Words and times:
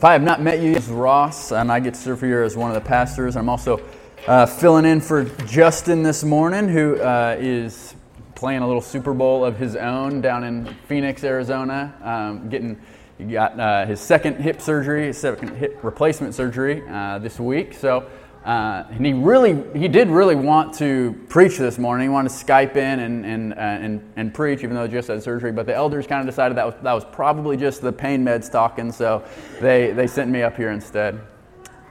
If 0.00 0.04
I 0.04 0.14
have 0.14 0.22
not 0.22 0.40
met 0.40 0.60
you, 0.60 0.72
this 0.72 0.86
is 0.86 0.90
Ross, 0.90 1.52
and 1.52 1.70
I 1.70 1.78
get 1.78 1.92
to 1.92 2.00
serve 2.00 2.22
here 2.22 2.42
as 2.42 2.56
one 2.56 2.70
of 2.70 2.74
the 2.74 2.80
pastors. 2.80 3.36
I'm 3.36 3.50
also 3.50 3.82
uh, 4.26 4.46
filling 4.46 4.86
in 4.86 4.98
for 4.98 5.24
Justin 5.44 6.02
this 6.02 6.24
morning, 6.24 6.70
who 6.70 6.98
uh, 6.98 7.36
is 7.38 7.94
playing 8.34 8.62
a 8.62 8.66
little 8.66 8.80
Super 8.80 9.12
Bowl 9.12 9.44
of 9.44 9.58
his 9.58 9.76
own 9.76 10.22
down 10.22 10.44
in 10.44 10.64
Phoenix, 10.88 11.22
Arizona. 11.22 11.94
Um, 12.02 12.48
getting 12.48 12.80
he 13.18 13.24
got 13.24 13.60
uh, 13.60 13.84
his 13.84 14.00
second 14.00 14.36
hip 14.36 14.62
surgery, 14.62 15.08
his 15.08 15.18
second 15.18 15.54
hip 15.58 15.78
replacement 15.82 16.34
surgery 16.34 16.82
uh, 16.88 17.18
this 17.18 17.38
week. 17.38 17.74
So 17.74 18.08
uh, 18.44 18.84
and 18.90 19.04
he 19.04 19.12
really, 19.12 19.62
he 19.78 19.86
did 19.86 20.08
really 20.08 20.34
want 20.34 20.74
to 20.74 21.14
preach 21.28 21.58
this 21.58 21.78
morning. 21.78 22.06
He 22.06 22.08
wanted 22.08 22.30
to 22.30 22.34
Skype 22.34 22.74
in 22.76 23.00
and, 23.00 23.26
and, 23.26 23.52
uh, 23.52 23.56
and, 23.56 24.12
and 24.16 24.32
preach, 24.32 24.64
even 24.64 24.74
though 24.74 24.86
he 24.86 24.90
just 24.90 25.08
had 25.08 25.22
surgery. 25.22 25.52
But 25.52 25.66
the 25.66 25.74
elders 25.74 26.06
kind 26.06 26.20
of 26.20 26.26
decided 26.26 26.56
that 26.56 26.64
was, 26.64 26.74
that 26.82 26.92
was 26.94 27.04
probably 27.12 27.58
just 27.58 27.82
the 27.82 27.92
pain 27.92 28.24
meds 28.24 28.50
talking, 28.50 28.92
so 28.92 29.22
they, 29.60 29.92
they 29.92 30.06
sent 30.06 30.30
me 30.30 30.42
up 30.42 30.56
here 30.56 30.70
instead. 30.70 31.20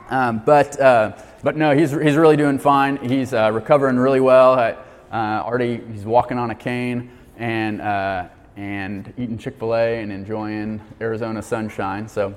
Um, 0.10 0.42
but, 0.44 0.80
uh, 0.82 1.18
but 1.44 1.56
no, 1.56 1.76
he's, 1.76 1.92
he's 1.92 2.16
really 2.16 2.36
doing 2.36 2.58
fine. 2.58 2.98
He's 2.98 3.32
uh, 3.32 3.52
recovering 3.52 3.98
really 3.98 4.20
well. 4.20 4.54
Uh, 4.54 4.76
already, 5.14 5.82
he's 5.92 6.04
walking 6.04 6.40
on 6.40 6.50
a 6.50 6.56
cane 6.56 7.12
and, 7.38 7.80
uh, 7.80 8.28
and 8.58 9.14
eating 9.18 9.38
Chick 9.38 9.60
fil 9.60 9.76
A 9.76 10.02
and 10.02 10.12
enjoying 10.12 10.82
Arizona 11.00 11.44
sunshine, 11.44 12.08
so 12.08 12.36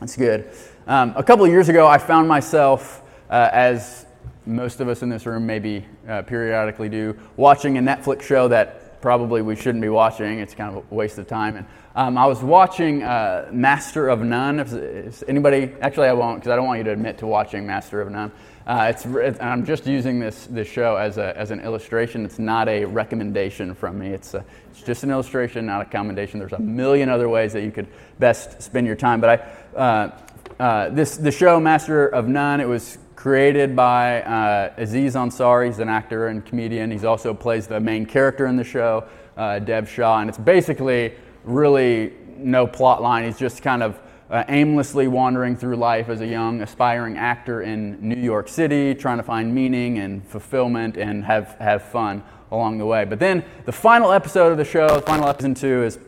that's 0.00 0.16
good. 0.16 0.50
Um, 0.86 1.12
a 1.14 1.22
couple 1.22 1.44
of 1.44 1.50
years 1.50 1.68
ago, 1.68 1.86
I 1.86 1.98
found 1.98 2.26
myself 2.26 3.02
uh, 3.34 3.50
as 3.52 4.06
most 4.46 4.80
of 4.80 4.88
us 4.88 5.02
in 5.02 5.08
this 5.08 5.26
room 5.26 5.44
maybe 5.44 5.84
uh, 6.08 6.22
periodically 6.22 6.88
do, 6.88 7.18
watching 7.36 7.78
a 7.78 7.80
Netflix 7.80 8.22
show 8.22 8.46
that 8.46 9.00
probably 9.02 9.42
we 9.42 9.56
shouldn't 9.56 9.82
be 9.82 9.88
watching. 9.88 10.38
It's 10.38 10.54
kind 10.54 10.76
of 10.76 10.84
a 10.88 10.94
waste 10.94 11.18
of 11.18 11.26
time. 11.26 11.56
And 11.56 11.66
um, 11.96 12.16
I 12.16 12.26
was 12.26 12.44
watching 12.44 13.02
uh, 13.02 13.48
Master 13.50 14.08
of 14.08 14.20
None. 14.20 14.60
If, 14.60 14.72
if 14.72 15.24
anybody, 15.26 15.72
actually, 15.80 16.06
I 16.06 16.12
won't 16.12 16.38
because 16.38 16.52
I 16.52 16.56
don't 16.56 16.66
want 16.66 16.78
you 16.78 16.84
to 16.84 16.92
admit 16.92 17.18
to 17.18 17.26
watching 17.26 17.66
Master 17.66 18.00
of 18.00 18.08
None. 18.12 18.30
Uh, 18.68 18.92
it's, 18.94 19.04
it, 19.04 19.42
I'm 19.42 19.66
just 19.66 19.84
using 19.84 20.20
this, 20.20 20.46
this 20.46 20.68
show 20.68 20.94
as, 20.94 21.18
a, 21.18 21.36
as 21.36 21.50
an 21.50 21.58
illustration. 21.58 22.24
It's 22.24 22.38
not 22.38 22.68
a 22.68 22.84
recommendation 22.84 23.74
from 23.74 23.98
me. 23.98 24.10
It's, 24.10 24.34
a, 24.34 24.44
it's 24.70 24.82
just 24.82 25.02
an 25.02 25.10
illustration, 25.10 25.66
not 25.66 25.82
a 25.82 25.90
commendation. 25.90 26.38
There's 26.38 26.52
a 26.52 26.60
million 26.60 27.08
other 27.08 27.28
ways 27.28 27.52
that 27.54 27.62
you 27.62 27.72
could 27.72 27.88
best 28.20 28.62
spend 28.62 28.86
your 28.86 28.96
time. 28.96 29.20
But 29.20 29.30
I, 29.76 30.12
uh, 30.58 30.88
this 30.90 31.16
the 31.16 31.32
show 31.32 31.58
Master 31.58 32.06
of 32.06 32.28
None. 32.28 32.60
It 32.60 32.68
was 32.68 32.98
created 33.16 33.74
by 33.74 34.22
uh, 34.22 34.72
Aziz 34.76 35.14
Ansari. 35.14 35.66
He's 35.66 35.78
an 35.78 35.88
actor 35.88 36.28
and 36.28 36.44
comedian. 36.44 36.90
He 36.90 37.04
also 37.06 37.34
plays 37.34 37.66
the 37.66 37.80
main 37.80 38.06
character 38.06 38.46
in 38.46 38.56
the 38.56 38.64
show, 38.64 39.08
uh, 39.36 39.58
Dev 39.58 39.88
Shah, 39.88 40.20
and 40.20 40.28
it's 40.28 40.38
basically 40.38 41.14
really 41.44 42.12
no 42.36 42.66
plot 42.66 43.02
line. 43.02 43.24
He's 43.24 43.38
just 43.38 43.62
kind 43.62 43.82
of 43.82 43.98
uh, 44.30 44.44
aimlessly 44.48 45.08
wandering 45.08 45.56
through 45.56 45.76
life 45.76 46.08
as 46.08 46.20
a 46.20 46.26
young, 46.26 46.62
aspiring 46.62 47.16
actor 47.16 47.62
in 47.62 47.98
New 48.00 48.20
York 48.20 48.48
City, 48.48 48.94
trying 48.94 49.18
to 49.18 49.22
find 49.22 49.54
meaning 49.54 49.98
and 49.98 50.26
fulfillment 50.26 50.96
and 50.96 51.24
have, 51.24 51.56
have 51.60 51.82
fun 51.82 52.22
along 52.50 52.78
the 52.78 52.86
way. 52.86 53.04
But 53.04 53.18
then 53.18 53.44
the 53.64 53.72
final 53.72 54.12
episode 54.12 54.50
of 54.50 54.58
the 54.58 54.64
show, 54.64 54.88
the 54.88 55.02
final 55.02 55.28
episode 55.28 55.56
two, 55.56 55.82
is 55.82 55.98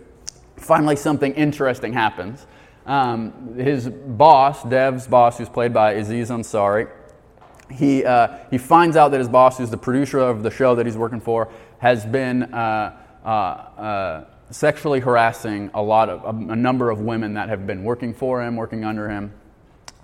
finally 0.57 0.97
something 0.97 1.35
interesting 1.35 1.93
happens. 1.93 2.47
Um, 2.87 3.55
his 3.57 3.89
boss, 3.89 4.63
Dev's 4.63 5.07
boss, 5.09 5.39
who's 5.39 5.49
played 5.49 5.75
by 5.75 5.95
Aziz 5.95 6.31
Ansari, 6.31 6.89
he, 7.71 8.05
uh, 8.05 8.39
he 8.51 8.59
finds 8.59 8.97
out 8.97 9.11
that 9.11 9.19
his 9.19 9.29
boss, 9.29 9.59
who's 9.59 9.71
the 9.71 9.77
producer 9.77 10.21
of 10.21 10.45
the 10.45 10.51
show 10.51 10.77
that 10.77 10.87
he's 10.87 10.97
working 10.97 11.21
for, 11.21 11.49
has 11.79 12.07
been 12.07 12.45
uh, 12.55 12.97
uh, 13.25 13.29
uh 13.29 14.25
sexually 14.51 15.01
harassing 15.01 15.69
a 15.75 15.83
lot 15.83 16.09
of 16.09 16.23
a, 16.25 16.53
a, 16.53 16.55
number 16.55 16.91
of 16.91 17.01
women 17.01 17.35
that 17.35 17.49
have 17.49 17.67
been 17.67 17.83
working 17.83 18.15
for 18.15 18.41
him, 18.41 18.55
working 18.55 18.85
under 18.85 19.09
him, 19.09 19.33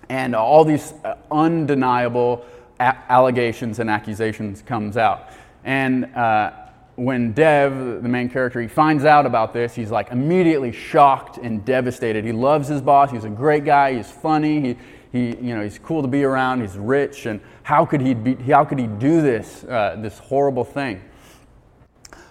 and 0.09 0.35
all 0.35 0.65
these 0.65 0.93
uh, 1.05 1.15
undeniable 1.31 2.45
a- 2.81 2.97
allegations 3.09 3.79
and 3.79 3.89
accusations 3.89 4.61
comes 4.61 4.97
out. 4.97 5.29
And 5.63 6.05
uh, 6.13 6.51
when 6.95 7.31
Dev, 7.33 8.03
the 8.03 8.09
main 8.09 8.29
character, 8.29 8.61
he 8.61 8.67
finds 8.67 9.03
out 9.03 9.25
about 9.25 9.53
this, 9.53 9.73
he's 9.73 9.89
like 9.89 10.11
immediately 10.11 10.71
shocked 10.71 11.37
and 11.37 11.65
devastated. 11.65 12.23
He 12.23 12.31
loves 12.31 12.67
his 12.67 12.81
boss. 12.81 13.11
He's 13.11 13.23
a 13.23 13.29
great 13.29 13.65
guy. 13.65 13.95
He's 13.95 14.11
funny. 14.11 14.61
He, 14.61 14.77
he, 15.11 15.27
you 15.37 15.55
know, 15.55 15.63
he's 15.63 15.79
cool 15.79 16.01
to 16.01 16.07
be 16.07 16.23
around. 16.23 16.61
He's 16.61 16.77
rich, 16.77 17.25
and 17.25 17.39
how 17.63 17.85
could 17.85 18.01
he 18.01 18.13
be, 18.13 18.35
How 18.51 18.65
could 18.65 18.79
he 18.79 18.87
do 18.87 19.21
this? 19.21 19.63
Uh, 19.63 19.97
this 19.99 20.17
horrible 20.19 20.63
thing. 20.63 21.01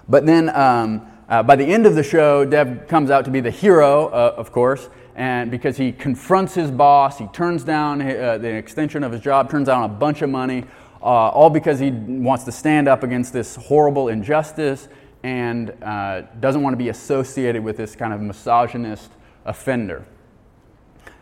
But 0.09 0.27
then, 0.27 0.49
um, 0.51 1.07
uh, 1.29 1.43
by 1.43 1.57
the 1.57 1.65
end 1.65 1.87
of 1.87 1.95
the 1.95 2.03
show, 2.03 2.45
Dev 2.45 2.89
comes 2.89 3.11
out 3.11 3.25
to 3.25 3.31
be 3.31 3.41
the 3.41 3.51
hero, 3.51 4.09
uh, 4.09 4.35
of 4.37 4.51
course, 4.53 4.89
and 5.15 5.51
because 5.51 5.77
he 5.77 5.93
confronts 5.93 6.55
his 6.55 6.71
boss, 6.71 7.19
he 7.19 7.27
turns 7.29 7.63
down 7.65 8.03
uh, 8.03 8.39
the 8.39 8.49
extension 8.49 9.05
of 9.05 9.13
his 9.13 9.21
job, 9.21 9.49
turns 9.49 9.69
down 9.69 9.85
a 9.85 9.89
bunch 9.89 10.23
of 10.23 10.31
money, 10.31 10.65
uh, 11.03 11.07
all 11.07 11.51
because 11.51 11.79
he 11.79 11.91
wants 11.91 12.45
to 12.45 12.53
stand 12.53 12.89
up 12.89 13.03
against 13.03 13.33
this 13.33 13.57
horrible 13.57 14.09
injustice 14.09 14.89
and 15.23 15.71
uh, 15.83 16.23
doesn't 16.41 16.63
want 16.63 16.75
to 16.75 16.79
be 16.79 16.89
associated 16.89 17.63
with 17.63 17.77
this 17.77 17.95
kind 17.97 18.13
of 18.13 18.21
misogynist 18.21 19.11
offender. 19.45 20.05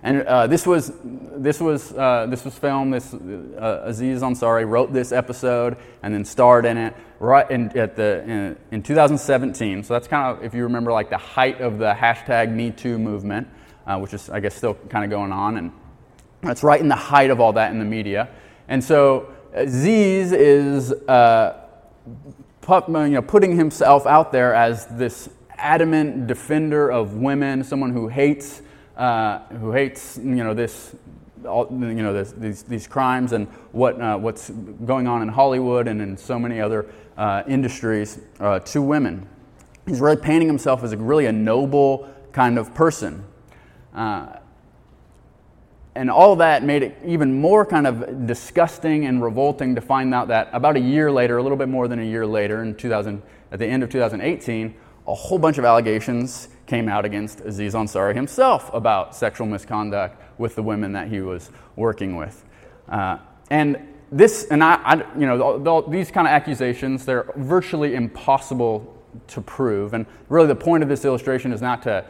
And 0.02 0.22
uh, 0.22 0.46
this 0.46 0.66
was 0.66 0.92
this 1.02 1.60
was 1.60 1.92
uh, 1.92 2.26
this 2.30 2.44
was 2.44 2.58
filmed. 2.58 2.94
This 2.94 3.12
uh, 3.12 3.82
Aziz 3.84 4.22
Ansari 4.22 4.66
wrote 4.66 4.94
this 4.94 5.12
episode 5.12 5.76
and 6.02 6.14
then 6.14 6.24
starred 6.24 6.64
in 6.64 6.78
it 6.78 6.94
right 7.18 7.50
in, 7.50 7.76
at 7.76 7.96
the 7.96 8.22
in, 8.22 8.56
in, 8.70 8.82
2017. 8.82 9.84
So 9.84 9.92
that's 9.92 10.08
kind 10.08 10.38
of 10.38 10.42
if 10.42 10.54
you 10.54 10.62
remember 10.62 10.90
like 10.90 11.10
the 11.10 11.18
height 11.18 11.60
of 11.60 11.78
the 11.78 11.92
hashtag 11.92 12.50
Me 12.50 12.70
Too 12.70 12.98
movement, 12.98 13.48
uh, 13.86 13.98
which 13.98 14.14
is 14.14 14.30
I 14.30 14.40
guess 14.40 14.54
still 14.54 14.74
kind 14.88 15.04
of 15.04 15.10
going 15.10 15.32
on, 15.32 15.58
and 15.58 15.70
that's 16.40 16.62
right 16.62 16.80
in 16.80 16.88
the 16.88 16.96
height 16.96 17.30
of 17.30 17.38
all 17.38 17.52
that 17.54 17.70
in 17.70 17.78
the 17.78 17.84
media. 17.84 18.30
And 18.68 18.82
so 18.82 19.34
Aziz 19.52 20.32
is 20.32 20.92
uh, 20.92 21.66
put, 22.60 22.88
you 22.88 23.08
know 23.08 23.22
putting 23.22 23.56
himself 23.56 24.06
out 24.06 24.32
there 24.32 24.54
as 24.54 24.86
this 24.86 25.28
adamant 25.56 26.26
defender 26.26 26.90
of 26.90 27.14
women, 27.14 27.64
someone 27.64 27.92
who 27.92 28.08
hates 28.08 28.62
uh, 28.96 29.40
who 29.48 29.72
hates 29.72 30.18
you 30.18 30.44
know 30.44 30.54
this 30.54 30.94
all, 31.46 31.68
you 31.70 32.02
know 32.02 32.12
this, 32.12 32.32
these, 32.32 32.62
these 32.62 32.86
crimes 32.86 33.32
and 33.32 33.46
what, 33.72 34.00
uh, 34.00 34.16
what's 34.18 34.50
going 34.50 35.06
on 35.06 35.22
in 35.22 35.28
Hollywood 35.28 35.88
and 35.88 36.00
in 36.00 36.16
so 36.16 36.38
many 36.38 36.60
other 36.60 36.86
uh, 37.16 37.42
industries 37.48 38.20
uh, 38.40 38.60
to 38.60 38.82
women. 38.82 39.26
He's 39.86 40.00
really 40.00 40.16
painting 40.16 40.48
himself 40.48 40.82
as 40.84 40.92
a 40.92 40.96
really 40.96 41.26
a 41.26 41.32
noble 41.32 42.08
kind 42.32 42.58
of 42.58 42.74
person. 42.74 43.24
Uh, 43.94 44.36
and 45.94 46.10
all 46.10 46.36
that 46.36 46.62
made 46.62 46.82
it 46.82 46.96
even 47.04 47.40
more 47.40 47.66
kind 47.66 47.86
of 47.86 48.26
disgusting 48.26 49.06
and 49.06 49.22
revolting 49.22 49.74
to 49.74 49.80
find 49.80 50.14
out 50.14 50.28
that 50.28 50.48
about 50.52 50.76
a 50.76 50.80
year 50.80 51.10
later, 51.10 51.38
a 51.38 51.42
little 51.42 51.58
bit 51.58 51.68
more 51.68 51.88
than 51.88 51.98
a 51.98 52.04
year 52.04 52.26
later, 52.26 52.62
in 52.62 52.74
2000, 52.74 53.22
at 53.50 53.58
the 53.58 53.66
end 53.66 53.82
of 53.82 53.90
2018, 53.90 54.74
a 55.06 55.14
whole 55.14 55.38
bunch 55.38 55.58
of 55.58 55.64
allegations 55.64 56.48
came 56.66 56.88
out 56.88 57.04
against 57.04 57.40
Aziz 57.40 57.74
Ansari 57.74 58.14
himself 58.14 58.70
about 58.72 59.16
sexual 59.16 59.46
misconduct 59.46 60.22
with 60.38 60.54
the 60.54 60.62
women 60.62 60.92
that 60.92 61.08
he 61.08 61.20
was 61.20 61.50
working 61.74 62.16
with. 62.16 62.44
Uh, 62.88 63.18
and 63.50 63.76
this, 64.12 64.46
and 64.50 64.62
I, 64.62 64.74
I 64.84 64.94
you 65.18 65.26
know, 65.26 65.82
these 65.88 66.10
kind 66.10 66.26
of 66.26 66.32
accusations, 66.32 67.04
they're 67.04 67.32
virtually 67.36 67.94
impossible 67.94 68.96
to 69.28 69.40
prove. 69.40 69.94
And 69.94 70.06
really, 70.28 70.46
the 70.46 70.54
point 70.54 70.82
of 70.82 70.88
this 70.88 71.04
illustration 71.04 71.52
is 71.52 71.60
not 71.60 71.82
to 71.82 72.04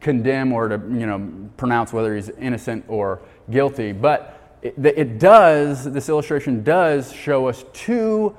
condemn 0.00 0.52
or 0.52 0.68
to, 0.68 0.74
you 0.74 1.06
know, 1.06 1.49
pronounce 1.60 1.92
whether 1.92 2.16
he's 2.16 2.30
innocent 2.30 2.84
or 2.88 3.20
guilty, 3.50 3.92
but 3.92 4.58
it, 4.62 4.74
it 4.84 5.18
does, 5.18 5.84
this 5.84 6.08
illustration 6.08 6.64
does 6.64 7.12
show 7.12 7.46
us 7.46 7.64
two 7.72 8.34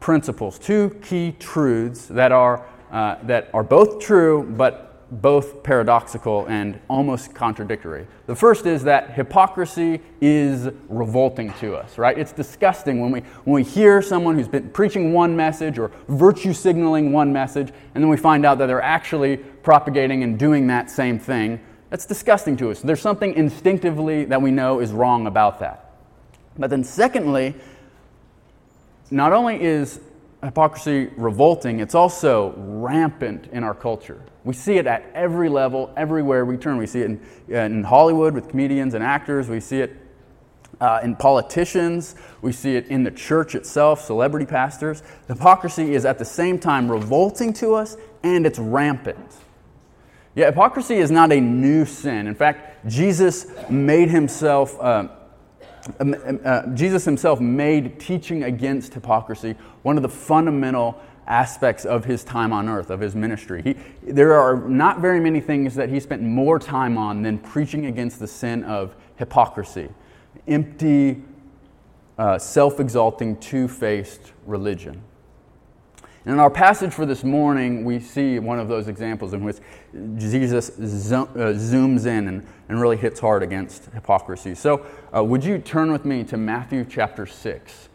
principles, 0.00 0.58
two 0.58 0.90
key 1.02 1.34
truths 1.38 2.06
that 2.06 2.32
are 2.32 2.64
uh, 2.90 3.16
that 3.24 3.50
are 3.52 3.62
both 3.62 4.00
true 4.00 4.50
but 4.56 4.88
both 5.22 5.62
paradoxical 5.62 6.46
and 6.46 6.78
almost 6.88 7.34
contradictory. 7.34 8.06
The 8.26 8.34
first 8.34 8.66
is 8.66 8.82
that 8.84 9.12
hypocrisy 9.12 10.00
is 10.20 10.68
revolting 10.88 11.52
to 11.54 11.76
us, 11.76 11.98
right? 11.98 12.18
It's 12.18 12.32
disgusting 12.32 13.00
when 13.00 13.10
we, 13.10 13.20
when 13.44 13.54
we 13.54 13.62
hear 13.62 14.02
someone 14.02 14.34
who's 14.36 14.48
been 14.48 14.68
preaching 14.70 15.12
one 15.12 15.34
message 15.34 15.78
or 15.78 15.90
virtue 16.08 16.52
signaling 16.52 17.12
one 17.12 17.32
message, 17.32 17.72
and 17.94 18.04
then 18.04 18.10
we 18.10 18.18
find 18.18 18.44
out 18.44 18.58
that 18.58 18.66
they're 18.66 18.82
actually 18.82 19.38
propagating 19.38 20.22
and 20.22 20.38
doing 20.38 20.66
that 20.66 20.90
same 20.90 21.18
thing. 21.18 21.60
That's 21.90 22.04
disgusting 22.04 22.56
to 22.58 22.70
us. 22.70 22.80
There's 22.80 23.00
something 23.00 23.34
instinctively 23.34 24.24
that 24.26 24.42
we 24.42 24.50
know 24.50 24.80
is 24.80 24.92
wrong 24.92 25.26
about 25.26 25.60
that. 25.60 25.92
But 26.58 26.70
then, 26.70 26.84
secondly, 26.84 27.54
not 29.10 29.32
only 29.32 29.62
is 29.62 30.00
hypocrisy 30.42 31.10
revolting, 31.16 31.80
it's 31.80 31.94
also 31.94 32.54
rampant 32.56 33.48
in 33.52 33.64
our 33.64 33.74
culture. 33.74 34.20
We 34.44 34.54
see 34.54 34.76
it 34.76 34.86
at 34.86 35.04
every 35.14 35.48
level, 35.48 35.92
everywhere 35.96 36.44
we 36.44 36.56
turn. 36.56 36.76
We 36.76 36.86
see 36.86 37.00
it 37.00 37.06
in, 37.06 37.20
in 37.48 37.84
Hollywood 37.84 38.34
with 38.34 38.48
comedians 38.48 38.94
and 38.94 39.02
actors. 39.02 39.48
We 39.48 39.60
see 39.60 39.80
it 39.80 39.96
uh, 40.80 41.00
in 41.02 41.16
politicians. 41.16 42.14
We 42.42 42.52
see 42.52 42.76
it 42.76 42.86
in 42.88 43.02
the 43.02 43.10
church 43.10 43.54
itself, 43.54 44.00
celebrity 44.00 44.46
pastors. 44.46 45.02
Hypocrisy 45.26 45.94
is 45.94 46.04
at 46.04 46.18
the 46.18 46.24
same 46.24 46.58
time 46.58 46.90
revolting 46.90 47.52
to 47.54 47.74
us 47.74 47.96
and 48.22 48.46
it's 48.46 48.58
rampant. 48.58 49.34
Yeah, 50.38 50.46
hypocrisy 50.46 50.98
is 50.98 51.10
not 51.10 51.32
a 51.32 51.40
new 51.40 51.84
sin. 51.84 52.28
In 52.28 52.34
fact, 52.36 52.86
Jesus 52.86 53.48
made 53.68 54.08
himself. 54.08 54.78
Uh, 54.78 55.08
um, 55.98 56.14
um, 56.14 56.40
uh, 56.44 56.64
Jesus 56.74 57.04
himself 57.04 57.40
made 57.40 57.98
teaching 57.98 58.44
against 58.44 58.94
hypocrisy 58.94 59.56
one 59.82 59.96
of 59.96 60.04
the 60.04 60.08
fundamental 60.08 61.00
aspects 61.26 61.84
of 61.84 62.04
his 62.04 62.22
time 62.22 62.52
on 62.52 62.68
earth, 62.68 62.90
of 62.90 63.00
his 63.00 63.16
ministry. 63.16 63.62
He, 63.62 64.12
there 64.12 64.32
are 64.34 64.56
not 64.68 65.00
very 65.00 65.18
many 65.18 65.40
things 65.40 65.74
that 65.74 65.88
he 65.88 65.98
spent 65.98 66.22
more 66.22 66.60
time 66.60 66.96
on 66.96 67.22
than 67.22 67.38
preaching 67.38 67.86
against 67.86 68.20
the 68.20 68.28
sin 68.28 68.62
of 68.62 68.94
hypocrisy, 69.16 69.88
empty, 70.46 71.20
uh, 72.16 72.38
self 72.38 72.78
exalting, 72.78 73.38
two 73.38 73.66
faced 73.66 74.32
religion. 74.46 75.02
And 76.28 76.34
in 76.34 76.40
our 76.40 76.50
passage 76.50 76.92
for 76.92 77.06
this 77.06 77.24
morning, 77.24 77.86
we 77.86 77.98
see 77.98 78.38
one 78.38 78.58
of 78.58 78.68
those 78.68 78.86
examples 78.86 79.32
in 79.32 79.42
which 79.42 79.56
Jesus 80.18 80.70
zo- 80.76 81.22
uh, 81.22 81.54
zooms 81.54 82.04
in 82.04 82.28
and, 82.28 82.46
and 82.68 82.78
really 82.78 82.98
hits 82.98 83.18
hard 83.18 83.42
against 83.42 83.86
hypocrisy. 83.94 84.54
So, 84.54 84.84
uh, 85.16 85.24
would 85.24 85.42
you 85.42 85.56
turn 85.58 85.90
with 85.90 86.04
me 86.04 86.24
to 86.24 86.36
Matthew 86.36 86.84
chapter 86.84 87.24
6? 87.24 87.88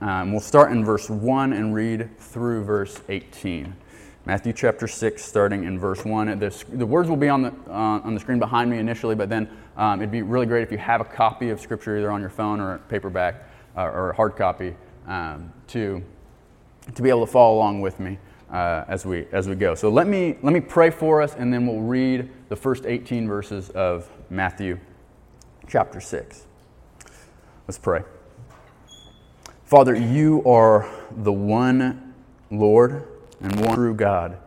Um, 0.00 0.32
we'll 0.32 0.40
start 0.40 0.72
in 0.72 0.82
verse 0.82 1.10
1 1.10 1.52
and 1.52 1.74
read 1.74 2.08
through 2.18 2.64
verse 2.64 3.02
18. 3.10 3.76
Matthew 4.24 4.54
chapter 4.54 4.88
6, 4.88 5.22
starting 5.22 5.64
in 5.64 5.78
verse 5.78 6.06
1. 6.06 6.38
The, 6.38 6.64
the 6.72 6.86
words 6.86 7.10
will 7.10 7.16
be 7.18 7.28
on 7.28 7.42
the, 7.42 7.52
uh, 7.68 8.00
on 8.04 8.14
the 8.14 8.20
screen 8.20 8.38
behind 8.38 8.70
me 8.70 8.78
initially, 8.78 9.14
but 9.14 9.28
then 9.28 9.50
um, 9.76 10.00
it'd 10.00 10.10
be 10.10 10.22
really 10.22 10.46
great 10.46 10.62
if 10.62 10.72
you 10.72 10.78
have 10.78 11.02
a 11.02 11.04
copy 11.04 11.50
of 11.50 11.60
Scripture 11.60 11.98
either 11.98 12.10
on 12.10 12.22
your 12.22 12.30
phone 12.30 12.58
or 12.58 12.78
paperback 12.88 13.50
uh, 13.76 13.82
or 13.82 14.12
a 14.12 14.16
hard 14.16 14.34
copy 14.34 14.74
um, 15.06 15.52
to, 15.66 16.02
to 16.94 17.02
be 17.02 17.08
able 17.08 17.26
to 17.26 17.30
follow 17.30 17.56
along 17.56 17.80
with 17.80 18.00
me 18.00 18.18
uh, 18.50 18.84
as, 18.88 19.04
we, 19.04 19.26
as 19.32 19.48
we 19.48 19.54
go. 19.54 19.74
So 19.74 19.88
let 19.88 20.06
me, 20.06 20.36
let 20.42 20.52
me 20.52 20.60
pray 20.60 20.90
for 20.90 21.20
us, 21.22 21.34
and 21.34 21.52
then 21.52 21.66
we'll 21.66 21.80
read 21.80 22.30
the 22.48 22.56
first 22.56 22.86
18 22.86 23.26
verses 23.26 23.70
of 23.70 24.10
Matthew 24.30 24.78
chapter 25.66 26.00
6. 26.00 26.46
Let's 27.66 27.78
pray. 27.78 28.02
Father, 29.64 29.94
you 29.94 30.42
are 30.44 30.88
the 31.10 31.32
one 31.32 32.14
Lord 32.50 33.06
and 33.40 33.60
one 33.60 33.74
true 33.74 33.94
God. 33.94 34.38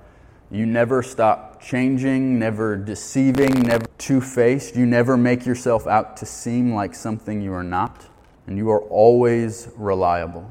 You 0.49 0.65
never 0.65 1.03
stop 1.03 1.61
changing, 1.61 2.39
never 2.39 2.75
deceiving, 2.75 3.61
never 3.61 3.85
two 3.97 4.19
faced. 4.19 4.75
You 4.75 4.85
never 4.85 5.15
make 5.15 5.45
yourself 5.45 5.85
out 5.85 6.17
to 6.17 6.25
seem 6.25 6.73
like 6.73 6.95
something 6.95 7.41
you 7.41 7.53
are 7.53 7.63
not, 7.63 8.07
and 8.47 8.57
you 8.57 8.69
are 8.71 8.81
always 8.81 9.69
reliable. 9.77 10.49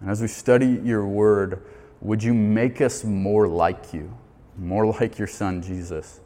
And 0.00 0.10
as 0.10 0.20
we 0.20 0.28
study 0.28 0.80
your 0.84 1.06
word, 1.06 1.62
would 2.00 2.22
you 2.22 2.34
make 2.34 2.80
us 2.80 3.04
more 3.04 3.48
like 3.48 3.92
you, 3.92 4.12
more 4.58 4.86
like 4.86 5.18
your 5.18 5.28
son, 5.28 5.62
Jesus? 5.62 6.20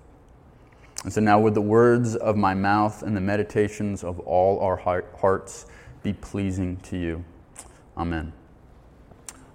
And 1.04 1.12
so 1.12 1.20
now, 1.20 1.40
would 1.40 1.54
the 1.54 1.62
words 1.62 2.14
of 2.16 2.36
my 2.36 2.52
mouth 2.52 3.02
and 3.02 3.16
the 3.16 3.20
meditations 3.20 4.04
of 4.04 4.20
all 4.20 4.60
our 4.60 4.76
hearts 4.76 5.66
be 6.02 6.12
pleasing 6.12 6.76
to 6.78 6.96
you. 6.96 7.24
Amen. 7.96 8.32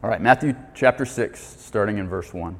All 0.03 0.09
right, 0.09 0.21
Matthew 0.21 0.55
chapter 0.75 1.05
6, 1.05 1.39
starting 1.39 1.97
in 1.97 2.07
verse 2.07 2.33
1. 2.33 2.57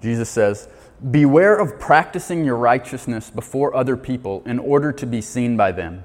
Jesus 0.00 0.28
says, 0.30 0.68
Beware 1.10 1.56
of 1.56 1.80
practicing 1.80 2.44
your 2.44 2.56
righteousness 2.56 3.30
before 3.30 3.74
other 3.74 3.96
people 3.96 4.42
in 4.46 4.58
order 4.58 4.92
to 4.92 5.06
be 5.06 5.20
seen 5.20 5.56
by 5.56 5.72
them, 5.72 6.04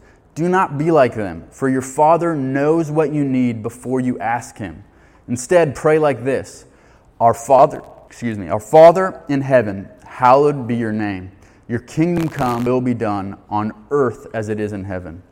Do 0.33 0.47
not 0.47 0.77
be 0.77 0.91
like 0.91 1.13
them, 1.13 1.47
for 1.51 1.67
your 1.67 1.81
Father 1.81 2.35
knows 2.35 2.89
what 2.89 3.13
you 3.13 3.23
need 3.25 3.61
before 3.61 3.99
you 3.99 4.17
ask 4.19 4.57
Him. 4.57 4.83
Instead, 5.27 5.75
pray 5.75 5.99
like 5.99 6.23
this 6.23 6.65
Our 7.19 7.33
Father, 7.33 7.81
excuse 8.07 8.37
me, 8.37 8.47
our 8.47 8.59
Father 8.59 9.21
in 9.27 9.41
heaven, 9.41 9.89
hallowed 10.05 10.67
be 10.67 10.75
your 10.75 10.93
name. 10.93 11.31
Your 11.67 11.79
kingdom 11.79 12.27
come, 12.27 12.65
will 12.65 12.81
be 12.81 12.93
done 12.93 13.37
on 13.49 13.71
earth 13.91 14.27
as 14.33 14.49
it 14.49 14.59
is 14.59 14.73
in 14.73 14.83
heaven. 14.83 15.23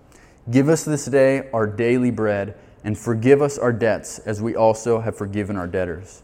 Give 0.51 0.69
us 0.69 0.83
this 0.83 1.05
day 1.05 1.49
our 1.53 1.67
daily 1.67 2.11
bread, 2.11 2.57
and 2.83 2.97
forgive 2.97 3.41
us 3.41 3.57
our 3.57 3.73
debts 3.73 4.19
as 4.19 4.41
we 4.41 4.55
also 4.55 4.99
have 4.99 5.17
forgiven 5.17 5.55
our 5.55 5.67
debtors. 5.67 6.23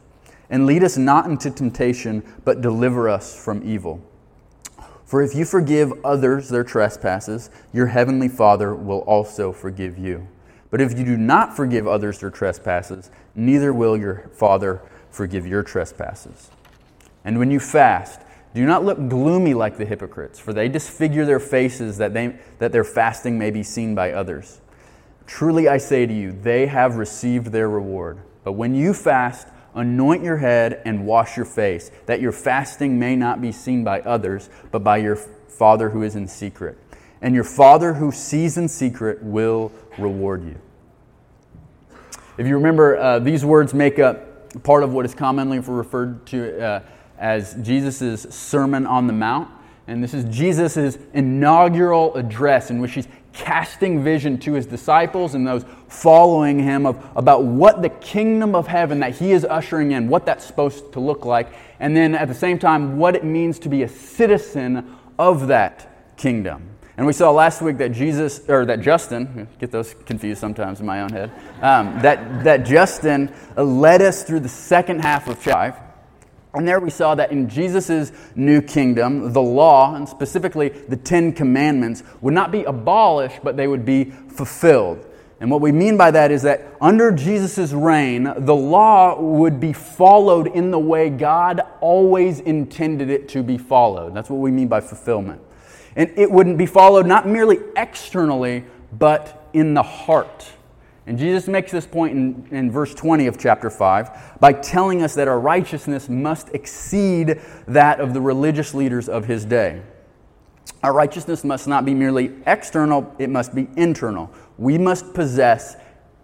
And 0.49 0.65
lead 0.65 0.83
us 0.83 0.97
not 0.97 1.25
into 1.25 1.51
temptation, 1.51 2.23
but 2.43 2.61
deliver 2.61 3.09
us 3.09 3.35
from 3.35 3.67
evil. 3.67 4.01
For 5.15 5.23
if 5.23 5.33
you 5.33 5.45
forgive 5.45 5.93
others 6.03 6.49
their 6.49 6.65
trespasses, 6.65 7.49
your 7.71 7.87
heavenly 7.87 8.27
Father 8.27 8.75
will 8.75 8.99
also 8.99 9.53
forgive 9.53 9.97
you. 9.97 10.27
But 10.69 10.81
if 10.81 10.99
you 10.99 11.05
do 11.05 11.15
not 11.15 11.55
forgive 11.55 11.87
others 11.87 12.19
their 12.19 12.29
trespasses, 12.29 13.09
neither 13.33 13.71
will 13.71 13.95
your 13.95 14.29
Father 14.33 14.81
forgive 15.09 15.47
your 15.47 15.63
trespasses. 15.63 16.51
And 17.23 17.39
when 17.39 17.49
you 17.49 17.61
fast, 17.61 18.19
do 18.53 18.65
not 18.65 18.83
look 18.83 19.07
gloomy 19.07 19.53
like 19.53 19.77
the 19.77 19.85
hypocrites, 19.85 20.37
for 20.37 20.51
they 20.51 20.67
disfigure 20.67 21.25
their 21.25 21.39
faces 21.39 21.97
that, 21.97 22.13
they, 22.13 22.37
that 22.59 22.73
their 22.73 22.83
fasting 22.83 23.39
may 23.39 23.51
be 23.51 23.63
seen 23.63 23.95
by 23.95 24.11
others. 24.11 24.59
Truly 25.27 25.69
I 25.69 25.77
say 25.77 26.05
to 26.05 26.13
you, 26.13 26.33
they 26.33 26.65
have 26.65 26.97
received 26.97 27.53
their 27.53 27.69
reward. 27.69 28.19
But 28.43 28.51
when 28.51 28.75
you 28.75 28.93
fast, 28.93 29.47
anoint 29.75 30.23
your 30.23 30.37
head 30.37 30.81
and 30.85 31.05
wash 31.05 31.37
your 31.37 31.45
face, 31.45 31.91
that 32.05 32.21
your 32.21 32.31
fasting 32.31 32.97
may 32.97 33.15
not 33.15 33.41
be 33.41 33.51
seen 33.51 33.83
by 33.83 34.01
others, 34.01 34.49
but 34.71 34.83
by 34.83 34.97
your 34.97 35.15
Father 35.15 35.89
who 35.89 36.03
is 36.03 36.15
in 36.15 36.27
secret. 36.27 36.77
And 37.21 37.35
your 37.35 37.43
Father 37.43 37.93
who 37.93 38.11
sees 38.11 38.57
in 38.57 38.67
secret 38.67 39.21
will 39.21 39.71
reward 39.97 40.43
you. 40.45 40.55
If 42.37 42.47
you 42.47 42.55
remember, 42.55 42.97
uh, 42.97 43.19
these 43.19 43.45
words 43.45 43.73
make 43.73 43.99
up 43.99 44.63
part 44.63 44.83
of 44.83 44.93
what 44.93 45.05
is 45.05 45.15
commonly 45.15 45.59
referred 45.59 46.25
to 46.27 46.61
uh, 46.61 46.81
as 47.17 47.55
Jesus' 47.61 48.23
Sermon 48.23 48.85
on 48.85 49.07
the 49.07 49.13
Mount. 49.13 49.49
And 49.87 50.03
this 50.03 50.13
is 50.13 50.25
Jesus' 50.25 50.97
inaugural 51.13 52.15
address 52.15 52.71
in 52.71 52.79
which 52.79 52.93
he's 52.93 53.07
casting 53.35 54.03
vision 54.03 54.37
to 54.39 54.53
his 54.53 54.65
disciples 54.65 55.35
and 55.35 55.45
those 55.45 55.65
following 55.87 56.57
him 56.59 56.85
of, 56.85 57.05
about 57.15 57.43
what 57.43 57.81
the 57.81 57.89
kingdom 57.89 58.55
of 58.55 58.65
heaven 58.65 59.01
that 59.01 59.15
he 59.15 59.31
is 59.31 59.45
ushering 59.45 59.91
in, 59.91 60.07
what 60.07 60.25
that's 60.25 60.45
supposed 60.45 60.93
to 60.93 60.99
look 60.99 61.25
like, 61.25 61.53
and 61.79 61.95
then 61.95 62.15
at 62.15 62.27
the 62.27 62.33
same 62.33 62.57
time, 62.57 62.97
what 62.97 63.15
it 63.15 63.23
means 63.23 63.59
to 63.59 63.69
be 63.69 63.83
a 63.83 63.89
citizen 63.89 64.95
of 65.19 65.47
that 65.47 66.17
kingdom. 66.17 66.69
And 66.97 67.05
we 67.05 67.11
saw 67.11 67.29
last 67.31 67.61
week 67.61 67.77
that 67.79 67.91
Jesus, 67.91 68.49
or 68.49 68.65
that 68.65 68.79
Justin, 68.79 69.49
get 69.59 69.69
those 69.69 69.93
confused 70.05 70.39
sometimes 70.39 70.79
in 70.79 70.85
my 70.85 71.01
own 71.01 71.09
head, 71.09 71.29
um, 71.61 71.99
that, 72.01 72.45
that 72.45 72.65
Justin 72.65 73.33
led 73.57 74.01
us 74.01 74.23
through 74.23 74.39
the 74.39 74.49
second 74.49 75.01
half 75.01 75.27
of 75.27 75.41
chapter 75.41 75.73
5 75.73 75.84
and 76.55 76.67
there 76.67 76.79
we 76.79 76.89
saw 76.89 77.15
that 77.15 77.31
in 77.31 77.49
Jesus' 77.49 78.11
new 78.35 78.61
kingdom, 78.61 79.33
the 79.33 79.41
law, 79.41 79.95
and 79.95 80.07
specifically 80.07 80.69
the 80.69 80.97
Ten 80.97 81.33
Commandments, 81.33 82.03
would 82.21 82.33
not 82.33 82.51
be 82.51 82.63
abolished, 82.63 83.39
but 83.43 83.57
they 83.57 83.67
would 83.67 83.85
be 83.85 84.05
fulfilled. 84.05 85.05
And 85.39 85.51
what 85.51 85.59
we 85.59 85.71
mean 85.71 85.97
by 85.97 86.11
that 86.11 86.31
is 86.31 86.43
that 86.43 86.65
under 86.79 87.11
Jesus' 87.11 87.73
reign, 87.73 88.33
the 88.37 88.55
law 88.55 89.19
would 89.19 89.59
be 89.59 89.73
followed 89.73 90.47
in 90.47 90.71
the 90.71 90.79
way 90.79 91.09
God 91.09 91.61
always 91.81 92.39
intended 92.39 93.09
it 93.09 93.27
to 93.29 93.43
be 93.43 93.57
followed. 93.57 94.15
That's 94.15 94.29
what 94.29 94.39
we 94.39 94.51
mean 94.51 94.69
by 94.69 94.79
fulfillment. 94.79 95.41
And 95.97 96.11
it 96.17 96.31
wouldn't 96.31 96.57
be 96.57 96.65
followed 96.65 97.05
not 97.05 97.27
merely 97.27 97.59
externally, 97.75 98.63
but 98.93 99.49
in 99.53 99.73
the 99.73 99.83
heart. 99.83 100.51
And 101.07 101.19
Jesus 101.19 101.47
makes 101.47 101.71
this 101.71 101.85
point 101.85 102.13
in, 102.13 102.47
in 102.49 102.71
verse 102.71 102.93
20 102.95 103.27
of 103.27 103.37
chapter 103.37 103.69
5 103.69 104.39
by 104.39 104.53
telling 104.53 105.03
us 105.03 105.13
that 105.15 105.27
our 105.27 105.39
righteousness 105.39 106.09
must 106.09 106.49
exceed 106.49 107.39
that 107.67 107.99
of 107.99 108.13
the 108.13 108.21
religious 108.21 108.73
leaders 108.73 109.07
of 109.07 109.25
his 109.25 109.45
day. 109.45 109.83
Our 110.81 110.93
righteousness 110.93 111.43
must 111.43 111.67
not 111.67 111.85
be 111.85 111.93
merely 111.93 112.31
external, 112.47 113.13
it 113.19 113.29
must 113.29 113.53
be 113.53 113.67
internal. 113.75 114.31
We 114.57 114.77
must 114.77 115.13
possess 115.13 115.75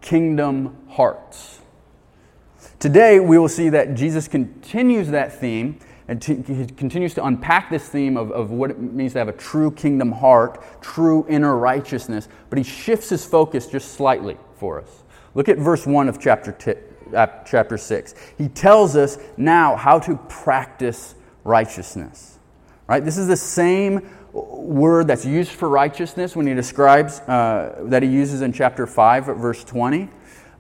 kingdom 0.01 0.77
hearts. 0.89 1.59
Today, 2.79 3.19
we 3.19 3.38
will 3.38 3.50
see 3.50 3.69
that 3.69 3.93
Jesus 3.93 4.27
continues 4.27 5.09
that 5.09 5.39
theme 5.39 5.79
and 6.07 6.19
t- 6.19 6.41
he 6.41 6.65
continues 6.65 7.13
to 7.13 7.25
unpack 7.25 7.69
this 7.69 7.88
theme 7.88 8.17
of, 8.17 8.31
of 8.31 8.50
what 8.50 8.71
it 8.71 8.79
means 8.79 9.13
to 9.13 9.19
have 9.19 9.27
a 9.27 9.33
true 9.33 9.71
kingdom 9.71 10.11
heart, 10.11 10.81
true 10.81 11.25
inner 11.29 11.55
righteousness, 11.55 12.27
but 12.50 12.57
he 12.57 12.63
shifts 12.63 13.09
his 13.09 13.23
focus 13.23 13.67
just 13.67 13.93
slightly 13.93 14.38
for 14.61 14.79
us. 14.79 15.03
Look 15.33 15.49
at 15.49 15.57
verse 15.57 15.87
1 15.87 16.07
of 16.07 16.19
chapter, 16.19 16.51
t- 16.51 17.15
uh, 17.15 17.25
chapter 17.47 17.79
6. 17.79 18.13
He 18.37 18.47
tells 18.47 18.95
us 18.95 19.17
now 19.37 19.75
how 19.75 19.97
to 19.97 20.17
practice 20.29 21.15
righteousness. 21.43 22.37
Right? 22.87 23.03
This 23.03 23.17
is 23.17 23.27
the 23.27 23.37
same 23.37 24.07
word 24.33 25.07
that's 25.07 25.25
used 25.25 25.51
for 25.51 25.67
righteousness 25.67 26.35
when 26.35 26.45
he 26.45 26.53
describes 26.53 27.21
uh, 27.21 27.81
that 27.85 28.03
he 28.03 28.09
uses 28.09 28.41
in 28.41 28.53
chapter 28.53 28.85
5 28.85 29.25
verse 29.25 29.63
20 29.63 30.09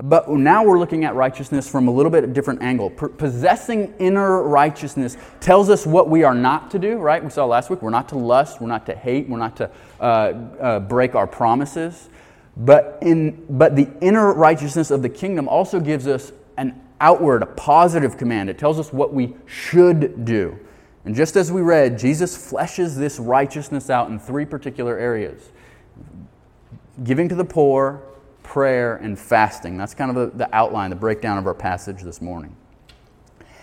but 0.03 0.27
now 0.29 0.63
we're 0.63 0.79
looking 0.79 1.05
at 1.05 1.13
righteousness 1.13 1.69
from 1.69 1.87
a 1.87 1.91
little 1.91 2.11
bit 2.11 2.33
different 2.33 2.61
angle. 2.63 2.89
possessing 2.89 3.93
inner 3.99 4.41
righteousness 4.41 5.15
tells 5.39 5.69
us 5.69 5.85
what 5.85 6.09
we 6.09 6.23
are 6.23 6.33
not 6.33 6.71
to 6.71 6.79
do, 6.79 6.97
right? 6.97 7.23
We 7.23 7.29
saw 7.29 7.45
last 7.45 7.69
week 7.69 7.81
we're 7.81 7.91
not 7.91 8.09
to 8.09 8.17
lust, 8.17 8.61
we're 8.61 8.67
not 8.67 8.87
to 8.87 8.95
hate, 8.95 9.29
we're 9.29 9.37
not 9.37 9.57
to 9.57 9.69
uh, 9.99 10.03
uh, 10.03 10.79
break 10.79 11.13
our 11.13 11.27
promises. 11.27 12.09
But, 12.57 12.97
in, 13.01 13.45
but 13.49 13.75
the 13.75 13.89
inner 14.01 14.33
righteousness 14.33 14.91
of 14.91 15.01
the 15.01 15.09
kingdom 15.09 15.47
also 15.47 15.79
gives 15.79 16.07
us 16.07 16.31
an 16.57 16.79
outward, 16.99 17.43
a 17.43 17.47
positive 17.47 18.17
command. 18.17 18.49
It 18.49 18.57
tells 18.57 18.79
us 18.79 18.91
what 18.91 19.13
we 19.13 19.35
should 19.45 20.25
do. 20.25 20.59
And 21.05 21.15
just 21.15 21.35
as 21.35 21.51
we 21.51 21.61
read, 21.61 21.97
Jesus 21.97 22.37
fleshes 22.51 22.95
this 22.95 23.19
righteousness 23.19 23.89
out 23.89 24.09
in 24.09 24.19
three 24.19 24.45
particular 24.45 24.97
areas 24.97 25.49
giving 27.03 27.27
to 27.29 27.35
the 27.35 27.45
poor, 27.45 28.03
prayer, 28.43 28.97
and 28.97 29.17
fasting. 29.17 29.77
That's 29.77 29.93
kind 29.93 30.15
of 30.15 30.31
the, 30.33 30.37
the 30.37 30.55
outline, 30.55 30.89
the 30.89 30.95
breakdown 30.95 31.37
of 31.37 31.47
our 31.47 31.53
passage 31.53 32.03
this 32.03 32.21
morning. 32.21 32.55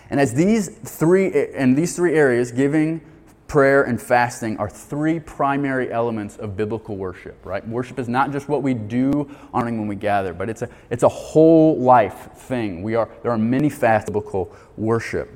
And 0.09 0.19
as 0.19 0.33
these 0.33 0.69
three, 0.69 1.53
and 1.53 1.77
these 1.77 1.95
three 1.95 2.15
areas, 2.15 2.51
giving, 2.51 3.01
prayer, 3.49 3.83
and 3.83 4.01
fasting, 4.01 4.55
are 4.57 4.69
three 4.69 5.19
primary 5.19 5.91
elements 5.91 6.37
of 6.37 6.55
biblical 6.55 6.95
worship, 6.95 7.43
right? 7.43 7.67
Worship 7.67 7.99
is 7.99 8.07
not 8.07 8.31
just 8.31 8.47
what 8.47 8.63
we 8.63 8.73
do 8.73 9.29
honoring 9.53 9.79
when 9.79 9.87
we 9.87 9.95
gather, 9.95 10.33
but 10.33 10.49
it's 10.49 10.61
a, 10.61 10.69
it's 10.89 11.03
a 11.03 11.09
whole 11.09 11.77
life 11.77 12.29
thing. 12.35 12.83
We 12.83 12.95
are, 12.95 13.09
there 13.23 13.31
are 13.31 13.37
many 13.37 13.69
of 13.69 14.05
biblical 14.05 14.55
worship. 14.77 15.29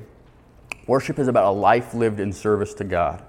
Worship 0.86 1.18
is 1.18 1.28
about 1.28 1.44
a 1.44 1.50
life 1.50 1.92
lived 1.92 2.20
in 2.20 2.32
service 2.32 2.72
to 2.74 2.84
God. 2.84 3.22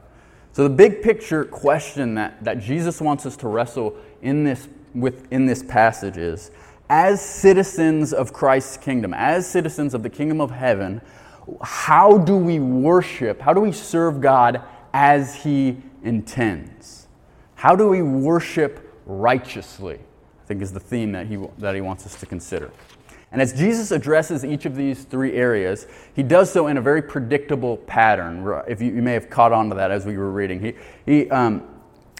So, 0.53 0.63
the 0.63 0.69
big 0.69 1.01
picture 1.01 1.43
question 1.43 2.15
that, 2.15 2.41
that 2.43 2.59
Jesus 2.59 3.01
wants 3.01 3.25
us 3.25 3.35
to 3.37 3.47
wrestle 3.47 3.97
in 4.21 4.45
this, 4.45 4.69
within 4.93 5.45
this 5.45 5.63
passage 5.63 6.15
is 6.15 6.51
as 6.89 7.19
citizens 7.21 8.13
of 8.13 8.31
Christ's 8.31 8.77
kingdom, 8.77 9.13
as 9.13 9.49
citizens 9.49 9.93
of 9.93 10.03
the 10.03 10.09
kingdom 10.09 10.39
of 10.39 10.51
heaven, 10.51 11.01
how 11.61 12.17
do 12.17 12.37
we 12.37 12.59
worship? 12.59 13.41
How 13.41 13.53
do 13.53 13.61
we 13.61 13.71
serve 13.71 14.21
God 14.21 14.63
as 14.97 15.35
He 15.35 15.75
intends? 16.03 17.07
How 17.55 17.75
do 17.75 17.89
we 17.89 18.01
worship 18.01 18.97
righteously? 19.05 19.95
I 19.95 20.47
think 20.47 20.61
is 20.61 20.71
the 20.71 20.79
theme 20.79 21.11
that 21.11 21.27
he, 21.27 21.37
that 21.57 21.75
he 21.75 21.81
wants 21.81 22.05
us 22.05 22.17
to 22.19 22.25
consider. 22.25 22.71
And 23.31 23.41
as 23.41 23.51
Jesus 23.51 23.91
addresses 23.91 24.45
each 24.45 24.65
of 24.65 24.75
these 24.75 25.03
three 25.03 25.33
areas, 25.33 25.87
he 26.15 26.23
does 26.23 26.49
so 26.49 26.67
in 26.67 26.77
a 26.77 26.81
very 26.81 27.01
predictable 27.01 27.77
pattern. 27.77 28.63
If 28.67 28.81
you, 28.81 28.93
you 28.93 29.01
may 29.01 29.13
have 29.13 29.29
caught 29.29 29.51
on 29.51 29.67
to 29.69 29.75
that 29.75 29.91
as 29.91 30.05
we 30.05 30.17
were 30.17 30.31
reading, 30.31 30.61
he, 30.61 30.73
he, 31.05 31.29
um, 31.29 31.67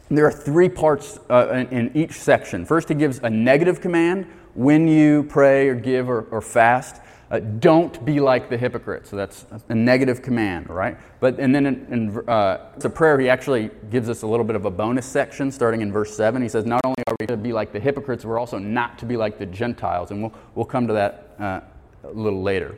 there 0.10 0.26
are 0.26 0.32
three 0.32 0.68
parts 0.68 1.18
uh, 1.30 1.48
in, 1.50 1.68
in, 1.68 1.92
each 1.96 2.12
section. 2.12 2.66
First, 2.66 2.90
he 2.90 2.96
gives 2.96 3.20
a 3.20 3.30
negative 3.30 3.80
command 3.80 4.26
when 4.54 4.88
you 4.88 5.24
pray 5.24 5.70
or 5.70 5.76
give 5.76 6.10
or, 6.10 6.24
or 6.32 6.42
fast. 6.42 7.02
Uh, 7.36 7.40
don't 7.60 8.06
be 8.06 8.22
like 8.22 8.50
the 8.50 8.58
hypocrite. 8.58 9.06
So 9.06 9.18
that's 9.18 9.46
a 9.68 9.76
negative 9.76 10.22
command, 10.22 10.70
right? 10.70 10.98
But 11.20 11.38
and 11.38 11.54
then 11.54 11.66
in, 11.66 11.86
in 11.92 12.30
uh, 12.30 12.72
the 12.78 12.90
prayer, 12.90 13.20
he 13.20 13.28
actually 13.28 13.72
gives 13.90 14.08
us 14.08 14.22
a 14.22 14.28
little 14.28 14.46
bit 14.46 14.56
of 14.56 14.64
a 14.64 14.72
bonus 14.72 15.06
section, 15.06 15.52
starting 15.52 15.82
in 15.82 15.92
verse 15.92 16.16
seven. 16.16 16.42
He 16.42 16.48
says, 16.48 16.66
"Not 16.66 16.80
only 16.86 17.04
are 17.08 17.16
we 17.20 17.28
to 17.28 17.36
be 17.36 17.52
like 17.52 17.74
the 17.74 17.80
hypocrites, 17.80 18.24
we're 18.24 18.40
also 18.40 18.58
not 18.58 18.98
to 19.00 19.06
be 19.06 19.18
like 19.18 19.38
the 19.38 19.46
Gentiles." 19.46 20.12
And 20.12 20.22
we'll 20.22 20.34
we'll 20.56 20.66
come 20.66 20.88
to 20.88 20.94
that 20.94 21.36
uh, 21.38 21.60
a 22.06 22.14
little 22.14 22.42
later. 22.42 22.78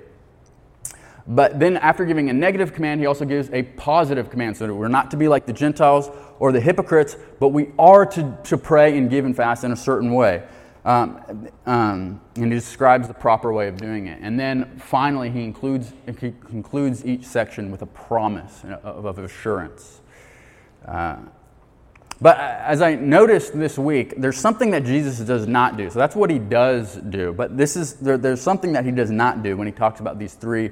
But 1.27 1.59
then, 1.59 1.77
after 1.77 2.03
giving 2.05 2.29
a 2.31 2.33
negative 2.33 2.73
command, 2.73 2.99
he 2.99 3.05
also 3.05 3.25
gives 3.25 3.51
a 3.51 3.61
positive 3.61 4.31
command. 4.31 4.57
So 4.57 4.73
we're 4.73 4.87
not 4.87 5.11
to 5.11 5.17
be 5.17 5.27
like 5.27 5.45
the 5.45 5.53
Gentiles 5.53 6.09
or 6.39 6.51
the 6.51 6.61
hypocrites, 6.61 7.15
but 7.39 7.49
we 7.49 7.73
are 7.77 8.07
to, 8.07 8.37
to 8.45 8.57
pray 8.57 8.97
and 8.97 9.07
give 9.09 9.25
and 9.25 9.35
fast 9.35 9.63
in 9.63 9.71
a 9.71 9.75
certain 9.75 10.13
way. 10.13 10.43
Um, 10.87 11.49
um, 11.65 12.21
and 12.37 12.45
he 12.45 12.49
describes 12.49 13.09
the 13.09 13.13
proper 13.13 13.51
way 13.51 13.67
of 13.67 13.75
doing 13.75 14.07
it. 14.07 14.19
And 14.21 14.39
then 14.39 14.79
finally, 14.79 15.29
he, 15.29 15.43
includes, 15.43 15.91
he 16.05 16.31
concludes 16.31 17.05
each 17.05 17.25
section 17.25 17.71
with 17.71 17.81
a 17.81 17.85
promise 17.87 18.63
of, 18.83 19.05
of 19.05 19.19
assurance. 19.19 19.99
Uh, 20.85 21.17
but 22.21 22.39
as 22.39 22.81
I 22.81 22.95
noticed 22.95 23.59
this 23.59 23.77
week, 23.77 24.13
there's 24.17 24.37
something 24.37 24.71
that 24.71 24.85
Jesus 24.85 25.19
does 25.19 25.45
not 25.45 25.75
do. 25.75 25.89
So 25.89 25.99
that's 25.99 26.15
what 26.15 26.29
he 26.29 26.39
does 26.39 26.95
do. 26.95 27.33
But 27.33 27.57
this 27.57 27.75
is 27.75 27.95
there, 27.95 28.17
there's 28.17 28.41
something 28.41 28.71
that 28.71 28.85
he 28.85 28.91
does 28.91 29.11
not 29.11 29.43
do 29.43 29.57
when 29.57 29.67
he 29.67 29.73
talks 29.73 29.99
about 29.99 30.17
these 30.17 30.35
three 30.35 30.71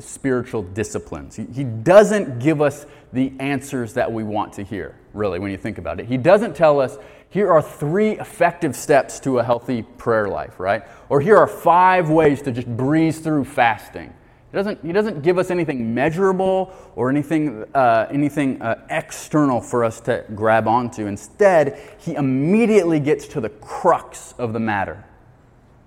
spiritual 0.00 0.62
disciplines. 0.62 1.36
He, 1.36 1.44
he 1.44 1.62
doesn't 1.62 2.40
give 2.40 2.60
us 2.60 2.86
the 3.12 3.32
answers 3.38 3.92
that 3.94 4.10
we 4.10 4.24
want 4.24 4.52
to 4.54 4.64
hear, 4.64 4.96
really, 5.14 5.38
when 5.38 5.50
you 5.50 5.56
think 5.56 5.78
about 5.78 6.00
it. 6.00 6.06
He 6.06 6.16
doesn't 6.16 6.54
tell 6.54 6.80
us, 6.80 6.98
here 7.30 7.50
are 7.50 7.62
three 7.62 8.12
effective 8.12 8.76
steps 8.76 9.18
to 9.20 9.38
a 9.38 9.42
healthy 9.42 9.82
prayer 9.82 10.28
life, 10.28 10.60
right? 10.60 10.84
Or 11.08 11.20
here 11.20 11.36
are 11.36 11.46
five 11.46 12.10
ways 12.10 12.42
to 12.42 12.52
just 12.52 12.68
breeze 12.68 13.18
through 13.20 13.44
fasting. 13.44 14.12
He 14.52 14.56
doesn't, 14.56 14.84
he 14.84 14.92
doesn't 14.92 15.22
give 15.22 15.36
us 15.36 15.50
anything 15.50 15.94
measurable 15.94 16.72
or 16.94 17.10
anything, 17.10 17.64
uh, 17.74 18.06
anything 18.08 18.62
uh, 18.62 18.86
external 18.88 19.60
for 19.60 19.82
us 19.82 20.00
to 20.02 20.24
grab 20.36 20.68
onto. 20.68 21.06
Instead, 21.06 21.80
he 21.98 22.14
immediately 22.14 23.00
gets 23.00 23.26
to 23.28 23.40
the 23.40 23.48
crux 23.48 24.32
of 24.38 24.52
the 24.52 24.60
matter. 24.60 25.04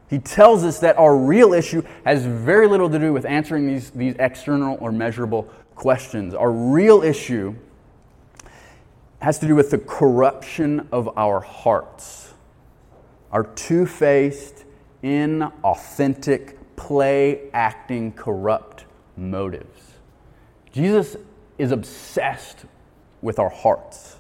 He 0.10 0.20
tells 0.20 0.66
us 0.66 0.80
that 0.80 0.98
our 0.98 1.16
real 1.16 1.54
issue 1.54 1.82
has 2.04 2.26
very 2.26 2.68
little 2.68 2.90
to 2.90 3.00
do 3.00 3.14
with 3.14 3.26
answering 3.26 3.68
these, 3.68 3.90
these 3.92 4.16
external 4.20 4.78
or 4.82 4.92
measurable 4.92 5.44
questions. 5.76 6.34
Our 6.34 6.52
real 6.52 7.04
issue 7.04 7.56
has 9.20 9.40
to 9.40 9.48
do 9.48 9.56
with 9.56 9.72
the 9.72 9.78
corruption 9.78 10.88
of 10.92 11.18
our 11.18 11.40
hearts, 11.40 12.34
our 13.32 13.44
two 13.44 13.86
faced, 13.86 14.66
inauthentic, 15.04 16.56
play 16.76 17.50
acting, 17.54 18.12
corrupt 18.12 18.86
motives. 19.16 19.94
Jesus 20.72 21.18
is 21.58 21.72
obsessed 21.72 22.66
with 23.22 23.40
our 23.40 23.50
hearts. 23.50 24.18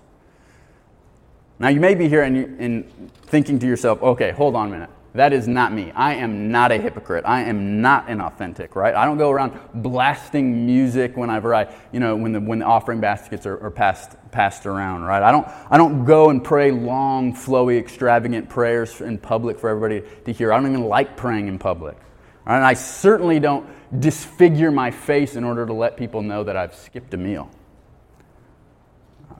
Now, 1.60 1.70
you 1.70 1.80
may 1.80 1.96
be 1.96 2.08
here 2.08 2.24
and, 2.24 2.38
you, 2.38 2.56
and 2.60 3.12
thinking 3.24 3.60
to 3.60 3.68
yourself, 3.68 4.01
okay, 4.01 4.32
hold 4.32 4.56
on 4.56 4.68
a 4.68 4.72
minute. 4.72 4.89
That 5.13 5.34
is 5.34 5.48
not 5.48 5.74
me. 5.74 5.92
I 5.96 6.13
am 6.16 6.51
not 6.51 6.72
a 6.72 6.77
hypocrite. 6.77 7.24
I 7.25 7.42
am 7.42 7.82
not 7.82 8.08
inauthentic, 8.08 8.75
right? 8.75 8.94
I 8.94 9.06
don't 9.06 9.18
go 9.18 9.32
around 9.32 9.60
blasting 9.74 10.68
music 10.68 11.18
whenever 11.18 11.56
I, 11.56 11.74
you 11.92 12.00
know, 12.00 12.16
when 12.16 12.34
the, 12.34 12.39
when 12.39 12.60
the 12.60 12.66
offering 12.66 13.00
baskets 13.00 13.48
are, 13.48 13.60
are 13.63 13.72
passed, 13.72 14.16
passed 14.38 14.67
around, 14.67 15.01
right? 15.01 15.24
I 15.24 15.32
don't, 15.32 15.48
I 15.67 15.77
don't 15.79 16.06
go 16.06 16.29
and 16.29 16.44
pray 16.44 16.70
long, 16.70 17.34
flowy, 17.34 17.79
extravagant 17.79 18.48
prayers 18.48 19.01
in 19.01 19.17
public 19.17 19.58
for 19.58 19.67
everybody 19.67 20.08
to 20.25 20.32
hear. 20.32 20.53
I 20.53 20.58
don't 20.58 20.70
even 20.70 20.84
like 20.84 21.17
praying 21.17 21.48
in 21.48 21.58
public. 21.58 21.98
Right? 22.46 22.58
And 22.58 22.63
I 22.63 22.75
certainly 22.75 23.39
don't 23.39 23.67
disfigure 24.00 24.70
my 24.70 24.91
face 24.91 25.36
in 25.36 25.44
order 25.44 25.65
to 25.65 25.74
let 25.74 25.98
people 25.98 26.22
know 26.22 26.44
that 26.44 26.56
I've 26.56 26.75
skipped 26.75 27.15
a 27.15 27.17
meal. 27.17 27.50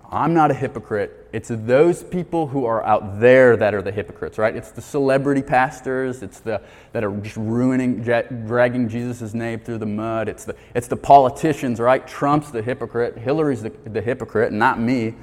I'm 0.10 0.34
not 0.34 0.52
a 0.52 0.54
hypocrite. 0.54 1.28
It's 1.34 1.50
those 1.52 2.02
people 2.02 2.48
who 2.48 2.66
are 2.66 2.82
out 2.86 3.20
there 3.20 3.58
that 3.58 3.74
are 3.74 3.82
the 3.82 3.92
hypocrites, 3.92 4.38
right? 4.38 4.56
It's 4.56 4.72
the 4.72 4.82
celebrity 4.82 5.42
pastors. 5.42 6.24
It's 6.24 6.40
the 6.40 6.62
that 6.94 7.04
are 7.04 7.12
just 7.18 7.36
ruining, 7.36 8.02
dragging 8.02 8.88
Jesus' 8.88 9.34
name 9.34 9.60
through 9.60 9.80
the 9.80 9.86
mud. 9.86 10.30
It's 10.30 10.46
the 10.46 10.56
it's 10.74 10.88
the 10.88 10.96
politicians, 10.96 11.82
right? 11.82 12.08
Trump's 12.08 12.52
the 12.52 12.62
hypocrite. 12.62 13.18
Hillary's 13.18 13.64
the, 13.64 13.70
the 13.86 14.02
hypocrite, 14.02 14.54
not 14.54 14.80
me. 14.80 15.16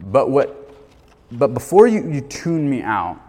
But 0.00 0.30
what? 0.30 0.60
But 1.30 1.54
before 1.54 1.86
you, 1.86 2.10
you 2.10 2.20
tune 2.20 2.68
me 2.68 2.82
out, 2.82 3.20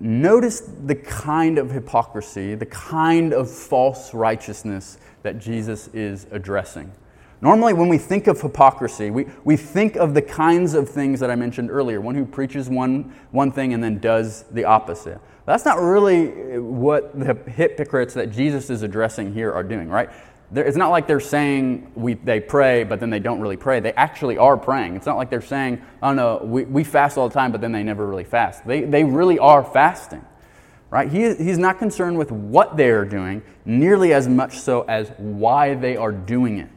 notice 0.00 0.60
the 0.60 0.94
kind 0.94 1.58
of 1.58 1.70
hypocrisy, 1.70 2.54
the 2.54 2.66
kind 2.66 3.34
of 3.34 3.50
false 3.50 4.14
righteousness 4.14 4.98
that 5.22 5.38
Jesus 5.38 5.88
is 5.88 6.26
addressing. 6.30 6.90
Normally, 7.44 7.74
when 7.74 7.90
we 7.90 7.98
think 7.98 8.26
of 8.26 8.40
hypocrisy, 8.40 9.10
we, 9.10 9.26
we 9.44 9.58
think 9.58 9.96
of 9.96 10.14
the 10.14 10.22
kinds 10.22 10.72
of 10.72 10.88
things 10.88 11.20
that 11.20 11.30
I 11.30 11.34
mentioned 11.34 11.70
earlier 11.70 12.00
one 12.00 12.14
who 12.14 12.24
preaches 12.24 12.70
one, 12.70 13.14
one 13.32 13.52
thing 13.52 13.74
and 13.74 13.84
then 13.84 13.98
does 13.98 14.44
the 14.52 14.64
opposite. 14.64 15.20
That's 15.44 15.66
not 15.66 15.78
really 15.78 16.54
uh, 16.54 16.62
what 16.62 17.12
the 17.20 17.34
hypocrites 17.50 18.14
that 18.14 18.30
Jesus 18.30 18.70
is 18.70 18.82
addressing 18.82 19.34
here 19.34 19.52
are 19.52 19.62
doing, 19.62 19.90
right? 19.90 20.08
it's 20.56 20.76
not 20.76 20.88
like 20.88 21.06
they're 21.06 21.20
saying 21.20 21.90
we, 21.94 22.14
they 22.14 22.40
pray, 22.40 22.82
but 22.84 22.98
then 22.98 23.10
they 23.10 23.18
don't 23.18 23.40
really 23.40 23.58
pray. 23.58 23.78
They 23.80 23.92
actually 23.92 24.38
are 24.38 24.56
praying. 24.56 24.96
It's 24.96 25.04
not 25.04 25.18
like 25.18 25.28
they're 25.28 25.42
saying, 25.42 25.82
oh 26.02 26.14
no, 26.14 26.40
we, 26.42 26.64
we 26.64 26.82
fast 26.82 27.18
all 27.18 27.28
the 27.28 27.34
time, 27.34 27.52
but 27.52 27.60
then 27.60 27.72
they 27.72 27.82
never 27.82 28.06
really 28.06 28.24
fast. 28.24 28.66
They, 28.66 28.82
they 28.82 29.04
really 29.04 29.38
are 29.38 29.62
fasting. 29.62 30.24
Right? 30.88 31.10
He, 31.10 31.34
he's 31.34 31.58
not 31.58 31.78
concerned 31.78 32.16
with 32.16 32.30
what 32.30 32.78
they 32.78 32.88
are 32.88 33.04
doing 33.04 33.42
nearly 33.66 34.14
as 34.14 34.28
much 34.28 34.60
so 34.60 34.82
as 34.82 35.10
why 35.18 35.74
they 35.74 35.96
are 35.98 36.12
doing 36.12 36.58
it. 36.58 36.70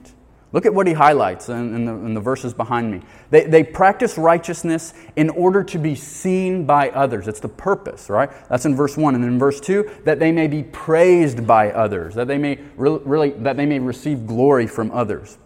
Look 0.53 0.65
at 0.65 0.73
what 0.73 0.87
he 0.87 0.93
highlights 0.93 1.49
in, 1.49 1.75
in, 1.75 1.85
the, 1.85 1.91
in 1.91 2.13
the, 2.13 2.21
verses 2.21 2.53
behind 2.53 2.89
me. 2.89 3.01
They, 3.31 3.43
they 3.45 3.63
practice 3.63 4.17
righteousness 4.17 4.93
in 5.17 5.29
order 5.29 5.61
to 5.65 5.77
be 5.77 5.93
seen 5.93 6.65
by 6.65 6.89
others. 6.91 7.27
It's 7.27 7.41
the 7.41 7.49
purpose, 7.49 8.09
right? 8.09 8.29
That's 8.47 8.65
in 8.65 8.73
verse 8.73 8.95
1. 8.95 9.13
And 9.15 9.23
then 9.23 9.33
in 9.33 9.39
verse 9.39 9.59
2, 9.59 10.01
that 10.05 10.19
they 10.19 10.31
may 10.31 10.47
be 10.47 10.63
praised 10.63 11.45
by 11.45 11.71
others, 11.71 12.15
that 12.15 12.29
they 12.29 12.37
may 12.37 12.59
re- 12.77 12.99
really 13.03 13.31
that 13.31 13.57
they 13.57 13.65
may 13.65 13.79
receive 13.79 14.25
glory 14.25 14.67
from 14.67 14.89
others. 14.91 15.37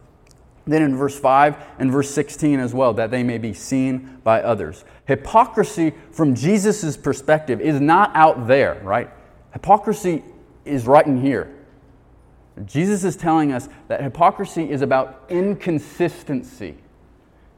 Then 0.66 0.84
in 0.84 0.96
verse 0.96 1.20
5 1.20 1.58
and 1.80 1.92
verse 1.92 2.12
16 2.12 2.60
as 2.60 2.74
well, 2.74 2.94
that 2.94 3.10
they 3.10 3.24
may 3.24 3.40
be 3.40 3.54
seen 3.54 4.20
by 4.24 4.44
others. 4.44 4.86
Hypocrisy, 5.08 5.94
from 6.12 6.36
Jesus' 6.36 6.96
perspective, 6.96 7.60
is 7.60 7.82
not 7.82 8.16
out 8.16 8.48
there, 8.48 8.80
right? 8.84 9.10
Hypocrisy 9.54 10.24
is 10.64 10.86
right 10.86 11.06
in 11.06 11.20
here. 11.20 11.58
Jesus 12.66 13.04
is 13.04 13.16
telling 13.16 13.52
us 13.52 13.70
that 13.88 14.04
hypocrisy 14.04 14.70
is 14.70 14.82
about 14.82 15.24
inconsistency 15.30 16.78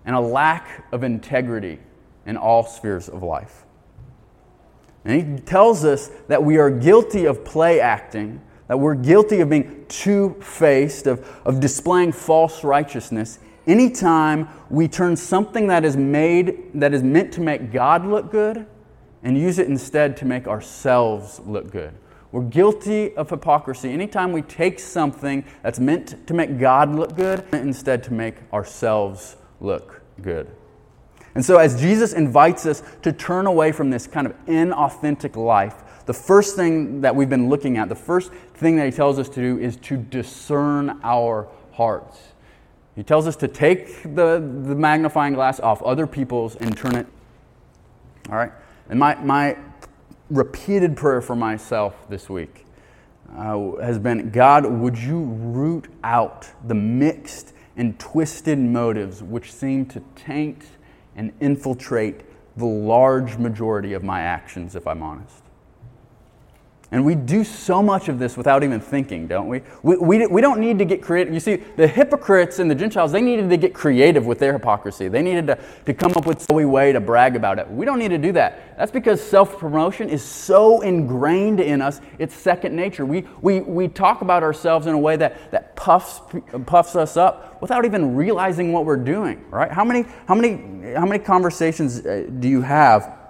and 0.05 0.15
a 0.15 0.19
lack 0.19 0.85
of 0.91 1.03
integrity 1.03 1.79
in 2.25 2.37
all 2.37 2.63
spheres 2.63 3.09
of 3.09 3.23
life. 3.23 3.65
And 5.05 5.35
he 5.35 5.41
tells 5.41 5.83
us 5.83 6.09
that 6.27 6.43
we 6.43 6.57
are 6.57 6.69
guilty 6.69 7.25
of 7.25 7.43
play 7.43 7.79
acting, 7.79 8.41
that 8.67 8.77
we're 8.77 8.95
guilty 8.95 9.41
of 9.41 9.49
being 9.49 9.85
two 9.89 10.35
faced, 10.39 11.07
of, 11.07 11.27
of 11.45 11.59
displaying 11.59 12.11
false 12.11 12.63
righteousness 12.63 13.39
anytime 13.67 14.47
we 14.69 14.87
turn 14.87 15.15
something 15.15 15.67
that 15.67 15.85
is 15.85 15.95
made, 15.95 16.71
that 16.73 16.93
is 16.93 17.03
meant 17.03 17.33
to 17.33 17.41
make 17.41 17.71
God 17.71 18.05
look 18.05 18.31
good, 18.31 18.65
and 19.23 19.37
use 19.37 19.57
it 19.57 19.67
instead 19.67 20.17
to 20.17 20.25
make 20.25 20.47
ourselves 20.47 21.39
look 21.45 21.71
good. 21.71 21.93
We're 22.33 22.41
guilty 22.41 23.15
of 23.15 23.29
hypocrisy 23.29 23.91
anytime 23.91 24.31
we 24.31 24.41
take 24.41 24.79
something 24.79 25.45
that's 25.61 25.79
meant 25.79 26.25
to 26.25 26.33
make 26.33 26.57
God 26.57 26.93
look 26.95 27.15
good 27.15 27.45
instead 27.53 28.01
to 28.05 28.13
make 28.13 28.37
ourselves 28.51 29.37
look 29.61 30.01
good. 30.19 30.49
And 31.35 31.45
so, 31.45 31.57
as 31.57 31.79
Jesus 31.79 32.11
invites 32.13 32.65
us 32.65 32.81
to 33.03 33.13
turn 33.13 33.45
away 33.45 33.71
from 33.71 33.91
this 33.91 34.07
kind 34.07 34.25
of 34.25 34.33
inauthentic 34.47 35.35
life, 35.35 35.75
the 36.07 36.13
first 36.13 36.55
thing 36.55 37.01
that 37.01 37.15
we've 37.15 37.29
been 37.29 37.49
looking 37.49 37.77
at, 37.77 37.87
the 37.87 37.95
first 37.95 38.31
thing 38.55 38.77
that 38.77 38.85
he 38.85 38.91
tells 38.91 39.19
us 39.19 39.29
to 39.29 39.39
do 39.39 39.59
is 39.59 39.77
to 39.77 39.97
discern 39.97 40.99
our 41.03 41.47
hearts. 41.73 42.17
He 42.95 43.03
tells 43.03 43.27
us 43.27 43.35
to 43.37 43.47
take 43.47 44.01
the, 44.01 44.39
the 44.39 44.75
magnifying 44.75 45.35
glass 45.35 45.59
off 45.59 45.83
other 45.83 46.07
people's 46.07 46.55
and 46.55 46.75
turn 46.75 46.95
it. 46.95 47.05
All 48.29 48.37
right? 48.37 48.51
And 48.89 48.99
my, 48.99 49.13
my 49.15 49.55
repeated 50.33 50.97
prayer 50.97 51.21
for 51.21 51.35
myself 51.35 52.09
this 52.09 52.27
week 52.27 52.65
uh, 53.37 53.75
has 53.81 53.99
been 53.99 54.31
God, 54.31 54.65
would 54.65 54.97
you 54.97 55.21
root 55.21 55.87
out 56.03 56.49
the 56.67 56.73
mixed 56.73 57.53
and 57.77 57.99
twisted 57.99 58.57
motives 58.57 59.21
which 59.21 59.53
seem 59.53 59.85
to 59.87 60.01
taint 60.15 60.65
and 61.15 61.33
infiltrate 61.39 62.21
the 62.57 62.65
large 62.65 63.37
majority 63.37 63.93
of 63.93 64.03
my 64.03 64.21
actions, 64.21 64.75
if 64.75 64.87
I'm 64.87 65.03
honest? 65.03 65.42
And 66.93 67.03
we 67.03 67.15
do 67.15 67.43
so 67.43 67.81
much 67.81 68.07
of 68.07 68.19
this 68.19 68.37
without 68.37 68.63
even 68.63 68.79
thinking, 68.79 69.25
don't 69.25 69.47
we? 69.47 69.63
We, 69.81 69.97
we? 69.97 70.27
we 70.27 70.41
don't 70.41 70.59
need 70.59 70.77
to 70.77 70.85
get 70.85 71.01
creative. 71.01 71.33
You 71.33 71.39
see, 71.39 71.55
the 71.55 71.87
hypocrites 71.87 72.59
and 72.59 72.69
the 72.69 72.75
Gentiles, 72.75 73.11
they 73.11 73.19
needed 73.19 73.49
to 73.49 73.57
get 73.57 73.73
creative 73.73 74.27
with 74.27 74.37
their 74.37 74.53
hypocrisy. 74.53 75.07
They 75.07 75.23
needed 75.23 75.47
to, 75.47 75.57
to 75.87 75.93
come 75.95 76.11
up 76.15 76.27
with 76.27 76.37
a 76.37 76.39
silly 76.41 76.65
way 76.65 76.91
to 76.91 76.99
brag 76.99 77.35
about 77.35 77.57
it. 77.57 77.67
We 77.67 77.83
don't 77.83 77.97
need 77.97 78.09
to 78.09 78.19
do 78.19 78.31
that. 78.33 78.77
That's 78.77 78.91
because 78.91 79.19
self 79.23 79.57
promotion 79.57 80.07
is 80.07 80.21
so 80.23 80.81
ingrained 80.81 81.59
in 81.59 81.81
us, 81.81 81.99
it's 82.19 82.35
second 82.35 82.75
nature. 82.75 83.07
We, 83.07 83.25
we, 83.41 83.61
we 83.61 83.87
talk 83.87 84.21
about 84.21 84.43
ourselves 84.43 84.85
in 84.85 84.93
a 84.93 84.99
way 84.99 85.15
that, 85.15 85.49
that 85.49 85.75
puffs, 85.75 86.21
puffs 86.67 86.95
us 86.95 87.17
up 87.17 87.59
without 87.59 87.85
even 87.85 88.15
realizing 88.15 88.71
what 88.71 88.85
we're 88.85 88.97
doing, 88.97 89.43
right? 89.49 89.71
How 89.71 89.83
many, 89.83 90.05
how 90.27 90.35
many, 90.35 90.93
how 90.93 91.07
many 91.07 91.23
conversations 91.23 92.05
uh, 92.05 92.27
do 92.37 92.47
you 92.47 92.61
have? 92.61 93.22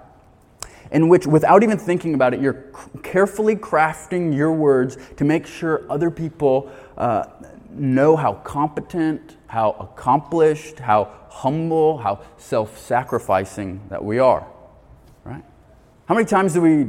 In 0.94 1.08
which, 1.08 1.26
without 1.26 1.64
even 1.64 1.76
thinking 1.76 2.14
about 2.14 2.32
it, 2.34 2.40
you're 2.40 2.64
carefully 3.02 3.56
crafting 3.56 4.34
your 4.34 4.52
words 4.52 4.96
to 5.16 5.24
make 5.24 5.44
sure 5.44 5.84
other 5.90 6.08
people 6.08 6.70
uh, 6.96 7.24
know 7.68 8.14
how 8.14 8.34
competent, 8.34 9.36
how 9.48 9.72
accomplished, 9.72 10.78
how 10.78 11.10
humble, 11.30 11.98
how 11.98 12.20
self 12.36 12.78
sacrificing 12.78 13.80
that 13.88 14.02
we 14.02 14.20
are. 14.20 14.46
Right? 15.24 15.42
How 16.06 16.14
many 16.14 16.26
times 16.26 16.52
do 16.52 16.60
we, 16.60 16.84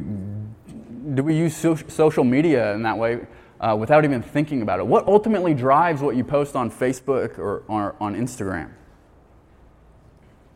do 1.15 1.23
we 1.23 1.35
use 1.35 1.57
so- 1.57 1.75
social 1.75 2.23
media 2.23 2.75
in 2.75 2.83
that 2.83 2.99
way 2.99 3.25
uh, 3.59 3.75
without 3.75 4.05
even 4.05 4.21
thinking 4.21 4.61
about 4.61 4.79
it? 4.79 4.85
What 4.85 5.07
ultimately 5.07 5.55
drives 5.55 6.03
what 6.03 6.15
you 6.15 6.23
post 6.23 6.55
on 6.55 6.69
Facebook 6.69 7.39
or, 7.39 7.63
or 7.67 7.95
on 7.99 8.15
Instagram? 8.15 8.69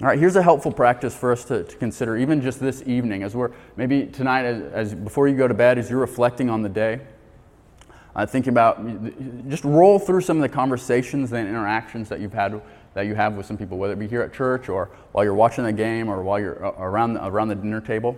All 0.02 0.08
right, 0.08 0.18
here's 0.18 0.38
a 0.38 0.42
helpful 0.42 0.72
practice 0.72 1.14
for 1.14 1.34
us 1.34 1.44
to, 1.46 1.66
to 1.66 1.76
consider, 1.76 2.16
even 2.16 2.42
just 2.42 2.62
this 2.62 2.82
evening, 2.86 3.22
as 3.22 3.36
we're 3.36 3.52
maybe 3.76 4.06
tonight, 4.06 4.46
as, 4.46 4.62
as 4.72 4.96
before 4.96 5.28
you 5.28 5.36
go 5.36 5.46
to 5.46 5.54
bed, 5.54 5.78
as 5.78 5.90
you're 5.90 6.00
reflecting 6.00 6.50
on 6.50 6.62
the 6.62 6.70
day, 6.70 7.02
uh, 8.16 8.26
thinking 8.26 8.52
about 8.52 8.80
just 9.50 9.66
roll 9.66 10.00
through 10.00 10.22
some 10.22 10.38
of 10.38 10.42
the 10.42 10.48
conversations 10.48 11.34
and 11.34 11.50
interactions 11.50 12.08
that 12.08 12.22
you've 12.22 12.32
had 12.32 12.62
that 12.94 13.08
you 13.08 13.14
have 13.14 13.34
with 13.34 13.46
some 13.46 13.58
people, 13.58 13.78
whether 13.78 13.92
it 13.92 14.00
be 14.00 14.08
here 14.08 14.22
at 14.22 14.32
church 14.32 14.70
or 14.70 14.90
while 15.12 15.26
you're 15.26 15.34
watching 15.34 15.66
the 15.66 15.74
game 15.74 16.08
or 16.08 16.24
while 16.24 16.40
you're 16.40 16.66
uh, 16.66 16.72
around 16.80 17.16
the, 17.16 17.28
around 17.28 17.50
the 17.50 17.56
dinner 17.56 17.82
table. 17.82 18.16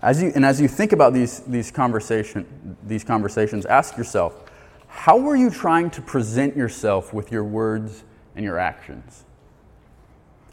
As 0.00 0.22
you, 0.22 0.32
and 0.34 0.42
as 0.42 0.58
you 0.58 0.68
think 0.68 0.92
about 0.92 1.12
these, 1.12 1.40
these, 1.40 1.70
conversation, 1.70 2.78
these 2.82 3.04
conversations, 3.04 3.66
ask 3.66 3.98
yourself, 3.98 4.50
how 4.86 5.18
were 5.18 5.36
you 5.36 5.50
trying 5.50 5.90
to 5.90 6.00
present 6.00 6.56
yourself 6.56 7.12
with 7.12 7.30
your 7.30 7.44
words 7.44 8.04
and 8.34 8.42
your 8.42 8.58
actions? 8.58 9.23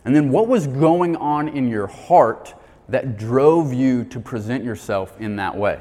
And 0.03 0.15
then 0.15 0.31
what 0.31 0.47
was 0.47 0.67
going 0.67 1.15
on 1.15 1.47
in 1.47 1.67
your 1.67 1.87
heart 1.87 2.53
that 2.89 3.17
drove 3.17 3.73
you 3.73 4.03
to 4.05 4.19
present 4.19 4.63
yourself 4.63 5.19
in 5.19 5.35
that 5.35 5.55
way? 5.55 5.79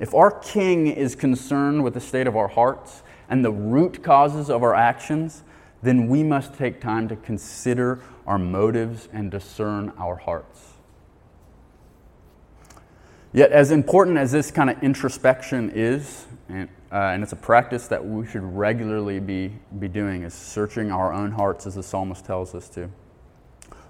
If 0.00 0.14
our 0.14 0.30
king 0.30 0.88
is 0.88 1.14
concerned 1.14 1.84
with 1.84 1.94
the 1.94 2.00
state 2.00 2.26
of 2.26 2.36
our 2.36 2.48
hearts 2.48 3.02
and 3.28 3.44
the 3.44 3.52
root 3.52 4.02
causes 4.02 4.50
of 4.50 4.62
our 4.62 4.74
actions, 4.74 5.42
then 5.82 6.08
we 6.08 6.22
must 6.22 6.54
take 6.54 6.80
time 6.80 7.08
to 7.08 7.16
consider 7.16 8.00
our 8.26 8.38
motives 8.38 9.08
and 9.12 9.30
discern 9.30 9.92
our 9.98 10.16
hearts. 10.16 10.74
Yet, 13.32 13.52
as 13.52 13.70
important 13.70 14.16
as 14.16 14.32
this 14.32 14.50
kind 14.50 14.70
of 14.70 14.82
introspection 14.82 15.70
is, 15.74 16.26
and 16.48 16.68
uh, 16.94 17.10
and 17.12 17.24
it's 17.24 17.32
a 17.32 17.36
practice 17.36 17.88
that 17.88 18.06
we 18.06 18.24
should 18.24 18.44
regularly 18.44 19.18
be, 19.18 19.52
be 19.80 19.88
doing, 19.88 20.22
is 20.22 20.32
searching 20.32 20.92
our 20.92 21.12
own 21.12 21.32
hearts, 21.32 21.66
as 21.66 21.74
the 21.74 21.82
psalmist 21.82 22.24
tells 22.24 22.54
us 22.54 22.68
to. 22.68 22.88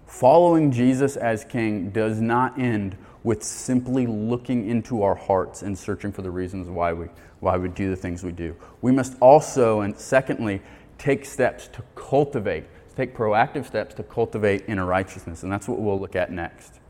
Following 0.06 0.72
Jesus 0.72 1.16
as 1.16 1.44
King 1.44 1.90
does 1.90 2.22
not 2.22 2.58
end 2.58 2.96
with 3.22 3.42
simply 3.42 4.06
looking 4.06 4.66
into 4.66 5.02
our 5.02 5.14
hearts 5.14 5.60
and 5.62 5.76
searching 5.76 6.12
for 6.12 6.22
the 6.22 6.30
reasons 6.30 6.68
why 6.68 6.94
we, 6.94 7.06
why 7.40 7.58
we 7.58 7.68
do 7.68 7.90
the 7.90 7.96
things 7.96 8.24
we 8.24 8.32
do. 8.32 8.56
We 8.80 8.90
must 8.90 9.18
also, 9.20 9.82
and 9.82 9.94
secondly, 9.98 10.62
take 10.96 11.26
steps 11.26 11.68
to 11.68 11.82
cultivate, 11.94 12.64
take 12.96 13.14
proactive 13.14 13.66
steps 13.66 13.94
to 13.96 14.02
cultivate 14.02 14.64
inner 14.66 14.86
righteousness. 14.86 15.42
And 15.42 15.52
that's 15.52 15.68
what 15.68 15.78
we'll 15.78 16.00
look 16.00 16.16
at 16.16 16.32
next. 16.32 16.80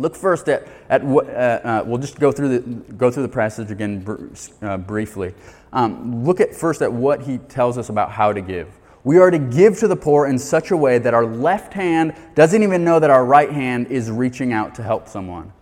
Look 0.00 0.16
first 0.16 0.48
at, 0.48 0.66
at 0.88 1.04
what, 1.04 1.28
uh, 1.28 1.60
uh, 1.62 1.82
we'll 1.84 1.98
just 1.98 2.18
go 2.18 2.32
through 2.32 2.58
the, 2.58 2.94
go 2.94 3.10
through 3.10 3.24
the 3.24 3.28
passage 3.28 3.70
again 3.70 4.00
br- 4.00 4.28
uh, 4.62 4.78
briefly. 4.78 5.34
Um, 5.74 6.24
look 6.24 6.40
at 6.40 6.54
first 6.54 6.80
at 6.80 6.90
what 6.90 7.20
he 7.20 7.36
tells 7.36 7.76
us 7.76 7.90
about 7.90 8.10
how 8.10 8.32
to 8.32 8.40
give. 8.40 8.68
We 9.04 9.18
are 9.18 9.30
to 9.30 9.38
give 9.38 9.78
to 9.80 9.88
the 9.88 9.96
poor 9.96 10.26
in 10.26 10.38
such 10.38 10.70
a 10.70 10.76
way 10.76 10.96
that 10.96 11.12
our 11.12 11.26
left 11.26 11.74
hand 11.74 12.14
doesn't 12.34 12.62
even 12.62 12.82
know 12.82 12.98
that 12.98 13.10
our 13.10 13.26
right 13.26 13.52
hand 13.52 13.88
is 13.88 14.10
reaching 14.10 14.54
out 14.54 14.74
to 14.76 14.82
help 14.82 15.06
someone. 15.06 15.52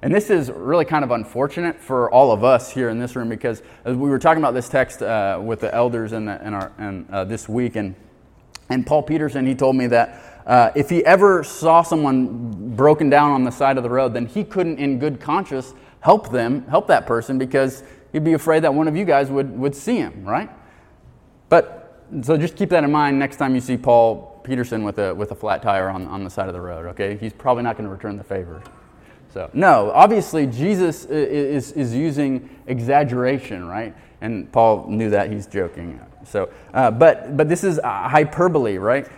And 0.00 0.14
this 0.14 0.30
is 0.30 0.50
really 0.50 0.86
kind 0.86 1.04
of 1.04 1.10
unfortunate 1.10 1.78
for 1.78 2.10
all 2.10 2.32
of 2.32 2.44
us 2.44 2.72
here 2.72 2.88
in 2.88 2.98
this 2.98 3.14
room 3.14 3.28
because 3.28 3.62
as 3.84 3.94
we 3.94 4.08
were 4.08 4.18
talking 4.18 4.42
about 4.42 4.54
this 4.54 4.70
text 4.70 5.02
uh, 5.02 5.38
with 5.44 5.60
the 5.60 5.72
elders 5.74 6.14
in, 6.14 6.24
the, 6.24 6.42
in 6.46 6.54
our, 6.54 6.72
in, 6.78 7.06
uh, 7.10 7.24
this 7.24 7.46
week, 7.46 7.76
and, 7.76 7.94
and 8.70 8.86
Paul 8.86 9.02
Peterson, 9.02 9.46
he 9.46 9.54
told 9.54 9.76
me 9.76 9.86
that 9.88 10.31
uh, 10.46 10.70
if 10.74 10.90
he 10.90 11.04
ever 11.04 11.44
saw 11.44 11.82
someone 11.82 12.74
broken 12.74 13.08
down 13.08 13.30
on 13.30 13.44
the 13.44 13.50
side 13.52 13.76
of 13.76 13.82
the 13.82 13.90
road, 13.90 14.14
then 14.14 14.26
he 14.26 14.44
couldn't, 14.44 14.78
in 14.78 14.98
good 14.98 15.20
conscience, 15.20 15.74
help 16.00 16.30
them, 16.30 16.66
help 16.66 16.86
that 16.88 17.06
person, 17.06 17.38
because 17.38 17.84
he'd 18.12 18.24
be 18.24 18.32
afraid 18.32 18.64
that 18.64 18.74
one 18.74 18.88
of 18.88 18.96
you 18.96 19.04
guys 19.04 19.30
would, 19.30 19.56
would 19.58 19.74
see 19.74 19.96
him, 19.96 20.24
right? 20.24 20.50
But, 21.48 22.04
so 22.22 22.36
just 22.36 22.56
keep 22.56 22.70
that 22.70 22.82
in 22.84 22.90
mind 22.90 23.18
next 23.18 23.36
time 23.36 23.54
you 23.54 23.60
see 23.60 23.76
Paul 23.76 24.40
Peterson 24.42 24.82
with 24.82 24.98
a, 24.98 25.14
with 25.14 25.30
a 25.30 25.36
flat 25.36 25.62
tire 25.62 25.88
on, 25.88 26.06
on 26.08 26.24
the 26.24 26.30
side 26.30 26.48
of 26.48 26.54
the 26.54 26.60
road, 26.60 26.86
okay? 26.86 27.16
He's 27.16 27.32
probably 27.32 27.62
not 27.62 27.76
going 27.76 27.88
to 27.88 27.94
return 27.94 28.16
the 28.16 28.24
favor. 28.24 28.62
So, 29.32 29.48
no, 29.54 29.90
obviously, 29.94 30.46
Jesus 30.46 31.06
is, 31.06 31.72
is 31.72 31.94
using 31.94 32.50
exaggeration, 32.66 33.66
right? 33.66 33.94
And 34.20 34.50
Paul 34.52 34.86
knew 34.88 35.08
that, 35.10 35.30
he's 35.30 35.46
joking. 35.46 35.98
So, 36.24 36.50
uh, 36.72 36.90
but, 36.90 37.36
but 37.36 37.48
this 37.48 37.64
is 37.64 37.80
hyperbole, 37.82 38.78
right? 38.78 39.08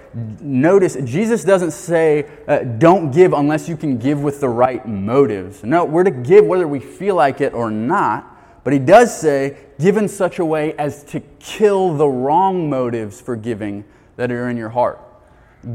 Notice 0.41 0.97
Jesus 1.05 1.45
doesn't 1.45 1.73
say, 1.73 2.27
uh, 2.49 2.61
don't 2.61 3.11
give 3.11 3.33
unless 3.33 3.69
you 3.69 3.77
can 3.77 3.99
give 3.99 4.23
with 4.23 4.41
the 4.41 4.49
right 4.49 4.87
motives. 4.87 5.63
No, 5.65 5.85
we're 5.85 6.05
to 6.05 6.11
give 6.11 6.47
whether 6.47 6.67
we 6.67 6.81
feel 6.81 7.15
like 7.15 7.41
it 7.41 7.53
or 7.53 7.71
not. 7.71 8.31
But 8.65 8.73
he 8.73 8.79
does 8.79 9.19
say, 9.19 9.59
give 9.79 9.99
in 9.99 10.09
such 10.09 10.39
a 10.39 10.45
way 10.45 10.73
as 10.75 11.05
to 11.05 11.21
kill 11.39 11.95
the 11.95 12.09
wrong 12.09 12.71
motives 12.71 13.21
for 13.21 13.37
giving 13.37 13.85
that 14.17 14.33
are 14.33 14.49
in 14.49 14.57
your 14.57 14.71
heart 14.71 15.01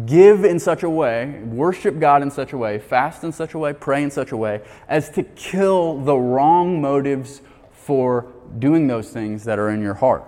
give 0.05 0.45
in 0.45 0.59
such 0.59 0.83
a 0.83 0.89
way, 0.89 1.41
worship 1.45 1.99
God 1.99 2.21
in 2.21 2.29
such 2.29 2.53
a 2.53 2.57
way, 2.57 2.79
fast 2.79 3.23
in 3.23 3.31
such 3.31 3.53
a 3.53 3.57
way, 3.57 3.73
pray 3.73 4.03
in 4.03 4.11
such 4.11 4.31
a 4.31 4.37
way, 4.37 4.61
as 4.87 5.09
to 5.11 5.23
kill 5.23 5.99
the 5.99 6.15
wrong 6.15 6.81
motives 6.81 7.41
for 7.71 8.31
doing 8.59 8.87
those 8.87 9.09
things 9.09 9.43
that 9.45 9.57
are 9.57 9.69
in 9.69 9.81
your 9.81 9.95
heart. 9.95 10.23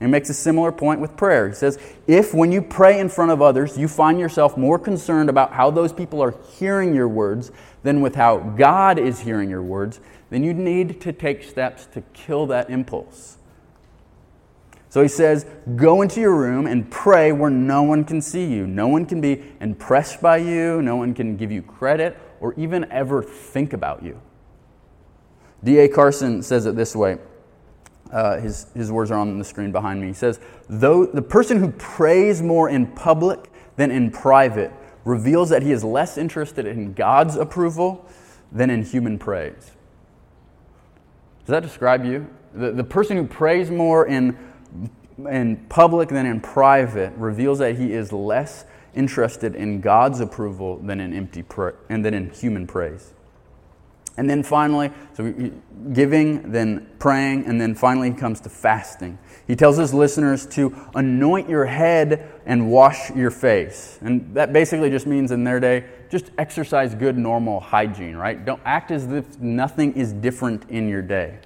He 0.00 0.06
makes 0.06 0.28
a 0.28 0.34
similar 0.34 0.72
point 0.72 1.00
with 1.00 1.16
prayer. 1.16 1.48
He 1.48 1.54
says, 1.54 1.78
If 2.06 2.34
when 2.34 2.50
you 2.50 2.60
pray 2.60 2.98
in 2.98 3.08
front 3.08 3.30
of 3.30 3.40
others, 3.40 3.78
you 3.78 3.86
find 3.86 4.18
yourself 4.18 4.56
more 4.56 4.78
concerned 4.78 5.30
about 5.30 5.52
how 5.52 5.70
those 5.70 5.92
people 5.92 6.20
are 6.20 6.34
hearing 6.58 6.94
your 6.94 7.08
words 7.08 7.52
than 7.84 8.00
with 8.00 8.16
how 8.16 8.38
God 8.38 8.98
is 8.98 9.20
hearing 9.20 9.48
your 9.48 9.62
words, 9.62 10.00
then 10.30 10.42
you 10.42 10.52
need 10.52 11.00
to 11.02 11.12
take 11.12 11.44
steps 11.44 11.86
to 11.86 12.00
kill 12.12 12.46
that 12.46 12.70
impulse. 12.70 13.38
So 14.88 15.00
he 15.02 15.08
says, 15.08 15.46
Go 15.76 16.02
into 16.02 16.20
your 16.20 16.34
room 16.34 16.66
and 16.66 16.90
pray 16.90 17.30
where 17.30 17.50
no 17.50 17.82
one 17.82 18.04
can 18.04 18.20
see 18.20 18.44
you. 18.44 18.66
No 18.66 18.88
one 18.88 19.06
can 19.06 19.20
be 19.20 19.42
impressed 19.60 20.20
by 20.20 20.38
you. 20.38 20.82
No 20.82 20.96
one 20.96 21.14
can 21.14 21.36
give 21.36 21.52
you 21.52 21.62
credit 21.62 22.18
or 22.40 22.54
even 22.54 22.90
ever 22.90 23.22
think 23.22 23.72
about 23.72 24.02
you. 24.02 24.20
D.A. 25.62 25.88
Carson 25.88 26.42
says 26.42 26.66
it 26.66 26.76
this 26.76 26.94
way. 26.94 27.18
Uh, 28.12 28.38
his, 28.38 28.66
his 28.74 28.92
words 28.92 29.10
are 29.10 29.18
on 29.18 29.38
the 29.38 29.44
screen 29.44 29.72
behind 29.72 30.00
me. 30.00 30.08
He 30.08 30.12
says, 30.12 30.38
Though 30.68 31.04
the 31.06 31.22
person 31.22 31.58
who 31.58 31.70
prays 31.72 32.42
more 32.42 32.68
in 32.68 32.86
public 32.86 33.50
than 33.76 33.90
in 33.90 34.10
private 34.10 34.72
reveals 35.04 35.50
that 35.50 35.62
he 35.62 35.72
is 35.72 35.82
less 35.84 36.16
interested 36.16 36.66
in 36.66 36.92
God's 36.94 37.36
approval 37.36 38.06
than 38.52 38.70
in 38.70 38.84
human 38.84 39.18
praise. 39.18 39.72
Does 41.40 41.48
that 41.48 41.62
describe 41.62 42.04
you? 42.04 42.28
The, 42.54 42.72
the 42.72 42.84
person 42.84 43.16
who 43.16 43.26
prays 43.26 43.70
more 43.70 44.06
in 44.06 44.38
in 45.30 45.56
public 45.68 46.08
than 46.08 46.26
in 46.26 46.40
private 46.40 47.12
reveals 47.16 47.60
that 47.60 47.76
he 47.76 47.92
is 47.92 48.12
less 48.12 48.64
interested 48.94 49.54
in 49.54 49.80
God's 49.80 50.20
approval 50.20 50.78
than 50.78 51.00
in 51.00 51.12
empty 51.12 51.42
pra- 51.42 51.74
and 51.88 52.04
than 52.04 52.14
in 52.14 52.30
human 52.30 52.66
praise. 52.66 53.12
And 54.16 54.30
then 54.30 54.42
finally, 54.44 54.92
so 55.14 55.32
giving, 55.92 56.52
then 56.52 56.88
praying, 56.98 57.46
and 57.46 57.60
then 57.60 57.74
finally 57.74 58.10
he 58.10 58.16
comes 58.16 58.40
to 58.42 58.48
fasting. 58.48 59.18
He 59.46 59.56
tells 59.56 59.76
his 59.76 59.92
listeners 59.92 60.46
to 60.48 60.74
anoint 60.94 61.48
your 61.48 61.64
head 61.64 62.32
and 62.46 62.70
wash 62.70 63.10
your 63.10 63.30
face. 63.30 63.98
And 64.00 64.34
that 64.34 64.52
basically 64.52 64.88
just 64.88 65.06
means 65.06 65.32
in 65.32 65.42
their 65.42 65.58
day, 65.58 65.84
just 66.10 66.30
exercise 66.38 66.94
good 66.94 67.18
normal 67.18 67.58
hygiene, 67.58 68.16
right? 68.16 68.42
Don't 68.44 68.62
act 68.64 68.92
as 68.92 69.10
if 69.10 69.40
nothing 69.40 69.94
is 69.94 70.12
different 70.12 70.70
in 70.70 70.88
your 70.88 71.02
day. 71.02 71.40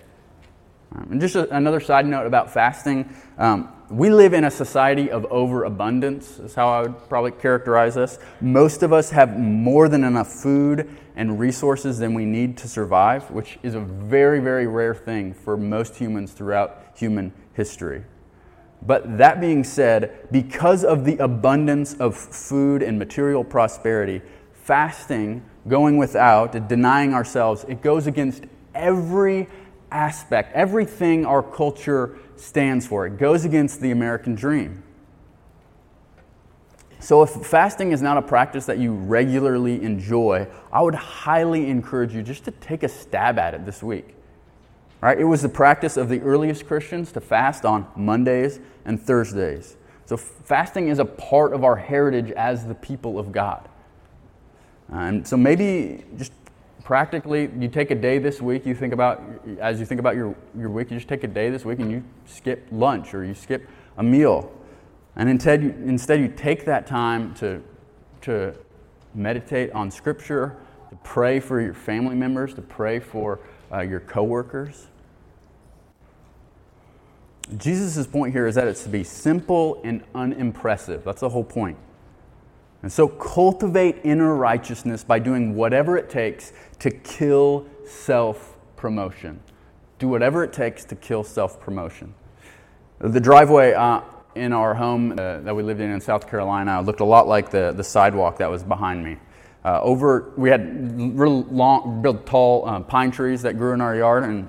Um, 0.94 1.08
and 1.12 1.20
just 1.20 1.36
a, 1.36 1.54
another 1.54 1.80
side 1.80 2.06
note 2.06 2.26
about 2.26 2.52
fasting 2.52 3.14
um, 3.38 3.72
we 3.90 4.10
live 4.10 4.34
in 4.34 4.44
a 4.44 4.50
society 4.50 5.10
of 5.10 5.24
overabundance, 5.26 6.38
is 6.38 6.54
how 6.54 6.68
I 6.68 6.82
would 6.82 7.08
probably 7.08 7.30
characterize 7.32 7.96
us. 7.96 8.18
Most 8.40 8.82
of 8.82 8.92
us 8.92 9.10
have 9.10 9.38
more 9.38 9.88
than 9.88 10.04
enough 10.04 10.30
food 10.30 10.90
and 11.16 11.40
resources 11.40 11.98
than 11.98 12.12
we 12.12 12.26
need 12.26 12.58
to 12.58 12.68
survive, 12.68 13.30
which 13.30 13.58
is 13.62 13.74
a 13.74 13.80
very, 13.80 14.40
very 14.40 14.66
rare 14.66 14.94
thing 14.94 15.32
for 15.32 15.56
most 15.56 15.96
humans 15.96 16.32
throughout 16.32 16.92
human 16.94 17.32
history. 17.54 18.04
But 18.82 19.18
that 19.18 19.40
being 19.40 19.64
said, 19.64 20.28
because 20.30 20.84
of 20.84 21.04
the 21.04 21.16
abundance 21.18 21.94
of 21.94 22.14
food 22.14 22.82
and 22.82 22.98
material 22.98 23.42
prosperity, 23.42 24.20
fasting, 24.52 25.42
going 25.66 25.96
without, 25.96 26.68
denying 26.68 27.14
ourselves, 27.14 27.64
it 27.68 27.82
goes 27.82 28.06
against 28.06 28.44
every 28.74 29.48
aspect, 29.90 30.54
everything 30.54 31.24
our 31.24 31.42
culture 31.42 32.18
stands 32.40 32.86
for. 32.86 33.06
It 33.06 33.18
goes 33.18 33.44
against 33.44 33.80
the 33.80 33.90
American 33.90 34.34
dream. 34.34 34.82
So, 37.00 37.22
if 37.22 37.30
fasting 37.30 37.92
is 37.92 38.02
not 38.02 38.16
a 38.16 38.22
practice 38.22 38.66
that 38.66 38.78
you 38.78 38.92
regularly 38.92 39.82
enjoy, 39.82 40.48
I 40.72 40.82
would 40.82 40.96
highly 40.96 41.70
encourage 41.70 42.12
you 42.12 42.22
just 42.22 42.44
to 42.46 42.50
take 42.50 42.82
a 42.82 42.88
stab 42.88 43.38
at 43.38 43.54
it 43.54 43.64
this 43.64 43.82
week. 43.82 44.14
Right? 45.00 45.18
It 45.18 45.24
was 45.24 45.42
the 45.42 45.48
practice 45.48 45.96
of 45.96 46.08
the 46.08 46.20
earliest 46.22 46.66
Christians 46.66 47.12
to 47.12 47.20
fast 47.20 47.64
on 47.64 47.86
Mondays 47.94 48.58
and 48.84 49.00
Thursdays. 49.00 49.76
So, 50.06 50.16
fasting 50.16 50.88
is 50.88 50.98
a 50.98 51.04
part 51.04 51.52
of 51.52 51.62
our 51.62 51.76
heritage 51.76 52.32
as 52.32 52.66
the 52.66 52.74
people 52.74 53.18
of 53.18 53.30
God. 53.30 53.68
Uh, 54.92 54.96
and 54.96 55.26
so, 55.26 55.36
maybe 55.36 56.04
just 56.16 56.32
practically, 56.88 57.50
you 57.58 57.68
take 57.68 57.90
a 57.90 57.94
day 57.94 58.16
this 58.18 58.40
week, 58.40 58.64
you 58.64 58.74
think 58.74 58.94
about, 58.94 59.22
as 59.60 59.78
you 59.78 59.84
think 59.84 60.00
about 60.00 60.16
your, 60.16 60.34
your 60.56 60.70
week, 60.70 60.90
you 60.90 60.96
just 60.96 61.06
take 61.06 61.22
a 61.22 61.26
day 61.26 61.50
this 61.50 61.62
week 61.62 61.80
and 61.80 61.90
you 61.90 62.02
skip 62.24 62.66
lunch 62.72 63.12
or 63.12 63.22
you 63.26 63.34
skip 63.34 63.68
a 63.98 64.02
meal. 64.02 64.50
And 65.14 65.28
instead 65.28 65.62
you, 65.62 65.68
instead, 65.84 66.18
you 66.18 66.28
take 66.28 66.64
that 66.64 66.86
time 66.86 67.34
to, 67.34 67.62
to 68.22 68.54
meditate 69.12 69.70
on 69.72 69.90
Scripture, 69.90 70.56
to 70.88 70.96
pray 71.04 71.40
for 71.40 71.60
your 71.60 71.74
family 71.74 72.16
members, 72.16 72.54
to 72.54 72.62
pray 72.62 73.00
for 73.00 73.38
uh, 73.70 73.80
your 73.80 74.00
coworkers. 74.00 74.86
Jesus' 77.58 78.06
point 78.06 78.32
here 78.32 78.46
is 78.46 78.54
that 78.54 78.66
it's 78.66 78.84
to 78.84 78.88
be 78.88 79.04
simple 79.04 79.82
and 79.84 80.02
unimpressive. 80.14 81.04
That's 81.04 81.20
the 81.20 81.28
whole 81.28 81.44
point. 81.44 81.76
And 82.82 82.92
so 82.92 83.08
cultivate 83.08 83.96
inner 84.04 84.34
righteousness 84.34 85.02
by 85.02 85.18
doing 85.18 85.54
whatever 85.54 85.96
it 85.96 86.08
takes 86.08 86.52
to 86.78 86.90
kill 86.90 87.66
self 87.84 88.56
promotion. 88.76 89.40
Do 89.98 90.08
whatever 90.08 90.44
it 90.44 90.52
takes 90.52 90.84
to 90.86 90.96
kill 90.96 91.24
self 91.24 91.60
promotion. 91.60 92.14
The 93.00 93.20
driveway 93.20 93.74
uh, 93.74 94.02
in 94.34 94.52
our 94.52 94.74
home 94.74 95.12
uh, 95.12 95.40
that 95.40 95.54
we 95.54 95.62
lived 95.62 95.80
in 95.80 95.90
in 95.90 96.00
South 96.00 96.28
Carolina 96.28 96.80
looked 96.80 97.00
a 97.00 97.04
lot 97.04 97.26
like 97.26 97.50
the, 97.50 97.72
the 97.76 97.84
sidewalk 97.84 98.38
that 98.38 98.50
was 98.50 98.62
behind 98.62 99.04
me. 99.04 99.16
Uh, 99.64 99.80
over, 99.82 100.32
we 100.36 100.48
had 100.48 101.18
real 101.18 101.42
long, 101.44 102.00
real 102.00 102.14
tall 102.14 102.68
uh, 102.68 102.80
pine 102.80 103.10
trees 103.10 103.42
that 103.42 103.58
grew 103.58 103.74
in 103.74 103.80
our 103.80 103.96
yard, 103.96 104.22
and 104.22 104.48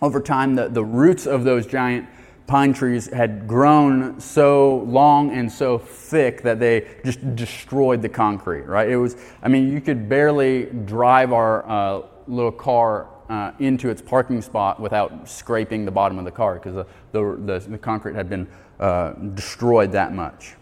over 0.00 0.20
time, 0.20 0.54
the, 0.54 0.68
the 0.68 0.84
roots 0.84 1.26
of 1.26 1.42
those 1.42 1.66
giant 1.66 2.08
pine 2.48 2.72
trees 2.72 3.12
had 3.12 3.46
grown 3.46 4.18
so 4.18 4.78
long 4.78 5.30
and 5.32 5.52
so 5.52 5.78
thick 5.78 6.42
that 6.42 6.58
they 6.58 6.88
just 7.04 7.36
destroyed 7.36 8.00
the 8.00 8.08
concrete, 8.08 8.62
right? 8.62 8.88
It 8.88 8.96
was, 8.96 9.16
I 9.42 9.48
mean, 9.48 9.70
you 9.70 9.82
could 9.82 10.08
barely 10.08 10.64
drive 10.64 11.32
our 11.32 11.68
uh, 11.68 12.02
little 12.26 12.50
car 12.50 13.06
uh, 13.28 13.52
into 13.58 13.90
its 13.90 14.00
parking 14.00 14.40
spot 14.40 14.80
without 14.80 15.28
scraping 15.28 15.84
the 15.84 15.90
bottom 15.90 16.18
of 16.18 16.24
the 16.24 16.30
car 16.30 16.54
because 16.54 16.74
the, 16.74 16.86
the, 17.12 17.58
the, 17.68 17.76
concrete 17.76 18.14
had 18.14 18.30
been 18.30 18.48
uh, 18.80 19.12
destroyed 19.12 19.92
that 19.92 20.14
much. 20.14 20.54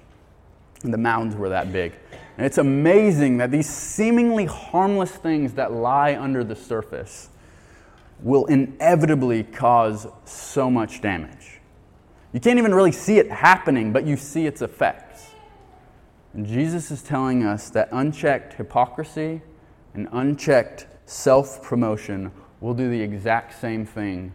And 0.82 0.92
the 0.92 0.98
mounds 0.98 1.36
were 1.36 1.48
that 1.50 1.72
big. 1.72 1.92
And 2.36 2.44
it's 2.44 2.58
amazing 2.58 3.36
that 3.38 3.52
these 3.52 3.68
seemingly 3.68 4.44
harmless 4.44 5.12
things 5.12 5.52
that 5.54 5.72
lie 5.72 6.16
under 6.16 6.42
the 6.42 6.56
surface 6.56 7.28
will 8.20 8.46
inevitably 8.46 9.44
cause 9.44 10.08
so 10.24 10.68
much 10.68 11.00
damage. 11.00 11.55
You 12.32 12.40
can't 12.40 12.58
even 12.58 12.74
really 12.74 12.92
see 12.92 13.18
it 13.18 13.30
happening, 13.30 13.92
but 13.92 14.06
you 14.06 14.16
see 14.16 14.46
its 14.46 14.62
effects. 14.62 15.30
And 16.34 16.46
Jesus 16.46 16.90
is 16.90 17.02
telling 17.02 17.44
us 17.44 17.70
that 17.70 17.88
unchecked 17.92 18.54
hypocrisy 18.54 19.40
and 19.94 20.08
unchecked 20.12 20.86
self 21.06 21.62
promotion 21.62 22.30
will 22.60 22.74
do 22.74 22.90
the 22.90 23.00
exact 23.00 23.58
same 23.58 23.86
thing 23.86 24.32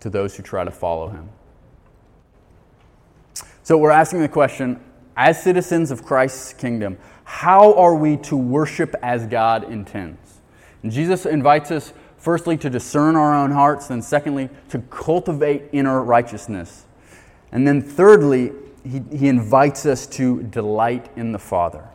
to 0.00 0.10
those 0.10 0.36
who 0.36 0.42
try 0.42 0.64
to 0.64 0.70
follow 0.70 1.08
him. 1.08 1.28
So 3.62 3.76
we're 3.76 3.90
asking 3.90 4.20
the 4.20 4.28
question 4.28 4.80
as 5.16 5.42
citizens 5.42 5.90
of 5.90 6.04
Christ's 6.04 6.52
kingdom, 6.52 6.96
how 7.24 7.74
are 7.74 7.94
we 7.94 8.16
to 8.18 8.36
worship 8.36 8.94
as 9.02 9.26
God 9.26 9.64
intends? 9.70 10.40
And 10.82 10.92
Jesus 10.92 11.26
invites 11.26 11.70
us, 11.70 11.92
firstly, 12.16 12.56
to 12.58 12.70
discern 12.70 13.16
our 13.16 13.34
own 13.34 13.50
hearts, 13.50 13.88
then, 13.88 14.00
secondly, 14.00 14.48
to 14.70 14.78
cultivate 14.78 15.64
inner 15.72 16.02
righteousness. 16.02 16.86
And 17.52 17.66
then, 17.66 17.80
thirdly, 17.80 18.52
he, 18.84 19.02
he 19.16 19.28
invites 19.28 19.86
us 19.86 20.06
to 20.08 20.42
delight 20.42 21.10
in 21.16 21.32
the 21.32 21.38
Father. 21.38 21.88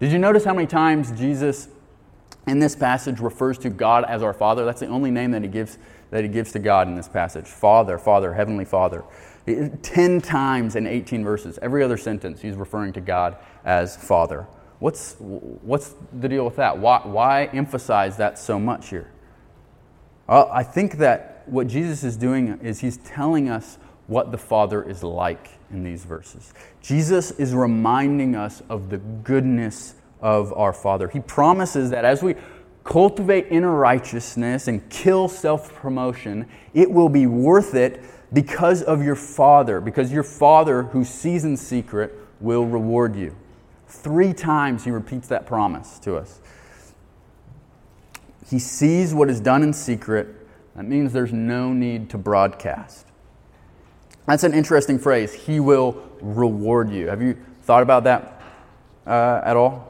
Did 0.00 0.12
you 0.12 0.18
notice 0.18 0.44
how 0.44 0.54
many 0.54 0.66
times 0.66 1.12
Jesus 1.12 1.68
in 2.46 2.58
this 2.58 2.74
passage 2.74 3.20
refers 3.20 3.58
to 3.58 3.70
God 3.70 4.04
as 4.04 4.22
our 4.22 4.34
Father? 4.34 4.64
That's 4.64 4.80
the 4.80 4.88
only 4.88 5.10
name 5.10 5.30
that 5.30 5.42
he 5.42 5.48
gives, 5.48 5.78
that 6.10 6.24
he 6.24 6.28
gives 6.28 6.52
to 6.52 6.58
God 6.58 6.88
in 6.88 6.96
this 6.96 7.08
passage 7.08 7.46
Father, 7.46 7.98
Father, 7.98 8.34
Heavenly 8.34 8.64
Father. 8.64 9.04
10 9.46 10.20
times 10.20 10.76
in 10.76 10.86
18 10.86 11.24
verses. 11.24 11.58
Every 11.60 11.82
other 11.82 11.96
sentence, 11.96 12.40
he's 12.40 12.54
referring 12.54 12.92
to 12.92 13.00
God 13.00 13.36
as 13.64 13.96
Father. 13.96 14.46
What's, 14.78 15.16
what's 15.18 15.94
the 16.12 16.28
deal 16.28 16.44
with 16.44 16.56
that? 16.56 16.78
Why, 16.78 17.00
why 17.04 17.44
emphasize 17.46 18.16
that 18.16 18.38
so 18.38 18.58
much 18.58 18.88
here? 18.88 19.10
Well, 20.28 20.48
I 20.52 20.62
think 20.62 20.98
that 20.98 21.42
what 21.46 21.66
Jesus 21.66 22.04
is 22.04 22.16
doing 22.16 22.58
is 22.62 22.80
he's 22.80 22.96
telling 22.98 23.48
us 23.48 23.78
what 24.06 24.32
the 24.32 24.38
Father 24.38 24.82
is 24.82 25.02
like 25.02 25.50
in 25.70 25.84
these 25.84 26.04
verses. 26.04 26.52
Jesus 26.82 27.30
is 27.32 27.54
reminding 27.54 28.34
us 28.34 28.62
of 28.68 28.90
the 28.90 28.98
goodness 28.98 29.94
of 30.20 30.52
our 30.52 30.72
Father. 30.72 31.08
He 31.08 31.20
promises 31.20 31.90
that 31.90 32.04
as 32.04 32.22
we 32.22 32.34
cultivate 32.84 33.46
inner 33.50 33.74
righteousness 33.74 34.68
and 34.68 34.88
kill 34.90 35.28
self 35.28 35.74
promotion, 35.74 36.48
it 36.74 36.90
will 36.90 37.08
be 37.08 37.26
worth 37.26 37.74
it 37.74 38.02
because 38.32 38.82
of 38.82 39.02
your 39.02 39.16
Father, 39.16 39.80
because 39.80 40.12
your 40.12 40.22
Father 40.22 40.84
who 40.84 41.04
sees 41.04 41.44
in 41.44 41.56
secret 41.56 42.14
will 42.40 42.66
reward 42.66 43.14
you. 43.16 43.36
Three 43.86 44.32
times 44.32 44.84
he 44.84 44.90
repeats 44.90 45.28
that 45.28 45.46
promise 45.46 45.98
to 46.00 46.16
us. 46.16 46.40
He 48.48 48.58
sees 48.58 49.14
what 49.14 49.30
is 49.30 49.40
done 49.40 49.62
in 49.62 49.72
secret. 49.72 50.28
That 50.74 50.84
means 50.84 51.12
there's 51.12 51.32
no 51.32 51.72
need 51.72 52.10
to 52.10 52.18
broadcast. 52.18 53.06
That's 54.26 54.44
an 54.44 54.54
interesting 54.54 54.98
phrase. 54.98 55.32
He 55.32 55.58
will 55.60 56.02
reward 56.20 56.90
you. 56.90 57.08
Have 57.08 57.22
you 57.22 57.36
thought 57.62 57.82
about 57.82 58.04
that 58.04 58.40
uh, 59.06 59.40
at 59.44 59.56
all? 59.56 59.88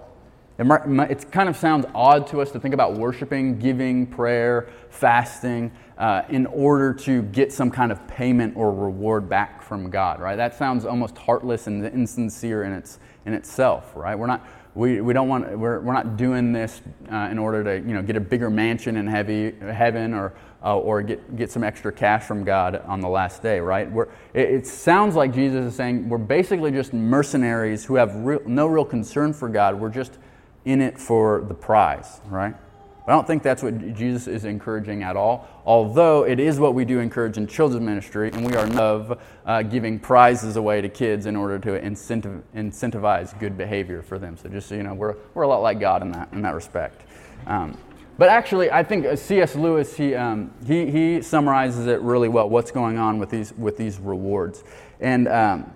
It, 0.59 1.33
kind 1.33 1.49
of 1.49 1.57
sounds 1.57 1.87
odd 1.95 2.27
to 2.29 2.41
us 2.41 2.51
to 2.53 2.61
think 2.61 2.73
about 2.73 2.95
worshiping, 2.95 3.59
giving, 3.59 4.07
prayer, 4.07 4.69
fasting 4.91 5.73
uh, 5.99 6.23
in 6.29 6.47
order 6.47 6.95
to 6.95 7.23
get 7.23 7.53
some 7.53 7.71
kind 7.71 7.91
of 7.91 8.07
payment 8.07 8.57
or 8.57 8.73
reward 8.73 9.29
back 9.29 9.63
from 9.63 9.91
God, 9.91 10.21
right? 10.21 10.37
That 10.37 10.55
sounds 10.57 10.85
almost 10.85 11.19
heartless 11.19 11.67
and 11.67 11.85
insincere 11.85 12.65
in, 12.65 12.73
its, 12.73 13.01
in 13.27 13.35
itself, 13.35 13.93
right? 13.97 14.15
We're 14.15 14.27
not, 14.29 14.47
we, 14.75 15.01
we 15.01 15.13
don't 15.13 15.29
want, 15.29 15.59
we're, 15.59 15.81
we're 15.81 15.93
not 15.93 16.17
doing 16.17 16.53
this 16.53 16.81
uh, 17.11 17.29
in 17.31 17.39
order 17.39 17.65
to 17.65 17.87
you 17.87 17.95
know, 17.95 18.03
get 18.03 18.17
a 18.17 18.21
bigger 18.21 18.49
mansion 18.49 18.97
in 18.97 19.07
heavy, 19.07 19.53
heaven 19.61 20.15
or, 20.15 20.33
uh, 20.65 20.79
or 20.79 21.03
get, 21.03 21.37
get 21.37 21.51
some 21.51 21.65
extra 21.65 21.93
cash 21.93 22.25
from 22.25 22.45
God 22.45 22.77
on 22.87 23.01
the 23.01 23.09
last 23.09 23.43
day, 23.43 23.61
right? 23.61 23.91
We're, 23.91 24.09
it, 24.33 24.51
it, 24.51 24.67
sounds 24.67 25.17
like 25.17 25.35
Jesus 25.35 25.67
is 25.67 25.75
saying 25.75 26.09
we're 26.09 26.19
basically 26.19 26.71
just 26.71 26.93
mercenaries 26.93 27.85
who 27.85 27.97
have 27.97 28.15
real, 28.17 28.41
no 28.47 28.67
real 28.67 28.85
concern 28.85 29.33
for 29.33 29.49
God. 29.49 29.81
We're 29.81 29.91
just 29.91 30.19
in 30.65 30.81
it 30.81 30.99
for 30.99 31.45
the 31.49 31.55
prize, 31.55 32.21
right? 32.27 32.55
I 33.07 33.11
don't 33.11 33.27
think 33.27 33.43
that's 33.43 33.65
what 33.65 33.95
Jesus 33.95 34.29
is 34.29 34.45
encouraging 34.45 35.03
at 35.03 35.17
all, 35.17 35.49
although 35.67 36.25
it 36.25 36.39
is 36.39 36.61
what 36.61 36.75
we 36.75 36.85
do 36.85 37.01
encourage 37.01 37.37
in 37.37 37.49
children's 37.49 37.85
ministry, 37.85 38.31
and 38.33 38.47
we 38.47 38.55
are 38.55 38.67
of 38.81 39.21
uh, 39.45 39.63
giving 39.63 39.99
prizes 39.99 40.55
away 40.55 40.81
to 40.81 40.89
kids 40.89 41.27
in 41.27 41.35
order 41.35 41.59
to 41.59 41.81
incentivize 41.81 43.39
good 43.41 43.59
behavior 43.59 44.03
for 44.03 44.21
them. 44.21 44.37
So 44.37 44.49
just 44.49 44.69
so 44.69 44.77
you 44.77 44.85
know, 44.85 44.95
we're, 44.95 45.17
we're 45.35 45.43
a 45.43 45.49
lot 45.49 45.63
like 45.63 45.81
God 45.81 46.03
in 46.03 46.13
that, 46.13 46.33
in 46.33 46.43
that 46.43 46.55
respect. 46.55 47.03
Um, 47.49 47.77
but 48.19 48.29
actually, 48.29 48.71
I 48.71 48.83
think 48.83 49.07
uh, 49.07 49.17
C.S. 49.17 49.55
Lewis, 49.55 49.97
he, 49.97 50.15
um, 50.15 50.53
he, 50.67 50.91
he 50.91 51.23
summarizes 51.23 51.87
it 51.87 52.01
really 52.01 52.29
well, 52.29 52.49
what's 52.49 52.71
going 52.71 52.99
on 52.99 53.19
with 53.19 53.31
these, 53.31 53.53
with 53.55 53.77
these 53.77 53.99
rewards. 53.99 54.65
And 55.01 55.29
um, 55.29 55.73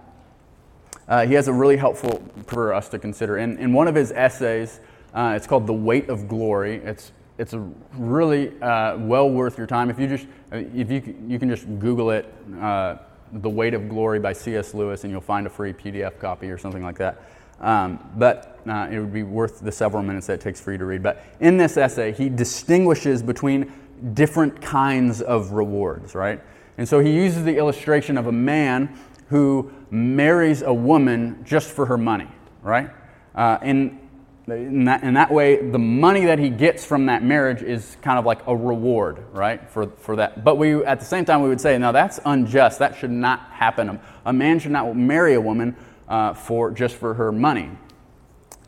uh, 1.09 1.27
he 1.27 1.35
has 1.35 1.49
a 1.49 1.53
really 1.53 1.77
helpful 1.77 2.23
for 2.47 2.75
us 2.75 2.89
to 2.91 2.99
consider. 2.99 3.39
In, 3.39 3.59
in 3.59 3.73
one 3.73 3.89
of 3.89 3.95
his 3.95 4.13
essays, 4.13 4.81
uh, 5.15 5.35
it's 5.37 5.47
called 5.47 5.67
The 5.67 5.73
Weight 5.73 6.09
of 6.09 6.29
Glory. 6.29 6.77
It's, 6.77 7.13
it's 7.39 7.53
a 7.53 7.61
really 7.95 8.61
uh, 8.61 8.99
well 8.99 9.31
worth 9.31 9.57
your 9.57 9.67
time. 9.67 9.89
If 9.89 9.99
you 9.99 10.07
just, 10.07 10.27
uh, 10.53 10.57
if 10.75 10.91
you, 10.91 11.17
you 11.27 11.39
can 11.39 11.49
just 11.49 11.67
Google 11.79 12.11
it, 12.11 12.33
uh, 12.61 12.97
The 13.33 13.51
Weight 13.51 13.73
of 13.75 13.89
Glory 13.89 14.19
by 14.19 14.33
C.S. 14.33 14.75
Lewis, 14.75 15.05
and 15.05 15.11
you'll 15.11 15.21
find 15.21 15.47
a 15.47 15.51
free 15.51 15.73
PDF 15.73 16.19
copy 16.19 16.51
or 16.51 16.59
something 16.59 16.83
like 16.83 16.99
that. 16.99 17.23
Um, 17.61 17.99
but 18.17 18.61
uh, 18.69 18.89
it 18.91 18.99
would 18.99 19.13
be 19.13 19.23
worth 19.23 19.61
the 19.61 19.73
several 19.73 20.03
minutes 20.03 20.27
that 20.27 20.35
it 20.35 20.41
takes 20.41 20.61
for 20.61 20.73
you 20.73 20.79
to 20.79 20.85
read. 20.85 21.03
But 21.03 21.23
in 21.41 21.57
this 21.57 21.77
essay, 21.77 22.13
he 22.13 22.29
distinguishes 22.29 23.23
between 23.23 23.73
different 24.15 24.61
kinds 24.61 25.23
of 25.23 25.53
rewards, 25.53 26.15
right? 26.15 26.41
And 26.79 26.89
so 26.89 27.01
he 27.01 27.13
uses 27.15 27.45
the 27.45 27.57
illustration 27.57 28.19
of 28.19 28.27
a 28.27 28.33
man 28.33 28.99
who 29.29 29.73
marries 29.91 30.63
a 30.63 30.73
woman 30.73 31.43
just 31.45 31.71
for 31.71 31.87
her 31.87 31.97
money, 31.97 32.29
right? 32.63 32.91
Uh, 33.35 33.59
and 33.63 34.01
in 34.47 34.85
that, 34.85 35.03
in 35.03 35.15
that 35.15 35.33
way, 35.33 35.71
the 35.71 35.79
money 35.79 36.27
that 36.27 36.39
he 36.39 36.51
gets 36.51 36.85
from 36.85 37.07
that 37.07 37.25
marriage 37.25 37.63
is 37.63 37.97
kind 38.01 38.19
of 38.19 38.25
like 38.25 38.47
a 38.47 38.55
reward, 38.55 39.25
right, 39.33 39.69
for, 39.71 39.89
for 39.99 40.17
that. 40.17 40.45
But 40.45 40.57
we, 40.57 40.85
at 40.85 41.01
the 41.01 41.07
same 41.07 41.25
time, 41.25 41.43
we 41.43 41.49
would 41.49 41.61
say, 41.61 41.77
no, 41.79 41.91
that's 41.91 42.21
unjust. 42.25 42.79
That 42.79 42.97
should 42.97 43.11
not 43.11 43.41
happen. 43.51 43.99
A 44.25 44.33
man 44.33 44.61
should 44.61 44.71
not 44.71 44.95
marry 44.95 45.35
a 45.35 45.41
woman 45.41 45.75
uh, 46.09 46.35
for 46.35 46.71
just 46.71 46.97
for 46.97 47.15
her 47.15 47.33
money. 47.33 47.71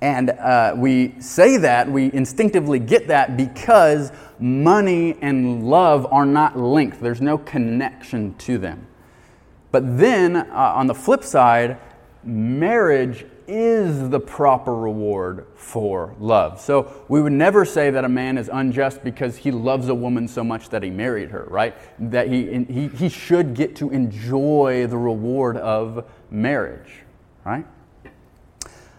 And 0.01 0.31
uh, 0.31 0.74
we 0.77 1.14
say 1.20 1.57
that, 1.57 1.90
we 1.90 2.12
instinctively 2.12 2.79
get 2.79 3.09
that 3.09 3.37
because 3.37 4.12
money 4.38 5.16
and 5.20 5.64
love 5.68 6.07
are 6.12 6.27
not 6.27 6.57
linked. 6.57 7.01
There's 7.01 7.20
no 7.20 7.38
connection 7.38 8.35
to 8.38 8.59
them. 8.59 8.87
But 9.72 9.98
then, 9.98 10.37
uh, 10.37 10.72
on 10.77 10.87
the 10.87 10.94
flip 10.94 11.24
side, 11.24 11.79
marriage 12.22 13.27
is 13.48 14.11
the 14.11 14.20
proper 14.20 14.74
reward 14.74 15.46
for 15.57 16.14
love. 16.20 16.61
So 16.61 17.05
we 17.09 17.20
would 17.20 17.33
never 17.33 17.64
say 17.64 17.90
that 17.90 18.05
a 18.05 18.09
man 18.09 18.38
is 18.38 18.51
unjust 18.53 19.03
because 19.03 19.38
he 19.38 19.51
loves 19.51 19.88
a 19.88 19.94
woman 19.94 20.29
so 20.29 20.44
much 20.44 20.68
that 20.68 20.83
he 20.83 20.90
married 20.90 21.31
her, 21.31 21.46
right? 21.48 21.74
That 22.11 22.29
he, 22.29 22.64
he, 22.64 22.88
he 22.88 23.09
should 23.09 23.55
get 23.55 23.74
to 23.77 23.90
enjoy 23.90 24.87
the 24.87 24.98
reward 24.98 25.57
of 25.57 26.05
marriage 26.31 26.90
right? 27.48 27.66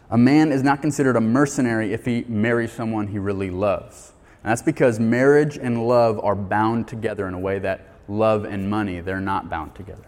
A 0.09 0.17
man 0.17 0.51
is 0.51 0.63
not 0.63 0.81
considered 0.81 1.15
a 1.15 1.21
mercenary 1.21 1.93
if 1.93 2.05
he 2.05 2.25
marries 2.27 2.71
someone 2.71 3.07
he 3.07 3.19
really 3.19 3.51
loves. 3.51 4.13
And 4.43 4.49
that's 4.49 4.63
because 4.63 4.99
marriage 4.99 5.57
and 5.57 5.87
love 5.87 6.19
are 6.23 6.35
bound 6.35 6.87
together 6.87 7.27
in 7.27 7.35
a 7.35 7.39
way 7.39 7.59
that 7.59 7.87
love 8.07 8.45
and 8.45 8.67
money, 8.67 9.01
they're 9.01 9.21
not 9.21 9.49
bound 9.51 9.75
together. 9.75 10.07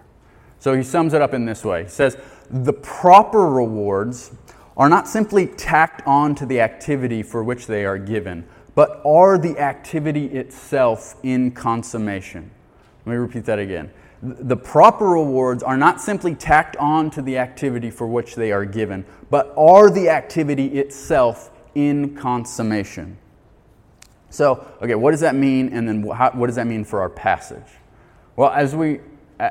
So 0.58 0.74
he 0.76 0.82
sums 0.82 1.14
it 1.14 1.22
up 1.22 1.36
in 1.36 1.46
this 1.46 1.64
way. 1.64 1.84
He 1.84 1.90
says, 1.90 2.18
The 2.50 2.74
proper 2.74 3.48
rewards 3.48 4.32
are 4.76 4.90
not 4.90 5.08
simply 5.08 5.46
tacked 5.46 6.02
on 6.08 6.34
to 6.36 6.46
the 6.48 6.62
activity 6.62 7.22
for 7.22 7.44
which 7.44 7.68
they 7.68 7.86
are 7.86 8.00
given, 8.00 8.48
but 8.74 9.02
are 9.06 9.38
the 9.38 9.60
activity 9.60 10.26
itself 10.26 11.16
in 11.22 11.52
consummation. 11.52 12.50
Let 13.06 13.12
me 13.12 13.18
repeat 13.18 13.46
that 13.46 13.60
again 13.60 13.92
the 14.22 14.58
proper 14.58 15.06
rewards 15.06 15.64
are 15.64 15.78
not 15.78 16.00
simply 16.00 16.36
tacked 16.36 16.76
on 16.78 17.10
to 17.12 17.22
the 17.22 17.38
activity 17.38 17.90
for 17.90 18.08
which 18.08 18.36
they 18.36 18.52
are 18.52 18.66
given, 18.66 19.06
but 19.30 19.54
are 19.58 19.90
the 19.90 20.10
activity 20.10 20.80
itself 20.80 21.50
in 21.74 22.16
consummation. 22.16 23.18
So, 24.30 24.66
okay, 24.82 24.96
what 24.96 25.12
does 25.12 25.22
that 25.22 25.36
mean? 25.36 25.70
And 25.74 25.88
then 25.88 26.08
how, 26.08 26.32
what 26.32 26.48
does 26.48 26.56
that 26.56 26.68
mean 26.68 26.86
for 26.86 27.02
our 27.02 27.10
passage? 27.10 27.66
Well, 28.36 28.52
as 28.52 28.76
we, 28.76 29.00
uh, 29.40 29.50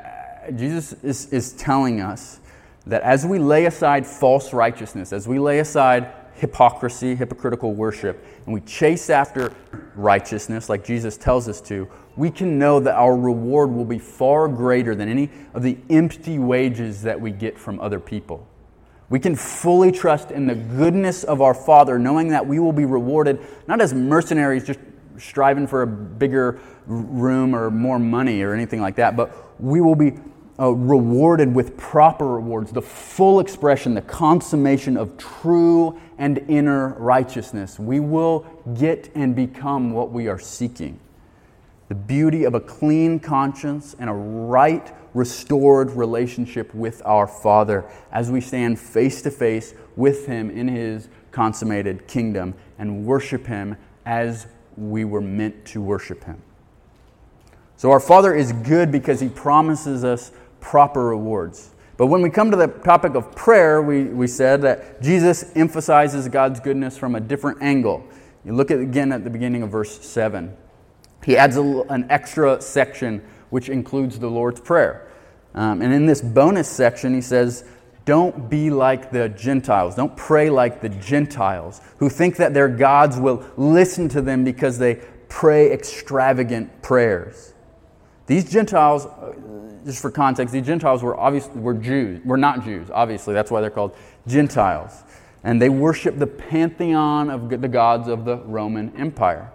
Jesus 0.55 0.93
is, 1.03 1.33
is 1.33 1.53
telling 1.53 2.01
us 2.01 2.41
that 2.87 3.03
as 3.03 3.27
we 3.27 3.39
lay 3.39 3.67
aside 3.67 4.07
false 4.07 4.53
righteousness, 4.53 5.13
as 5.13 5.29
we 5.29 5.39
lay 5.39 5.59
aside 5.59 6.13
hypocrisy, 6.41 7.15
hypocritical 7.15 7.75
worship, 7.75 8.25
and 8.47 8.55
we 8.55 8.61
chase 8.63 9.11
after 9.11 9.53
righteousness 9.95 10.69
like 10.69 10.85
Jesus 10.85 11.17
tells 11.17 11.49
us 11.49 11.61
to, 11.63 11.89
we 12.17 12.31
can 12.31 12.59
know 12.59 12.81
that 12.81 12.95
our 12.95 13.17
reward 13.17 13.71
will 13.71 13.85
be 13.85 13.99
far 13.99 14.49
greater 14.49 14.95
than 14.95 15.09
any 15.09 15.31
of 15.55 15.63
the 15.63 15.79
empty 15.91 16.39
wages 16.39 17.03
that 17.03 17.21
we 17.21 17.31
get 17.31 17.59
from 17.59 17.79
other 17.81 18.01
people. 18.01 18.47
We 19.11 19.19
can 19.19 19.37
fully 19.37 19.93
trust 19.93 20.31
in 20.31 20.47
the 20.47 20.55
goodness 20.55 21.25
of 21.25 21.43
our 21.43 21.55
Father, 21.55 21.99
knowing 21.99 22.29
that 22.29 22.47
we 22.47 22.59
will 22.59 22.73
be 22.73 22.85
rewarded 22.85 23.41
not 23.67 23.81
as 23.81 23.93
mercenaries 23.93 24.65
just 24.65 24.81
striving 25.19 25.67
for 25.67 25.83
a 25.83 25.87
bigger 25.87 26.61
room 26.87 27.55
or 27.55 27.71
more 27.71 27.99
money 27.99 28.41
or 28.43 28.55
anything 28.55 28.81
like 28.81 28.97
that, 28.97 29.17
but 29.17 29.61
we 29.61 29.81
will 29.81 29.95
be 29.95 30.15
uh, 30.61 30.71
rewarded 30.71 31.55
with 31.55 31.77
proper 31.77 32.27
rewards, 32.27 32.71
the 32.71 32.83
full 32.83 33.41
expression, 33.41 33.95
the 33.95 34.03
consummation 34.03 34.97
of 34.97 35.17
true 35.17 35.99
and 36.21 36.39
inner 36.49 36.91
righteousness. 36.99 37.79
We 37.79 37.99
will 37.99 38.41
get 38.79 39.11
and 39.15 39.35
become 39.35 39.93
what 39.93 40.13
we 40.13 40.29
are 40.29 40.39
seeking. 40.39 41.01
The 41.89 41.95
beauty 41.95 42.45
of 42.45 42.55
a 42.55 42.61
clean 42.61 43.19
conscience 43.19 43.97
and 43.99 44.11
a 44.11 44.13
right, 44.13 44.95
restored 45.15 45.91
relationship 45.93 46.73
with 46.75 47.01
our 47.07 47.27
Father 47.27 47.87
as 48.13 48.31
we 48.31 48.43
stand 48.43 48.79
face 48.79 49.23
to 49.23 49.31
face 49.31 49.75
with 49.97 50.27
Him 50.27 50.51
in 50.51 50.69
His 50.69 51.09
consummated 51.33 52.07
kingdom 52.07 52.55
and 52.79 53.07
worship 53.07 53.47
Him 53.47 53.77
as 54.05 54.47
we 54.77 55.07
were 55.07 55.23
meant 55.23 55.65
to 55.65 55.81
worship 55.81 56.25
Him. 56.25 56.41
So, 57.79 57.91
our 57.91 57.99
Father 57.99 58.35
is 58.35 58.53
good 58.53 58.93
because 58.93 59.21
He 59.21 59.31
promises 59.31 60.05
us 60.05 60.33
proper 60.61 61.07
rewards. 61.07 61.71
But 62.01 62.07
when 62.07 62.23
we 62.23 62.31
come 62.31 62.51
to 62.51 62.57
the 62.57 62.69
topic 62.69 63.15
of 63.15 63.37
prayer, 63.37 63.83
we, 63.83 64.05
we 64.05 64.27
said 64.27 64.63
that 64.63 65.03
Jesus 65.03 65.53
emphasizes 65.55 66.27
God's 66.29 66.59
goodness 66.59 66.97
from 66.97 67.15
a 67.15 67.21
different 67.21 67.61
angle. 67.61 68.03
You 68.43 68.55
look 68.55 68.71
at 68.71 68.79
again 68.79 69.13
at 69.13 69.23
the 69.23 69.29
beginning 69.29 69.63
of 69.63 69.69
verse 69.69 70.01
7. 70.01 70.57
He 71.27 71.37
adds 71.37 71.59
a, 71.59 71.63
an 71.91 72.07
extra 72.09 72.59
section 72.63 73.23
which 73.51 73.69
includes 73.69 74.19
the 74.19 74.31
Lord's 74.31 74.63
Prayer. 74.63 75.13
Um, 75.55 75.83
and 75.83 75.93
in 75.93 76.07
this 76.07 76.23
bonus 76.23 76.71
section, 76.71 77.13
he 77.13 77.21
says, 77.21 77.67
don't 78.07 78.49
be 78.49 78.71
like 78.71 79.11
the 79.11 79.29
Gentiles. 79.29 79.95
Don't 79.95 80.17
pray 80.17 80.49
like 80.49 80.81
the 80.81 80.89
Gentiles 80.89 81.83
who 81.99 82.09
think 82.09 82.37
that 82.37 82.55
their 82.55 82.69
gods 82.69 83.19
will 83.19 83.45
listen 83.59 84.09
to 84.09 84.23
them 84.23 84.43
because 84.43 84.79
they 84.79 85.03
pray 85.29 85.71
extravagant 85.71 86.81
prayers. 86.81 87.53
These 88.31 88.49
Gentiles, 88.49 89.07
uh, 89.07 89.35
just 89.85 90.01
for 90.01 90.09
context, 90.09 90.55
these 90.55 90.65
Gentiles 90.65 91.03
were 91.03 91.19
obviously 91.19 91.61
were 91.61 91.75
Jews. 91.75 92.25
Were 92.25 92.37
not 92.37 92.63
Jews, 92.65 92.89
obviously. 92.89 93.35
That's 93.35 93.51
why 93.51 93.61
they're 93.61 93.71
called 93.71 93.97
Gentiles. 94.29 95.03
And 95.43 95.61
they 95.61 95.69
worship 95.69 96.17
the 96.17 96.29
pantheon 96.29 97.29
of 97.29 97.51
the 97.51 97.67
gods 97.67 98.07
of 98.07 98.25
the 98.25 98.37
Roman 98.37 98.97
Empire. 98.97 99.51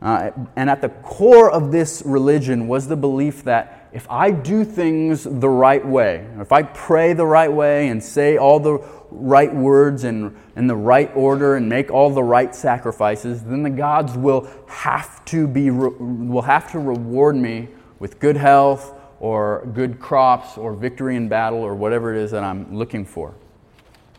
Uh, 0.00 0.30
and 0.56 0.70
at 0.70 0.80
the 0.80 0.88
core 0.88 1.50
of 1.50 1.70
this 1.70 2.02
religion 2.06 2.66
was 2.66 2.88
the 2.88 2.96
belief 2.96 3.44
that 3.44 3.90
if 3.92 4.10
I 4.10 4.30
do 4.30 4.64
things 4.64 5.24
the 5.24 5.50
right 5.50 5.86
way, 5.86 6.26
if 6.40 6.50
I 6.50 6.62
pray 6.62 7.12
the 7.12 7.26
right 7.26 7.52
way 7.52 7.88
and 7.88 8.02
say 8.02 8.38
all 8.38 8.58
the 8.58 8.78
right 9.10 9.54
words 9.54 10.04
in, 10.04 10.34
in 10.56 10.66
the 10.66 10.76
right 10.76 11.14
order 11.14 11.56
and 11.56 11.68
make 11.68 11.90
all 11.90 12.08
the 12.08 12.22
right 12.22 12.54
sacrifices, 12.54 13.42
then 13.42 13.62
the 13.62 13.70
gods 13.70 14.16
will 14.16 14.48
have 14.66 15.22
to, 15.26 15.46
be, 15.46 15.70
will 15.70 16.40
have 16.40 16.72
to 16.72 16.78
reward 16.78 17.36
me 17.36 17.68
with 18.02 18.18
good 18.18 18.36
health 18.36 18.98
or 19.20 19.64
good 19.74 20.00
crops 20.00 20.58
or 20.58 20.74
victory 20.74 21.14
in 21.14 21.28
battle 21.28 21.60
or 21.60 21.72
whatever 21.72 22.12
it 22.12 22.20
is 22.20 22.32
that 22.32 22.42
I'm 22.42 22.76
looking 22.76 23.04
for. 23.04 23.32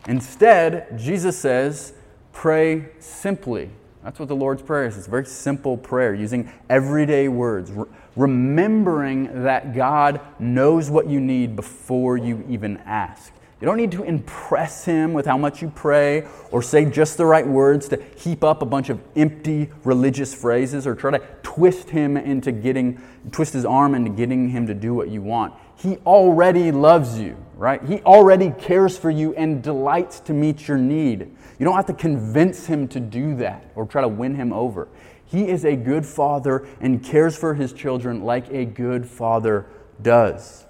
Instead, 0.08 0.98
Jesus 0.98 1.36
says, 1.36 1.92
pray 2.32 2.88
simply 2.98 3.68
that's 4.02 4.18
what 4.18 4.28
the 4.28 4.36
Lord's 4.36 4.62
Prayer 4.62 4.86
is. 4.86 4.96
It's 4.98 5.06
a 5.06 5.10
very 5.10 5.24
simple 5.24 5.78
prayer 5.78 6.14
using 6.14 6.50
everyday 6.68 7.28
words, 7.28 7.72
re- 7.72 7.86
remembering 8.16 9.44
that 9.44 9.74
God 9.74 10.20
knows 10.38 10.90
what 10.90 11.08
you 11.08 11.20
need 11.20 11.56
before 11.56 12.18
you 12.18 12.44
even 12.48 12.76
ask. 12.84 13.32
You 13.64 13.70
don't 13.70 13.78
need 13.78 13.92
to 13.92 14.04
impress 14.04 14.84
Him 14.84 15.14
with 15.14 15.24
how 15.24 15.38
much 15.38 15.62
you 15.62 15.70
pray 15.70 16.26
or 16.50 16.60
say 16.62 16.84
just 16.84 17.16
the 17.16 17.24
right 17.24 17.46
words 17.46 17.88
to 17.88 18.02
heap 18.14 18.44
up 18.44 18.60
a 18.60 18.66
bunch 18.66 18.90
of 18.90 19.00
empty 19.16 19.70
religious 19.84 20.34
phrases 20.34 20.86
or 20.86 20.94
try 20.94 21.12
to 21.12 21.26
twist 21.42 21.88
Him 21.88 22.18
into 22.18 22.52
getting, 22.52 23.00
twist 23.32 23.54
His 23.54 23.64
arm 23.64 23.94
into 23.94 24.10
getting 24.10 24.50
Him 24.50 24.66
to 24.66 24.74
do 24.74 24.92
what 24.92 25.08
you 25.08 25.22
want. 25.22 25.54
He 25.76 25.96
already 26.04 26.72
loves 26.72 27.18
you, 27.18 27.38
right? 27.56 27.82
He 27.82 28.02
already 28.02 28.50
cares 28.50 28.98
for 28.98 29.08
you 29.08 29.34
and 29.34 29.62
delights 29.62 30.20
to 30.20 30.34
meet 30.34 30.68
your 30.68 30.76
need. 30.76 31.20
You 31.58 31.64
don't 31.64 31.76
have 31.76 31.86
to 31.86 31.94
convince 31.94 32.66
him 32.66 32.86
to 32.88 33.00
do 33.00 33.34
that 33.36 33.64
or 33.74 33.86
try 33.86 34.02
to 34.02 34.08
win 34.08 34.34
him 34.34 34.52
over. 34.52 34.88
He 35.24 35.48
is 35.48 35.64
a 35.64 35.74
good 35.74 36.04
father 36.04 36.68
and 36.82 37.02
cares 37.02 37.34
for 37.34 37.54
his 37.54 37.72
children 37.72 38.24
like 38.24 38.50
a 38.50 38.66
good 38.66 39.06
father 39.06 39.64
does. 40.02 40.66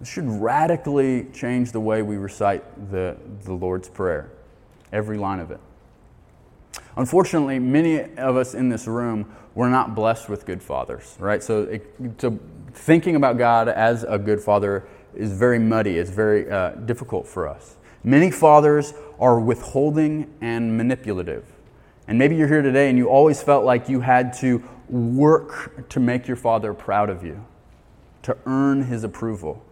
This 0.00 0.08
should 0.08 0.28
radically 0.28 1.26
change 1.34 1.72
the 1.72 1.80
way 1.80 2.00
we 2.00 2.16
recite 2.16 2.90
the, 2.90 3.16
the 3.44 3.52
Lord's 3.52 3.88
Prayer, 3.88 4.30
every 4.92 5.18
line 5.18 5.40
of 5.40 5.50
it. 5.50 5.60
Unfortunately, 6.96 7.58
many 7.58 8.00
of 8.16 8.36
us 8.36 8.54
in 8.54 8.70
this 8.70 8.86
room 8.86 9.30
were 9.54 9.68
not 9.68 9.94
blessed 9.94 10.28
with 10.28 10.46
good 10.46 10.62
fathers, 10.62 11.16
right? 11.18 11.42
So, 11.42 11.64
it, 11.64 11.84
thinking 12.72 13.14
about 13.14 13.36
God 13.36 13.68
as 13.68 14.04
a 14.04 14.18
good 14.18 14.40
father 14.40 14.86
is 15.14 15.32
very 15.32 15.58
muddy, 15.58 15.98
it's 15.98 16.10
very 16.10 16.50
uh, 16.50 16.70
difficult 16.70 17.26
for 17.26 17.46
us. 17.46 17.76
Many 18.02 18.30
fathers 18.30 18.94
are 19.18 19.38
withholding 19.38 20.32
and 20.40 20.76
manipulative. 20.76 21.44
And 22.08 22.18
maybe 22.18 22.36
you're 22.36 22.48
here 22.48 22.62
today 22.62 22.88
and 22.88 22.96
you 22.96 23.08
always 23.08 23.42
felt 23.42 23.64
like 23.64 23.88
you 23.88 24.00
had 24.00 24.32
to 24.34 24.62
work 24.88 25.88
to 25.90 26.00
make 26.00 26.26
your 26.26 26.36
father 26.36 26.72
proud 26.72 27.10
of 27.10 27.22
you, 27.22 27.44
to 28.22 28.36
earn 28.46 28.84
his 28.84 29.04
approval. 29.04 29.62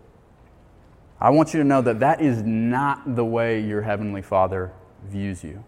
I 1.21 1.31
want 1.31 1.53
you 1.53 1.59
to 1.61 1.65
know 1.65 1.83
that 1.83 2.01
that 2.01 2.21
is 2.21 2.43
not 2.43 3.17
the 3.17 3.25
way 3.25 3.61
your 3.61 3.83
heavenly 3.83 4.23
father 4.23 4.73
views 5.05 5.43
you. 5.43 5.65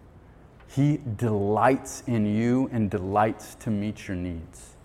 He 0.69 1.01
delights 1.17 2.03
in 2.07 2.25
you 2.25 2.69
and 2.71 2.89
delights 2.89 3.55
to 3.55 3.69
meet 3.69 4.07
your 4.07 4.15
needs. 4.15 4.75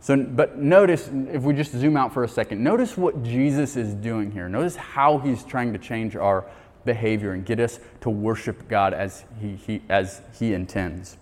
So, 0.00 0.16
but 0.16 0.58
notice, 0.58 1.10
if 1.30 1.42
we 1.42 1.54
just 1.54 1.72
zoom 1.72 1.96
out 1.96 2.12
for 2.12 2.24
a 2.24 2.28
second, 2.28 2.62
notice 2.62 2.96
what 2.96 3.22
Jesus 3.22 3.76
is 3.76 3.94
doing 3.94 4.30
here. 4.30 4.48
Notice 4.48 4.76
how 4.76 5.18
he's 5.18 5.44
trying 5.44 5.72
to 5.72 5.78
change 5.78 6.16
our 6.16 6.44
behavior 6.84 7.32
and 7.32 7.44
get 7.44 7.60
us 7.60 7.80
to 8.00 8.10
worship 8.10 8.68
God 8.68 8.94
as 8.94 9.24
he, 9.40 9.56
he, 9.56 9.82
as 9.88 10.22
he 10.38 10.54
intends. 10.54 11.18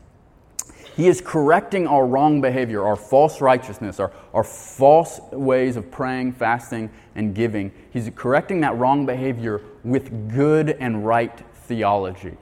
He 0.97 1.09
is 1.09 1.21
correcting 1.21 1.87
our 1.87 2.07
wrong 2.07 2.41
behavior, 2.41 2.85
our 2.85 2.97
false 2.97 3.41
righteousness, 3.41 4.01
our, 4.01 4.13
our 4.35 4.45
false 4.45 5.21
ways 5.33 5.77
of 5.77 5.91
praying, 5.91 6.33
fasting, 6.33 6.91
and 7.15 7.35
giving. 7.35 7.73
He's 7.91 8.11
correcting 8.15 8.61
that 8.61 8.77
wrong 8.77 9.07
behavior 9.07 9.63
with 9.85 10.35
good 10.35 10.71
and 10.71 11.07
right 11.07 11.39
theology 11.55 12.37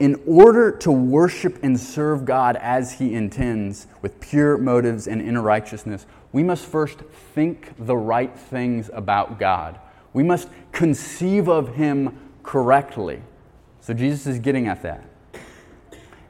in 0.00 0.18
order 0.26 0.72
to 0.72 0.90
worship 0.90 1.62
and 1.62 1.78
serve 1.78 2.24
God 2.24 2.56
as 2.56 2.94
He 2.94 3.14
intends, 3.14 3.86
with 4.00 4.18
pure 4.18 4.56
motives 4.56 5.06
and 5.06 5.20
inner 5.20 5.42
righteousness, 5.42 6.06
we 6.32 6.42
must 6.42 6.64
first 6.64 7.00
think 7.34 7.74
the 7.78 7.96
right 7.96 8.36
things 8.36 8.90
about 8.94 9.38
God. 9.38 9.78
We 10.14 10.22
must 10.22 10.48
conceive 10.72 11.48
of 11.48 11.76
Him 11.76 12.18
correctly. 12.42 13.22
So 13.82 13.92
Jesus 13.92 14.26
is 14.26 14.38
getting 14.38 14.68
at 14.68 14.82
that. 14.82 15.04